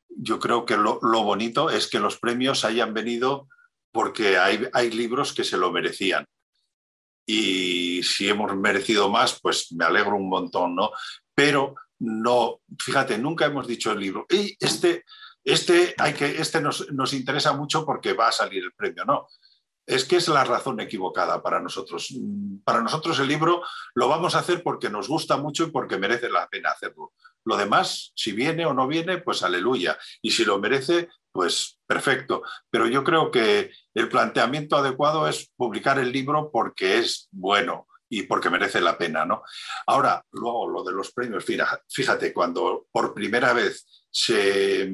yo 0.08 0.38
creo 0.38 0.64
que 0.64 0.76
lo, 0.76 0.98
lo 1.02 1.22
bonito 1.22 1.70
es 1.70 1.88
que 1.88 1.98
los 1.98 2.18
premios 2.18 2.64
hayan 2.64 2.94
venido 2.94 3.48
porque 3.92 4.38
hay, 4.38 4.68
hay 4.72 4.90
libros 4.90 5.32
que 5.32 5.44
se 5.44 5.56
lo 5.56 5.72
merecían. 5.72 6.26
Y 7.26 8.02
si 8.02 8.28
hemos 8.28 8.54
merecido 8.56 9.08
más, 9.08 9.40
pues 9.40 9.72
me 9.72 9.84
alegro 9.84 10.16
un 10.16 10.28
montón, 10.28 10.74
¿no? 10.74 10.90
Pero 11.34 11.74
no, 11.98 12.60
fíjate, 12.78 13.18
nunca 13.18 13.46
hemos 13.46 13.66
dicho 13.66 13.90
el 13.92 14.00
libro, 14.00 14.26
"Ey, 14.28 14.56
este, 14.60 15.04
este, 15.42 15.94
hay 15.98 16.14
que, 16.14 16.40
este 16.40 16.60
nos, 16.60 16.92
nos 16.92 17.12
interesa 17.12 17.52
mucho 17.52 17.84
porque 17.84 18.12
va 18.12 18.28
a 18.28 18.32
salir 18.32 18.62
el 18.62 18.72
premio, 18.72 19.04
no 19.04 19.28
es 19.86 20.04
que 20.04 20.16
es 20.16 20.26
la 20.28 20.44
razón 20.44 20.80
equivocada 20.80 21.42
para 21.42 21.60
nosotros. 21.60 22.08
Mm, 22.10 22.58
Para 22.64 22.82
nosotros 22.82 23.18
el 23.20 23.28
libro 23.28 23.62
lo 23.94 24.08
vamos 24.08 24.34
a 24.34 24.40
hacer 24.40 24.62
porque 24.62 24.90
nos 24.90 25.08
gusta 25.08 25.36
mucho 25.36 25.64
y 25.64 25.70
porque 25.70 25.98
merece 25.98 26.28
la 26.28 26.48
pena 26.48 26.70
hacerlo. 26.70 27.12
Lo 27.46 27.56
demás, 27.56 28.12
si 28.16 28.32
viene 28.32 28.66
o 28.66 28.74
no 28.74 28.88
viene, 28.88 29.18
pues 29.18 29.42
aleluya. 29.44 29.96
Y 30.20 30.32
si 30.32 30.44
lo 30.44 30.58
merece, 30.58 31.08
pues 31.30 31.78
perfecto. 31.86 32.42
Pero 32.68 32.88
yo 32.88 33.04
creo 33.04 33.30
que 33.30 33.70
el 33.94 34.08
planteamiento 34.08 34.76
adecuado 34.76 35.28
es 35.28 35.50
publicar 35.56 35.98
el 36.00 36.10
libro 36.10 36.50
porque 36.52 36.98
es 36.98 37.28
bueno 37.30 37.86
y 38.08 38.24
porque 38.24 38.50
merece 38.50 38.80
la 38.80 38.98
pena, 38.98 39.24
¿no? 39.24 39.42
Ahora, 39.86 40.24
luego 40.32 40.68
lo 40.68 40.82
de 40.82 40.92
los 40.92 41.12
premios, 41.12 41.44
fíjate, 41.88 42.32
cuando 42.32 42.86
por 42.90 43.14
primera 43.14 43.52
vez 43.52 43.86
se, 44.10 44.92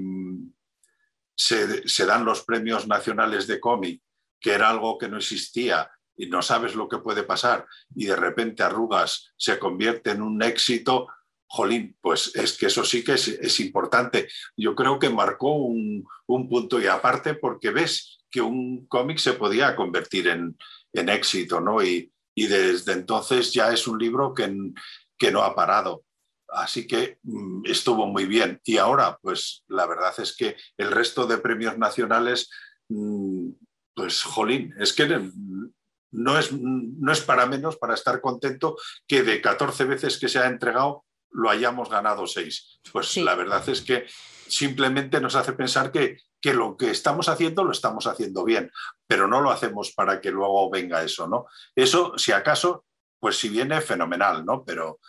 se, 1.34 1.88
se 1.88 2.06
dan 2.06 2.24
los 2.24 2.44
premios 2.44 2.86
nacionales 2.86 3.46
de 3.46 3.58
cómic 3.58 4.02
que 4.38 4.52
era 4.52 4.68
algo 4.68 4.98
que 4.98 5.08
no 5.08 5.16
existía 5.16 5.90
y 6.16 6.26
no 6.26 6.42
sabes 6.42 6.74
lo 6.74 6.88
que 6.88 6.98
puede 6.98 7.22
pasar 7.22 7.66
y 7.94 8.06
de 8.06 8.16
repente 8.16 8.62
Arrugas 8.62 9.32
se 9.36 9.58
convierte 9.58 10.10
en 10.10 10.20
un 10.20 10.42
éxito, 10.42 11.06
jolín, 11.52 11.94
pues 12.00 12.34
es 12.34 12.56
que 12.56 12.66
eso 12.66 12.82
sí 12.82 13.04
que 13.04 13.12
es, 13.12 13.60
importante. 13.60 14.26
Yo 14.56 14.74
creo 14.74 14.98
que 14.98 15.10
marcó 15.10 15.54
un, 15.54 16.02
un, 16.26 16.48
punto 16.48 16.80
y 16.80 16.86
aparte 16.86 17.34
porque 17.34 17.70
ves 17.70 18.20
que 18.30 18.40
un 18.40 18.86
cómic 18.86 19.18
se 19.18 19.34
podía 19.34 19.76
convertir 19.76 20.28
en, 20.28 20.56
éxito, 20.92 21.60
¿no? 21.60 21.82
Y, 21.82 22.10
desde 22.34 22.92
entonces 22.92 23.52
ya 23.52 23.70
es 23.70 23.86
un 23.86 23.98
libro 23.98 24.32
que, 24.32 24.50
que 25.18 25.30
no 25.30 25.42
ha 25.42 25.54
parado. 25.54 26.04
Así 26.48 26.86
que 26.86 27.18
mmm, 27.22 27.66
estuvo 27.66 28.06
muy 28.06 28.24
bien. 28.24 28.58
Y 28.64 28.78
ahora, 28.78 29.18
pues 29.20 29.62
la 29.68 29.86
verdad 29.86 30.14
es 30.18 30.34
que 30.34 30.56
el 30.78 30.90
resto 30.90 31.26
de 31.26 31.36
premios 31.36 31.76
nacionales... 31.76 32.48
Mmm, 32.88 33.50
pues 33.94 34.22
jolín, 34.22 34.74
es 34.78 34.94
que 34.94 35.06
no 36.12 36.38
es, 36.38 36.50
no 36.50 37.12
es 37.12 37.20
para 37.20 37.44
menos 37.44 37.76
para 37.76 37.92
estar 37.92 38.22
contento 38.22 38.76
que 39.06 39.22
de 39.22 39.42
14 39.42 39.84
veces 39.84 40.18
que 40.18 40.30
se 40.30 40.38
ha 40.38 40.46
entregado 40.46 41.04
lo 41.32 41.50
hayamos 41.50 41.90
ganado 41.90 42.26
6. 42.26 42.80
Pues 42.92 43.08
sí. 43.08 43.22
la 43.22 43.34
verdad 43.34 43.66
es 43.68 43.82
que 43.82 44.06
simplemente 44.46 45.20
nos 45.20 45.34
hace 45.34 45.52
pensar 45.52 45.90
que, 45.90 46.16
que, 46.40 46.52
lo 46.54 46.76
que 46.76 46.90
estamos 46.90 47.28
haciendo 47.28 47.64
lo 47.64 47.72
estamos 47.72 48.06
haciendo 48.06 48.44
bien, 48.44 48.70
pero 49.06 49.26
no 49.26 49.40
lo 49.40 49.50
hacemos 49.50 49.92
para 49.92 50.20
que 50.20 50.30
luego 50.30 50.70
venga 50.70 51.02
eso, 51.02 51.26
¿no? 51.26 51.46
Eso, 51.74 52.16
si 52.18 52.32
acaso, 52.32 52.84
pues 53.18 53.38
si 53.38 53.48
viene, 53.48 53.80
fenomenal, 53.80 54.44
¿no? 54.44 54.64
Pero, 54.64 55.00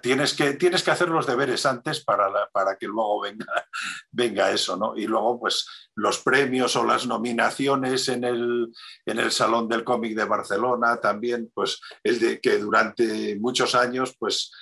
Tienes 0.00 0.34
que, 0.34 0.54
tienes 0.54 0.82
que 0.82 0.90
hacer 0.90 1.08
los 1.08 1.26
deberes 1.26 1.66
antes 1.66 2.02
para, 2.02 2.30
la, 2.30 2.48
para 2.50 2.76
que 2.76 2.86
luego 2.86 3.20
venga, 3.20 3.46
venga, 4.10 4.50
eso, 4.50 4.76
¿no? 4.76 4.96
Y 4.96 5.06
luego, 5.06 5.38
pues, 5.38 5.66
los 5.94 6.20
premios 6.20 6.74
o 6.76 6.84
las 6.84 7.06
nominaciones 7.06 8.08
en 8.08 8.24
el, 8.24 8.72
en 9.04 9.18
el 9.18 9.30
Salón 9.30 9.68
del 9.68 9.84
Cómic 9.84 10.16
de 10.16 10.24
Barcelona, 10.24 11.00
también, 11.00 11.50
pues, 11.54 11.80
el 12.02 12.18
de 12.18 12.40
que 12.40 12.58
durante 12.58 13.36
muchos 13.38 13.74
años, 13.74 14.16
pues, 14.18 14.52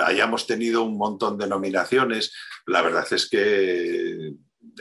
hayamos 0.00 0.46
tenido 0.46 0.82
un 0.82 0.96
montón 0.96 1.38
de 1.38 1.46
nominaciones. 1.46 2.32
La 2.66 2.82
verdad 2.82 3.06
es 3.10 3.28
que 3.28 4.34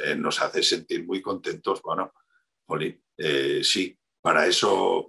eh, 0.04 0.16
nos 0.18 0.42
hace 0.42 0.64
sentir 0.64 1.06
muy 1.06 1.22
contentos. 1.22 1.82
Bueno, 1.82 2.14
Jolín, 2.68 3.02
eh, 3.18 3.62
sí, 3.64 3.98
para 4.22 4.48
eso 4.48 5.08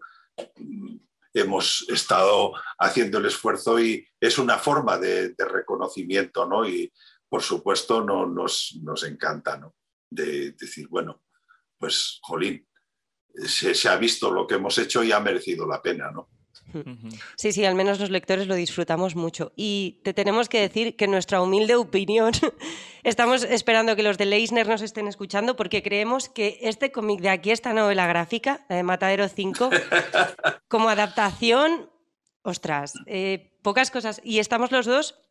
hemos 1.33 1.87
estado 1.89 2.53
haciendo 2.79 3.19
el 3.19 3.27
esfuerzo 3.27 3.79
y 3.79 4.07
es 4.21 4.39
una 4.39 4.59
forma 4.59 4.99
de, 4.99 5.31
de 5.31 5.45
reconocimiento, 5.45 6.47
¿no? 6.47 6.67
Y 6.67 6.93
por 7.29 7.43
supuesto 7.43 8.03
no, 8.03 8.27
nos, 8.27 8.79
nos 8.83 9.05
encanta, 9.05 9.57
¿no? 9.59 9.75
De 10.11 10.53
decir, 10.53 10.89
bueno, 10.89 11.23
pues, 11.79 12.19
jolín, 12.23 12.67
se, 13.35 13.75
se, 13.75 13.89
ha 13.89 13.97
visto 13.97 14.31
lo 14.31 14.47
que 14.47 14.55
hemos 14.55 14.79
hecho 14.79 15.03
y 15.03 15.13
ha 15.13 15.21
merecido 15.21 15.67
la 15.67 15.83
pena, 15.83 16.11
¿no? 16.11 16.31
Sí, 17.37 17.53
sí, 17.53 17.65
al 17.65 17.75
menos 17.75 18.01
los 18.01 18.11
lectores 18.11 18.47
lo 18.47 18.55
disfrutamos 18.55 19.17
mucho. 19.17 19.53
Y 19.57 20.01
te 20.05 20.15
tenemos 20.15 20.49
que 20.49 20.61
decir 20.61 20.97
que 20.97 21.07
nuestra 21.09 21.41
humilde 21.41 21.77
opinión, 21.77 22.33
estamos 23.05 23.45
esperando 23.45 23.97
que 23.97 24.03
los 24.03 24.19
de 24.19 24.27
Leisner 24.27 24.69
nos 24.69 24.83
estén 24.83 25.09
escuchando 25.09 25.57
porque 25.57 25.83
creemos 25.83 26.29
que 26.29 26.59
este 26.63 26.93
cómic 26.93 27.21
de 27.21 27.31
aquí, 27.31 27.51
esta 27.51 27.73
novela 27.73 28.07
gráfica, 28.07 28.65
la 28.69 28.77
de 28.77 28.83
Matadero 28.83 29.29
5, 29.29 29.71
como 30.69 30.89
adaptación, 30.89 31.91
ostras, 32.43 32.95
eh, 33.07 33.53
pocas 33.63 33.91
cosas. 33.91 34.21
Y 34.25 34.39
estamos 34.39 34.71
los 34.73 34.87
dos 34.87 35.26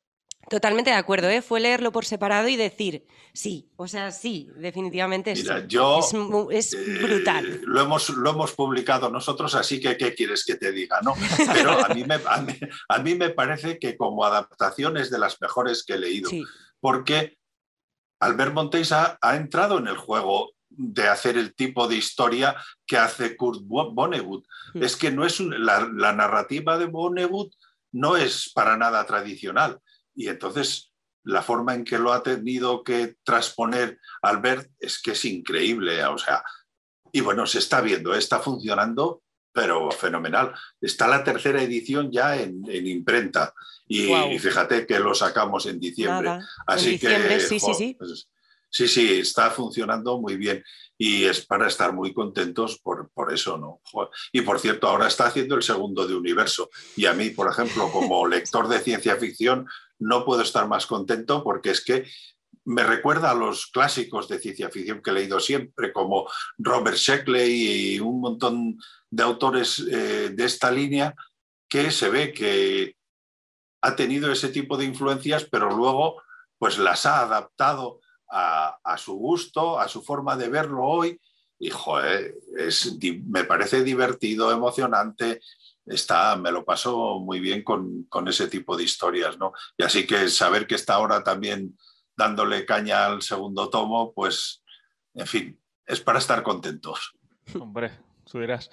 Totalmente 0.50 0.92
de 0.92 0.96
acuerdo, 0.96 1.28
¿eh? 1.30 1.42
fue 1.42 1.60
leerlo 1.60 1.92
por 1.92 2.06
separado 2.06 2.48
y 2.48 2.56
decir, 2.56 3.06
sí, 3.34 3.72
o 3.78 3.88
sea, 3.88 4.12
sí, 4.12 4.50
definitivamente 4.58 5.34
Mira, 5.34 5.66
Yo, 5.68 6.02
es, 6.52 6.74
eh, 6.74 7.00
brutal. 7.02 7.62
lo, 7.64 7.82
hemos, 7.82 8.10
lo 8.10 8.30
hemos 8.30 8.52
publicado 8.52 9.10
nosotros, 9.10 9.56
así 9.56 9.80
que 9.80 9.98
¿qué 9.98 10.14
quieres 10.14 10.46
que 10.46 10.56
te 10.56 10.72
diga? 10.72 11.02
¿no? 11.02 11.16
Pero 11.54 11.84
a 11.84 11.90
mí, 11.90 12.04
me, 12.04 12.20
a 12.90 13.00
mí, 13.00 13.16
me 13.16 13.32
parece 13.32 13.80
que 13.80 13.98
como 13.98 14.24
adaptación 14.24 14.98
es 14.98 15.10
de 15.10 15.18
las 15.18 15.42
mejores 15.42 15.84
que 15.84 15.94
he 15.94 16.00
leído, 16.00 16.30
porque 16.80 17.38
Albert 18.20 18.54
Montes 18.54 18.92
ha, 18.92 19.18
entrado 19.36 19.80
en 19.80 19.88
el 19.88 19.98
juego 19.98 20.52
de 20.70 21.08
hacer 21.08 21.38
el 21.38 21.56
tipo 21.56 21.88
de 21.88 21.96
historia 21.96 22.56
que 22.86 22.98
hace 22.98 23.36
Kurt 23.36 23.62
Vonnegut. 23.64 24.46
Mm. 24.74 24.84
Es 24.84 24.96
que 24.96 25.10
no 25.10 25.26
es 25.26 25.40
la, 25.40 25.90
la 25.92 26.14
narrativa 26.14 26.78
de 26.78 26.86
Vonnegut 26.86 27.54
no 27.94 28.18
es 28.18 28.52
para 28.54 28.76
nada 28.76 29.06
tradicional 29.06 29.80
y 30.16 30.30
entonces 30.30 30.94
la 31.24 31.42
forma 31.42 31.74
en 31.74 31.84
que 31.84 31.98
lo 31.98 32.14
ha 32.14 32.24
tenido 32.24 32.84
que 32.84 33.16
transponer 33.24 34.00
Albert 34.22 34.72
es 34.80 35.02
que 35.02 35.12
es 35.12 35.26
increíble. 35.26 36.04
O 36.06 36.18
sea, 36.18 36.44
y 37.12 37.22
bueno, 37.22 37.46
se 37.48 37.60
está 37.60 37.82
viendo, 37.82 38.14
está 38.14 38.40
funcionando, 38.40 39.24
pero 39.52 39.90
fenomenal. 39.92 40.54
Está 40.80 41.08
la 41.08 41.24
tercera 41.24 41.62
edición 41.62 42.12
ya 42.12 42.40
en, 42.40 42.64
imprenta. 42.86 43.54
Y, 43.88 44.08
fíjate 44.38 44.86
que 44.86 45.00
lo 45.00 45.16
sacamos 45.16 45.66
en 45.66 45.80
diciembre. 45.80 46.40
Así 46.68 47.00
que. 47.00 47.40
Sí, 47.40 47.60
sí, 47.60 47.74
sí. 47.74 47.96
Pues, 47.98 48.28
sí, 48.70 48.88
sí, 48.88 49.20
está 49.20 49.50
funcionando 49.50 50.20
muy 50.20 50.38
bien 50.38 50.64
y 50.98 51.26
es 51.26 51.46
para 51.46 51.68
estar 51.68 51.94
muy 51.94 52.14
contentos 52.14 52.80
por, 52.80 53.10
por 53.12 53.34
eso, 53.34 53.58
¿no? 53.58 53.82
Y 54.32 54.42
por 54.42 54.60
cierto, 54.60 54.88
ahora 54.88 55.08
está 55.08 55.28
haciendo 55.28 55.56
el 55.56 55.64
segundo 55.64 56.08
de 56.08 56.16
Universo. 56.16 56.70
Y 56.96 57.06
a 57.06 57.14
mí, 57.14 57.32
por 57.32 57.50
ejemplo, 57.50 57.92
como 57.92 58.28
lector 58.28 58.68
de 58.68 58.80
ciencia 58.80 59.18
ficción, 59.18 59.68
no 60.00 60.26
puedo 60.26 60.42
estar 60.42 60.68
más 60.68 60.86
contento 60.86 61.44
porque 61.44 61.72
es 61.72 61.84
que 61.84 62.06
me 62.66 62.84
recuerda 62.84 63.32
a 63.32 63.36
los 63.36 63.68
clásicos 63.68 64.28
de 64.28 64.40
ciencia 64.40 64.70
ficción 64.70 65.02
que 65.02 65.12
he 65.12 65.14
leído 65.14 65.40
siempre, 65.40 65.94
como 65.94 66.28
Robert 66.58 66.98
Sheckley 66.98 67.96
y 67.96 68.00
un 68.00 68.20
montón 68.20 68.78
de 69.10 69.24
autores 69.24 69.80
eh, 69.80 70.32
de 70.34 70.46
esta 70.46 70.72
línea, 70.72 71.16
que 71.70 71.92
se 71.92 72.10
ve 72.10 72.34
que 72.34 72.96
ha 73.82 73.96
tenido 73.96 74.32
ese 74.32 74.50
tipo 74.50 74.78
de 74.78 74.86
influencias, 74.86 75.46
pero 75.46 75.70
luego 75.70 76.22
pues 76.58 76.80
las 76.80 77.06
ha 77.06 77.22
adaptado 77.22 78.02
a, 78.28 78.98
su 78.98 79.14
gusto, 79.14 79.80
a 79.80 79.88
su 79.88 80.02
forma 80.02 80.36
de 80.36 80.50
verlo 80.50 80.84
hoy. 80.84 81.22
Y 81.60 81.72
es, 82.58 82.98
me 83.26 83.44
parece 83.44 83.84
divertido, 83.84 84.52
emocionante, 84.52 85.40
está, 85.86 86.36
me 86.36 86.52
lo 86.52 86.66
paso 86.66 87.20
muy 87.20 87.40
bien 87.40 87.64
con, 87.64 88.08
ese 88.28 88.48
tipo 88.48 88.76
de 88.76 88.84
historias, 88.84 89.38
¿no? 89.38 89.54
Y 89.78 89.84
así 89.84 90.08
que 90.08 90.28
saber 90.30 90.68
que 90.68 90.76
está 90.76 90.96
ahora 90.96 91.24
también 91.24 91.78
dándole 92.16 92.66
caña 92.66 93.06
al 93.06 93.22
segundo 93.22 93.70
tomo, 93.70 94.14
pues, 94.14 94.64
en 95.14 95.28
fin, 95.28 95.60
es 95.86 96.00
para 96.00 96.20
estar 96.20 96.44
contentos. 96.44 97.14
Hombre, 97.60 97.92
tú 98.30 98.40
dirás. 98.40 98.70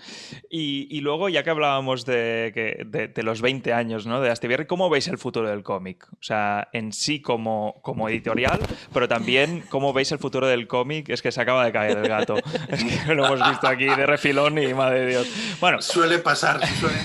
Y, 0.50 1.00
luego, 1.00 1.28
ya 1.28 1.42
que 1.42 1.50
hablábamos 1.50 2.04
de, 2.04 3.10
de, 3.14 3.22
los 3.22 3.40
20 3.40 3.72
años 3.72 4.06
¿no? 4.06 4.20
de 4.20 4.30
Astiberri, 4.30 4.66
¿cómo 4.66 4.88
veis 4.90 5.08
el 5.08 5.18
futuro 5.18 5.48
del 5.48 5.62
cómic? 5.62 6.08
O 6.12 6.22
sea, 6.22 6.68
en 6.72 6.92
sí 6.92 7.20
como, 7.20 7.80
como 7.82 8.08
editorial, 8.08 8.58
pero 8.92 9.08
también 9.08 9.62
cómo 9.68 9.92
veis 9.92 10.10
el 10.12 10.18
futuro 10.18 10.46
del 10.46 10.66
cómic. 10.66 11.08
Es 11.10 11.22
que 11.22 11.32
se 11.32 11.40
acaba 11.40 11.64
de 11.64 11.72
caer 11.72 11.98
el 11.98 12.08
gato. 12.08 12.36
Es 12.68 12.84
que 12.84 13.14
lo 13.14 13.26
hemos 13.26 13.48
visto 13.48 13.66
aquí 13.66 13.84
de 13.84 14.06
refilón 14.06 14.58
y 14.58 14.72
madre 14.74 15.00
de 15.00 15.06
Dios. 15.08 15.56
Bueno. 15.60 15.82
Suele 15.82 16.18
pasar, 16.18 16.60
suele 16.66 16.96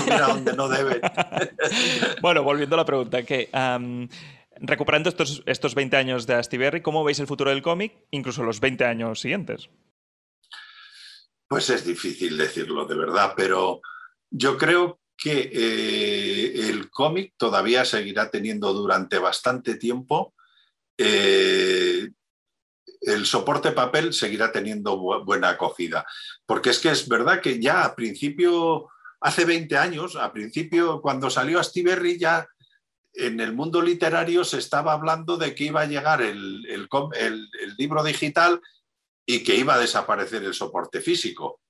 subir 0.00 0.12
a 0.14 0.28
donde 0.28 0.52
no 0.52 0.68
debe. 0.68 1.00
bueno, 2.22 2.42
volviendo 2.42 2.76
a 2.76 2.78
la 2.78 2.84
pregunta, 2.84 3.22
que... 3.22 3.48
recuperando 4.60 5.08
estos, 5.08 5.42
estos 5.46 5.74
20 5.74 5.96
años 5.96 6.26
de 6.26 6.34
Astiberri, 6.34 6.80
¿cómo 6.82 7.04
veis 7.04 7.18
el 7.20 7.26
futuro 7.26 7.50
del 7.50 7.62
cómic, 7.62 7.94
incluso 8.10 8.42
los 8.42 8.60
20 8.60 8.84
años 8.84 9.20
siguientes? 9.20 9.70
Pues 11.48 11.70
es 11.70 11.84
difícil 11.84 12.36
decirlo 12.36 12.86
de 12.86 12.96
verdad, 12.96 13.34
pero 13.36 13.80
yo 14.30 14.58
creo 14.58 15.00
que 15.16 15.50
eh, 15.52 16.68
el 16.68 16.90
cómic 16.90 17.34
todavía 17.36 17.84
seguirá 17.84 18.30
teniendo 18.30 18.72
durante 18.72 19.18
bastante 19.18 19.76
tiempo, 19.76 20.34
eh, 20.98 22.10
el 23.00 23.26
soporte 23.26 23.70
papel 23.72 24.12
seguirá 24.12 24.50
teniendo 24.50 24.96
buena 25.24 25.50
acogida, 25.50 26.04
porque 26.44 26.70
es 26.70 26.80
que 26.80 26.90
es 26.90 27.08
verdad 27.08 27.40
que 27.40 27.60
ya 27.60 27.84
a 27.84 27.94
principio, 27.94 28.88
hace 29.20 29.44
20 29.44 29.76
años, 29.76 30.16
a 30.16 30.32
principio 30.32 31.00
cuando 31.00 31.30
salió 31.30 31.60
Astiberri 31.60 32.18
ya 32.18 32.46
en 33.14 33.40
el 33.40 33.54
mundo 33.54 33.80
literario 33.80 34.44
se 34.44 34.58
estaba 34.58 34.92
hablando 34.92 35.36
de 35.36 35.54
que 35.54 35.64
iba 35.64 35.82
a 35.82 35.86
llegar 35.86 36.20
el, 36.20 36.66
el 36.68 37.76
libro 37.78 38.02
digital 38.02 38.60
y 39.26 39.42
que 39.42 39.56
iba 39.56 39.74
a 39.74 39.80
desaparecer 39.80 40.44
el 40.44 40.54
soporte 40.54 41.00
físico. 41.00 41.60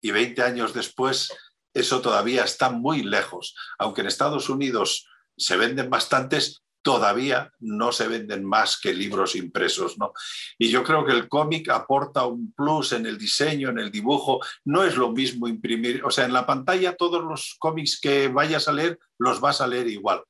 Y 0.00 0.10
20 0.10 0.42
años 0.42 0.72
después, 0.72 1.30
eso 1.74 2.00
todavía 2.00 2.44
está 2.44 2.70
muy 2.70 3.02
lejos. 3.02 3.54
Aunque 3.78 4.00
en 4.00 4.06
Estados 4.06 4.48
Unidos 4.48 5.06
se 5.36 5.56
venden 5.56 5.90
bastantes, 5.90 6.62
todavía 6.86 7.52
no 7.58 7.90
se 7.90 8.06
venden 8.06 8.44
más 8.44 8.80
que 8.80 8.94
libros 8.94 9.34
impresos. 9.34 9.98
¿no? 9.98 10.12
Y 10.56 10.70
yo 10.70 10.84
creo 10.84 11.04
que 11.04 11.12
el 11.12 11.28
cómic 11.28 11.68
aporta 11.68 12.24
un 12.26 12.52
plus 12.52 12.92
en 12.92 13.06
el 13.06 13.18
diseño, 13.18 13.70
en 13.70 13.78
el 13.78 13.90
dibujo. 13.90 14.40
No 14.64 14.84
es 14.84 14.96
lo 14.96 15.10
mismo 15.10 15.48
imprimir, 15.48 16.04
o 16.04 16.10
sea, 16.10 16.24
en 16.24 16.32
la 16.32 16.46
pantalla 16.46 16.96
todos 16.96 17.22
los 17.24 17.56
cómics 17.58 18.00
que 18.00 18.28
vayas 18.28 18.68
a 18.68 18.72
leer 18.72 18.98
los 19.18 19.40
vas 19.40 19.60
a 19.60 19.66
leer 19.66 19.88
igual. 19.88 20.22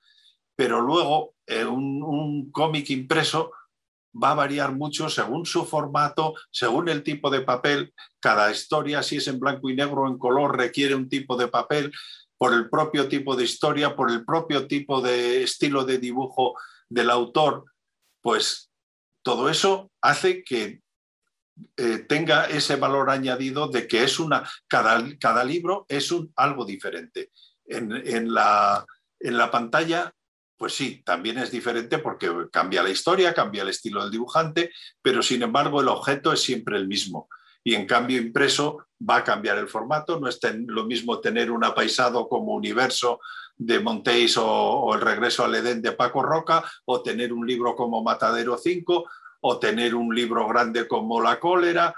Pero 0.56 0.80
luego 0.80 1.34
eh, 1.46 1.64
un, 1.64 2.02
un 2.02 2.50
cómic 2.50 2.88
impreso 2.88 3.52
va 4.22 4.30
a 4.30 4.34
variar 4.34 4.72
mucho 4.72 5.08
según 5.08 5.46
su 5.46 5.64
formato, 5.64 6.34
según 6.50 6.88
el 6.88 7.02
tipo 7.02 7.30
de 7.30 7.42
papel. 7.42 7.92
Cada 8.20 8.50
historia, 8.50 9.02
si 9.02 9.16
es 9.16 9.28
en 9.28 9.38
blanco 9.38 9.70
y 9.70 9.76
negro 9.76 10.02
o 10.02 10.08
en 10.08 10.18
color, 10.18 10.56
requiere 10.56 10.94
un 10.94 11.08
tipo 11.08 11.36
de 11.36 11.48
papel 11.48 11.92
por 12.38 12.52
el 12.52 12.68
propio 12.68 13.08
tipo 13.08 13.36
de 13.36 13.44
historia, 13.44 13.96
por 13.96 14.10
el 14.10 14.24
propio 14.24 14.66
tipo 14.66 15.00
de 15.00 15.42
estilo 15.42 15.84
de 15.84 15.98
dibujo 15.98 16.54
del 16.88 17.10
autor. 17.10 17.64
Pues 18.20 18.70
todo 19.22 19.48
eso 19.48 19.90
hace 20.00 20.44
que 20.44 20.80
eh, 21.76 21.98
tenga 22.08 22.46
ese 22.46 22.76
valor 22.76 23.10
añadido 23.10 23.68
de 23.68 23.86
que 23.88 24.04
es 24.04 24.18
una, 24.20 24.48
cada, 24.68 25.02
cada 25.18 25.44
libro 25.44 25.86
es 25.88 26.14
algo 26.36 26.64
diferente. 26.64 27.30
En, 27.64 27.92
en, 27.92 28.32
la, 28.32 28.86
en 29.18 29.36
la 29.38 29.50
pantalla 29.50 30.14
pues 30.56 30.74
sí, 30.74 31.02
también 31.04 31.38
es 31.38 31.50
diferente 31.50 31.98
porque 31.98 32.30
cambia 32.50 32.82
la 32.82 32.90
historia, 32.90 33.34
cambia 33.34 33.62
el 33.62 33.68
estilo 33.68 34.02
del 34.02 34.10
dibujante, 34.10 34.72
pero 35.02 35.22
sin 35.22 35.42
embargo 35.42 35.80
el 35.80 35.88
objeto 35.88 36.32
es 36.32 36.40
siempre 36.40 36.76
el 36.76 36.88
mismo. 36.88 37.28
Y 37.62 37.74
en 37.74 37.86
cambio 37.86 38.18
impreso 38.18 38.86
va 38.98 39.16
a 39.16 39.24
cambiar 39.24 39.58
el 39.58 39.68
formato, 39.68 40.18
no 40.18 40.28
es 40.28 40.38
lo 40.66 40.84
mismo 40.84 41.20
tener 41.20 41.50
un 41.50 41.64
apaisado 41.64 42.28
como 42.28 42.54
Universo 42.54 43.20
de 43.56 43.80
Montéis 43.80 44.36
o, 44.38 44.94
El 44.94 45.00
regreso 45.00 45.44
al 45.44 45.54
Edén 45.54 45.82
de 45.82 45.92
Paco 45.92 46.22
Roca, 46.22 46.64
o 46.84 47.02
tener 47.02 47.32
un 47.32 47.46
libro 47.46 47.74
como 47.74 48.02
Matadero 48.02 48.56
5, 48.56 49.04
o 49.40 49.58
tener 49.58 49.94
un 49.94 50.14
libro 50.14 50.46
grande 50.46 50.86
como 50.86 51.20
La 51.20 51.40
cólera, 51.40 51.94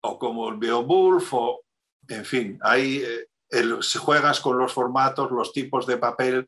o 0.00 0.18
como 0.18 0.48
el 0.48 0.56
Beowulf, 0.56 1.34
o 1.34 1.60
en 2.08 2.24
fin, 2.24 2.58
ahí 2.62 3.02
eh, 3.04 3.64
juegas 3.98 4.40
con 4.40 4.58
los 4.58 4.72
formatos, 4.72 5.30
los 5.30 5.52
tipos 5.52 5.86
de 5.86 5.98
papel 5.98 6.46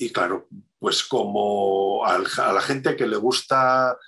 y 0.00 0.10
claro, 0.10 0.48
pues 0.78 1.04
como 1.04 2.02
a 2.06 2.18
la 2.52 2.60
gente 2.62 2.96
que 2.96 3.06
le 3.06 3.18
gusta 3.18 3.98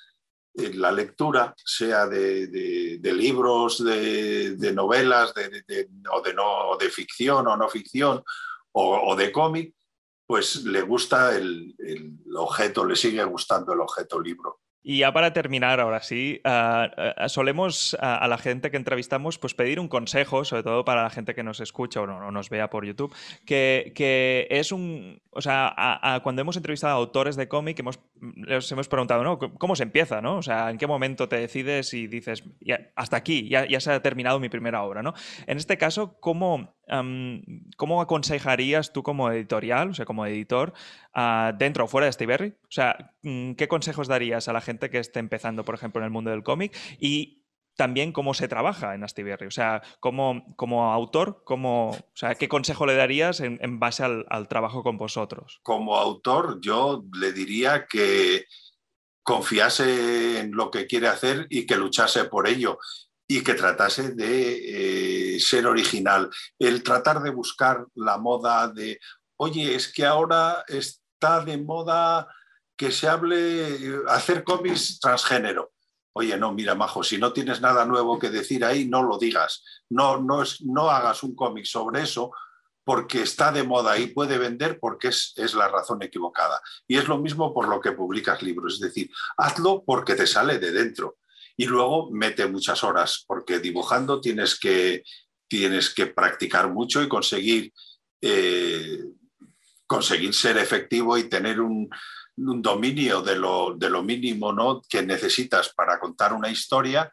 eh, 0.55 0.73
la 0.73 0.91
lectura, 0.91 1.55
sea 1.63 2.07
de, 2.07 2.99
libros, 3.03 3.85
de, 3.85 4.73
novelas, 4.75 5.35
o, 5.37 6.23
de 6.23 6.35
no, 6.35 6.77
de 6.81 6.89
ficción 6.89 7.47
o 7.47 7.59
no 7.59 7.69
ficción, 7.69 8.25
o, 8.73 9.15
de 9.15 9.31
cómic, 9.31 9.75
pues 10.27 10.65
le 10.65 10.81
gusta 10.81 11.37
el, 11.37 11.77
objeto, 12.37 12.87
le 12.87 12.97
sigue 12.97 13.23
gustando 13.25 13.75
el 13.75 13.81
objeto 13.81 14.19
libro. 14.19 14.62
Y 14.85 14.99
ya 14.99 15.13
para 15.13 15.33
terminar, 15.33 15.79
ahora 15.79 16.03
sí, 16.03 16.41
ah, 16.45 16.91
ah, 17.17 17.29
solemos 17.29 17.97
a, 18.01 18.27
la 18.27 18.37
gente 18.37 18.71
que 18.71 18.77
entrevistamos 18.77 19.39
pues 19.39 19.55
pedir 19.55 19.79
un 19.79 19.87
consejo, 19.87 20.45
sobre 20.45 20.65
todo 20.65 20.85
para 20.85 21.05
la 21.05 21.11
gente 21.11 21.35
que 21.35 21.45
nos 21.45 21.61
escucha 21.61 22.01
o 22.01 22.07
no, 22.07 22.31
nos 22.33 22.51
vea 22.51 22.69
por 22.69 22.85
YouTube, 22.85 23.15
que, 23.47 23.93
que, 23.95 24.49
es 24.51 24.73
un... 24.73 25.21
O 25.31 25.41
sea, 25.41 26.21
cuando 26.23 26.43
hemos 26.43 26.57
entrevistado 26.57 26.95
a 26.95 26.97
autores 26.97 27.37
de 27.37 27.49
cómic, 27.49 27.79
hemos, 27.79 28.01
les 28.37 28.71
hemos 28.71 28.89
preguntado, 28.89 29.23
¿no? 29.23 29.39
¿Cómo 29.39 29.77
se 29.77 29.85
empieza, 29.85 30.21
no? 30.21 30.37
O 30.37 30.43
sea, 30.43 30.69
¿en 30.71 30.79
qué 30.79 30.87
momento 30.87 31.29
te 31.29 31.37
decides 31.37 31.95
y 31.95 32.07
dices, 32.07 32.45
hasta 32.97 33.17
aquí, 33.17 33.49
ya, 33.49 33.67
ya, 33.67 33.81
se 33.81 33.93
ha 33.93 34.03
terminado 34.03 34.41
mi 34.41 34.49
primera 34.49 34.83
obra, 34.83 35.03
¿no? 35.03 35.15
En 35.47 35.57
este 35.57 35.79
caso, 35.79 36.19
¿cómo, 36.21 36.75
¿cómo 37.77 38.01
aconsejarías 38.01 38.93
tú 38.93 39.03
como 39.03 39.31
editorial, 39.31 39.91
o 39.91 39.95
sea, 39.95 40.05
como 40.05 40.27
editor, 40.27 40.73
ah, 41.15 41.53
dentro 41.59 41.85
o 41.85 41.89
fuera 41.89 42.07
de 42.07 42.11
Astiberri? 42.11 42.49
O 42.49 42.71
sea, 42.71 43.15
mm, 43.23 43.53
¿qué 43.53 43.69
consejos 43.69 44.09
darías 44.09 44.49
a 44.49 44.53
la 44.53 44.61
gente 44.61 44.91
que 44.91 44.99
esté 44.99 45.21
empezando, 45.21 45.65
por 45.65 45.75
ejemplo, 45.75 46.01
en 46.01 46.05
el 46.05 46.11
mundo 46.11 46.31
del 46.31 46.43
cómic? 46.43 46.77
Y 46.99 47.43
también 47.77 48.13
cómo 48.13 48.35
se 48.35 48.49
trabaja 48.49 48.95
en 48.95 49.05
Astiberri. 49.05 49.47
O 49.47 49.51
sea, 49.51 49.83
como, 50.01 50.55
como 50.57 50.93
autor, 50.93 51.43
cómo, 51.45 51.91
o 51.91 52.13
sea, 52.15 52.35
¿qué 52.35 52.49
consejo 52.49 52.87
le 52.87 52.95
darías 52.95 53.41
en, 53.41 53.81
base 53.81 54.05
al, 54.05 54.27
al, 54.29 54.49
trabajo 54.49 54.83
con 54.83 54.99
vosotros? 54.99 55.61
Como 55.63 55.97
autor, 55.97 56.61
yo 56.61 57.05
le 57.19 57.33
diría 57.33 57.87
que 57.87 58.45
confiase 59.23 60.41
en 60.41 60.53
lo 60.53 60.71
que 60.71 60.87
quiere 60.87 61.09
hacer 61.09 61.47
y 61.49 61.65
que 61.67 61.77
luchase 61.77 62.25
por 62.25 62.49
ello 62.49 62.79
y 63.37 63.43
que 63.43 63.55
tratase 63.55 64.11
de 64.11 65.37
eh, 65.37 65.41
ser 65.41 65.67
original. 65.67 66.29
El 66.59 66.83
tratar 66.83 67.23
de 67.23 67.31
buscar 67.31 67.87
la 67.95 68.19
moda 68.19 68.69
de, 68.69 69.01
oye, 69.39 69.75
es 69.75 69.91
que 69.91 70.05
ahora 70.05 70.63
está 70.69 71.43
de 71.43 71.57
moda 71.57 72.29
que 72.77 72.93
se 72.93 73.09
hable, 73.09 74.03
hacer 74.09 74.45
cómics 74.45 75.01
transgénero. 75.01 75.73
Oye, 76.15 76.37
no, 76.37 76.53
mira, 76.53 76.75
Majo, 76.75 77.03
si 77.03 77.17
no 77.17 77.33
tienes 77.33 77.63
nada 77.63 77.87
nuevo 77.87 78.19
que 78.19 78.29
decir 78.29 78.67
ahí, 78.67 78.87
no 78.87 79.03
lo 79.03 79.17
digas. 79.17 79.65
No, 79.89 80.21
no, 80.21 80.43
es, 80.43 80.61
no 80.61 80.91
hagas 80.91 81.23
un 81.23 81.35
cómic 81.35 81.65
sobre 81.65 82.03
eso 82.03 82.33
porque 82.85 83.23
está 83.23 83.51
de 83.51 83.63
moda 83.63 83.97
y 83.97 84.09
puede 84.09 84.37
vender 84.37 84.79
porque 84.79 85.09
es, 85.09 85.33
es, 85.37 85.55
la 85.55 85.69
razón 85.69 86.03
equivocada. 86.03 86.61
Y 86.87 86.99
es 86.99 87.09
lo 87.09 87.17
mismo 87.17 87.55
por 87.55 87.67
lo 87.67 87.81
que 87.81 87.93
publicas 87.93 88.43
libros, 88.43 88.75
es 88.75 88.81
decir, 88.81 89.11
hazlo 89.39 89.85
porque 89.87 90.17
te 90.17 90.27
sale 90.27 90.59
de 90.59 90.73
dentro 90.73 91.17
y 91.57 91.67
luego 91.67 92.11
mete 92.11 92.47
muchas 92.47 92.83
horas, 92.85 93.25
porque 93.27 93.59
dibujando 93.59 94.21
tienes 94.21 94.59
que, 94.59 95.03
tienes 95.49 95.91
que 95.91 96.07
practicar 96.07 96.71
mucho 96.71 97.03
y 97.03 97.09
conseguir, 97.09 97.73
eh, 98.21 99.05
conseguir 99.87 100.35
ser 100.35 100.59
efectivo 100.59 101.17
y 101.19 101.25
tener 101.25 101.61
un, 101.61 101.89
dominio 102.35 103.21
de 103.21 103.37
lo, 103.37 103.75
de 103.77 103.91
lo 103.91 104.03
mínimo 104.03 104.55
¿no? 104.55 104.81
que 104.89 105.03
necesitas 105.03 105.73
para 105.75 106.01
contar 106.01 106.33
una 106.33 106.51
historia 106.51 107.13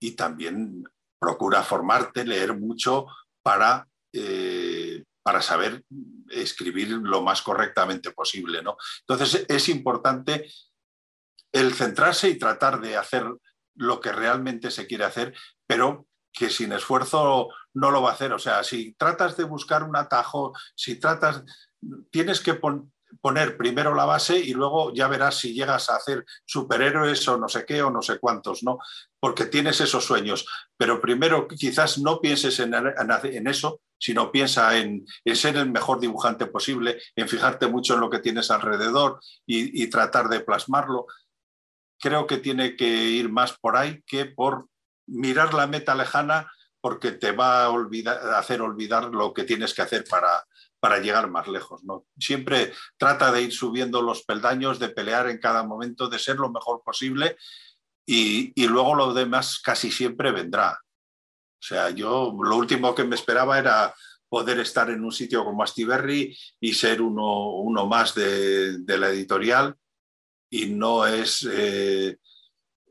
y 0.00 0.10
también 0.12 0.82
procura 1.18 1.62
formarte, 1.62 2.24
leer 2.24 2.58
mucho 2.58 3.06
para... 3.42 3.86
Eh, 4.12 5.04
para 5.26 5.42
saber 5.42 5.82
escribir 6.30 6.88
lo 6.88 7.20
más 7.20 7.42
correctamente 7.42 8.12
posible. 8.12 8.62
¿no? 8.62 8.76
Entonces 9.00 9.44
es 9.48 9.68
importante 9.68 10.48
el 11.50 11.74
centrarse 11.74 12.28
y 12.28 12.38
tratar 12.38 12.80
de 12.80 12.96
hacer 12.96 13.24
lo 13.76 14.00
que 14.00 14.12
realmente 14.12 14.70
se 14.70 14.86
quiere 14.86 15.04
hacer, 15.04 15.34
pero 15.66 16.06
que 16.32 16.50
sin 16.50 16.72
esfuerzo 16.72 17.48
no 17.74 17.90
lo 17.90 18.02
va 18.02 18.10
a 18.10 18.14
hacer. 18.14 18.32
O 18.32 18.38
sea, 18.38 18.62
si 18.62 18.94
tratas 18.94 19.36
de 19.36 19.44
buscar 19.44 19.82
un 19.82 19.96
atajo, 19.96 20.52
si 20.74 21.00
tratas, 21.00 21.42
tienes 22.10 22.40
que 22.40 22.60
poner 23.20 23.56
primero 23.56 23.94
la 23.94 24.04
base 24.04 24.38
y 24.38 24.52
luego 24.52 24.92
ya 24.92 25.08
verás 25.08 25.38
si 25.38 25.54
llegas 25.54 25.88
a 25.88 25.96
hacer 25.96 26.24
superhéroes 26.44 27.26
o 27.28 27.38
no 27.38 27.48
sé 27.48 27.64
qué 27.64 27.82
o 27.82 27.90
no 27.90 28.02
sé 28.02 28.18
cuántos, 28.18 28.62
¿no? 28.62 28.78
Porque 29.18 29.46
tienes 29.46 29.80
esos 29.80 30.04
sueños. 30.04 30.46
Pero 30.76 31.00
primero 31.00 31.48
quizás 31.48 31.98
no 31.98 32.20
pienses 32.20 32.58
en, 32.60 32.74
en 32.74 33.46
eso, 33.46 33.80
sino 33.98 34.30
piensa 34.30 34.76
en, 34.78 35.06
ser 35.34 35.56
el 35.56 35.70
mejor 35.70 36.00
dibujante 36.00 36.46
posible, 36.46 37.00
en 37.14 37.28
fijarte 37.28 37.66
mucho 37.66 37.94
en 37.94 38.00
lo 38.00 38.10
que 38.10 38.18
tienes 38.18 38.50
alrededor 38.50 39.20
y, 39.46 39.86
tratar 39.88 40.28
de 40.28 40.40
plasmarlo. 40.40 41.06
Creo 41.98 42.26
que 42.26 42.38
tiene 42.38 42.76
que 42.76 42.86
ir 42.86 43.30
más 43.30 43.56
por 43.58 43.76
ahí 43.76 44.02
que 44.06 44.26
por 44.26 44.68
mirar 45.06 45.54
la 45.54 45.66
meta 45.66 45.94
lejana 45.94 46.50
porque 46.80 47.12
te 47.12 47.32
va 47.32 47.66
a, 47.66 48.38
hacer 48.38 48.60
olvidar 48.60 49.06
lo 49.06 49.32
que 49.32 49.44
tienes 49.44 49.74
que 49.74 49.82
hacer 49.82 50.04
para, 50.08 50.46
para 50.78 50.98
llegar 50.98 51.28
más 51.30 51.48
lejos. 51.48 51.82
¿no? 51.84 52.06
Siempre 52.18 52.72
trata 52.96 53.32
de 53.32 53.42
ir 53.42 53.52
subiendo 53.52 54.02
los 54.02 54.24
peldaños, 54.24 54.78
de 54.78 54.90
pelear 54.90 55.28
en 55.28 55.38
cada 55.38 55.64
momento, 55.64 56.08
de 56.08 56.18
ser 56.18 56.36
lo 56.36 56.50
mejor 56.50 56.82
posible 56.84 57.36
y, 58.06 58.52
y 58.54 58.66
luego 58.68 58.94
lo 58.94 59.14
demás 59.14 59.58
casi 59.58 59.90
siempre 59.90 60.30
vendrá. 60.30 60.80
O 61.58 61.62
sea, 61.62 61.90
yo 61.90 62.36
lo 62.40 62.56
último 62.56 62.94
que 62.94 63.04
me 63.04 63.16
esperaba 63.16 63.58
era 63.58 63.92
poder 64.28 64.60
estar 64.60 64.90
en 64.90 65.04
un 65.04 65.12
sitio 65.12 65.44
como 65.44 65.62
Astiberri 65.62 66.36
y 66.60 66.74
ser 66.74 67.00
uno, 67.00 67.86
más 67.86 68.14
de, 68.14 68.78
la 68.86 69.08
editorial 69.08 69.76
y 70.50 70.66
no 70.66 71.06
es, 71.06 71.46
eh, 71.50 72.18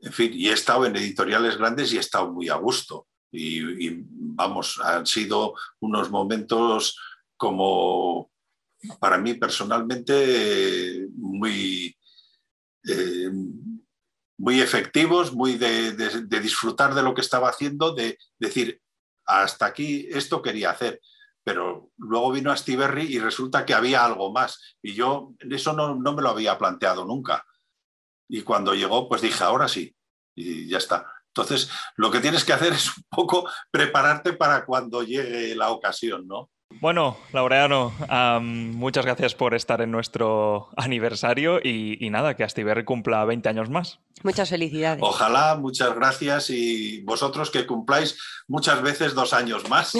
en 0.02 0.12
fin, 0.12 0.32
y 0.34 0.48
he 0.48 0.52
estado 0.52 0.86
en 0.86 0.96
editoriales 0.96 1.56
grandes 1.56 1.92
y 1.92 1.96
he 1.96 2.00
estado 2.00 2.32
muy 2.32 2.48
a 2.48 2.56
gusto. 2.56 3.06
Y, 3.32 4.04
vamos, 4.08 4.78
han 4.82 5.06
sido 5.06 5.54
unos 5.80 6.10
momentos 6.10 6.98
como 7.36 8.30
para 9.00 9.18
mí 9.18 9.34
personalmente 9.34 11.08
muy, 11.16 11.96
eh, 12.86 13.30
muy 14.38 14.60
efectivos, 14.60 15.32
muy 15.32 15.56
de, 15.56 15.92
disfrutar 16.40 16.94
de 16.94 17.02
lo 17.02 17.14
que 17.14 17.22
estaba 17.22 17.48
haciendo, 17.48 17.94
de 17.94 18.18
decir, 18.38 18.80
hasta 19.24 19.66
aquí 19.66 20.06
esto 20.10 20.42
quería 20.42 20.70
hacer. 20.70 21.00
Pero 21.46 21.90
luego 21.98 22.32
vino 22.32 22.50
a 22.50 22.56
Stiberry 22.56 23.04
y 23.04 23.20
resulta 23.20 23.64
que 23.64 23.72
había 23.72 24.04
algo 24.04 24.32
más. 24.32 24.76
Y 24.82 24.94
yo 24.94 25.32
eso 25.48 25.72
no, 25.74 25.94
no 25.94 26.12
me 26.12 26.20
lo 26.20 26.30
había 26.30 26.58
planteado 26.58 27.04
nunca. 27.04 27.46
Y 28.28 28.42
cuando 28.42 28.74
llegó, 28.74 29.08
pues 29.08 29.22
dije, 29.22 29.44
ahora 29.44 29.68
sí. 29.68 29.94
Y 30.34 30.68
ya 30.68 30.78
está. 30.78 31.06
Entonces, 31.28 31.70
lo 31.94 32.10
que 32.10 32.18
tienes 32.18 32.44
que 32.44 32.52
hacer 32.52 32.72
es 32.72 32.88
un 32.96 33.04
poco 33.08 33.48
prepararte 33.70 34.32
para 34.32 34.64
cuando 34.64 35.04
llegue 35.04 35.54
la 35.54 35.70
ocasión, 35.70 36.26
¿no? 36.26 36.50
Bueno, 36.80 37.16
Laureano, 37.32 37.92
muchas 38.40 39.04
gracias 39.04 39.34
por 39.34 39.54
estar 39.54 39.80
en 39.80 39.90
nuestro 39.90 40.68
aniversario 40.76 41.58
y, 41.62 42.08
nada, 42.10 42.34
que 42.34 42.44
Astiberri 42.44 42.84
cumpla 42.84 43.24
20 43.24 43.48
años 43.48 43.70
más. 43.70 44.00
Muchas 44.22 44.50
felicidades. 44.50 45.02
Ojalá, 45.02 45.56
muchas 45.56 45.94
gracias 45.94 46.50
y 46.50 47.00
vosotros 47.02 47.50
que 47.50 47.66
cumpláis 47.66 48.18
muchas 48.48 48.82
veces 48.82 49.14
dos 49.14 49.32
años 49.32 49.68
más 49.68 49.94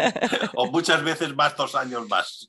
o 0.54 0.66
muchas 0.70 1.02
veces 1.02 1.34
más 1.34 1.56
dos 1.56 1.74
años 1.74 2.08
más. 2.08 2.48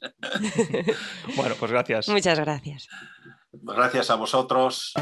bueno, 1.35 1.55
pues 1.59 1.71
gracias. 1.71 2.09
Muchas 2.09 2.39
gracias. 2.39 2.87
Gracias 3.53 4.09
a 4.09 4.15
vosotros. 4.15 4.93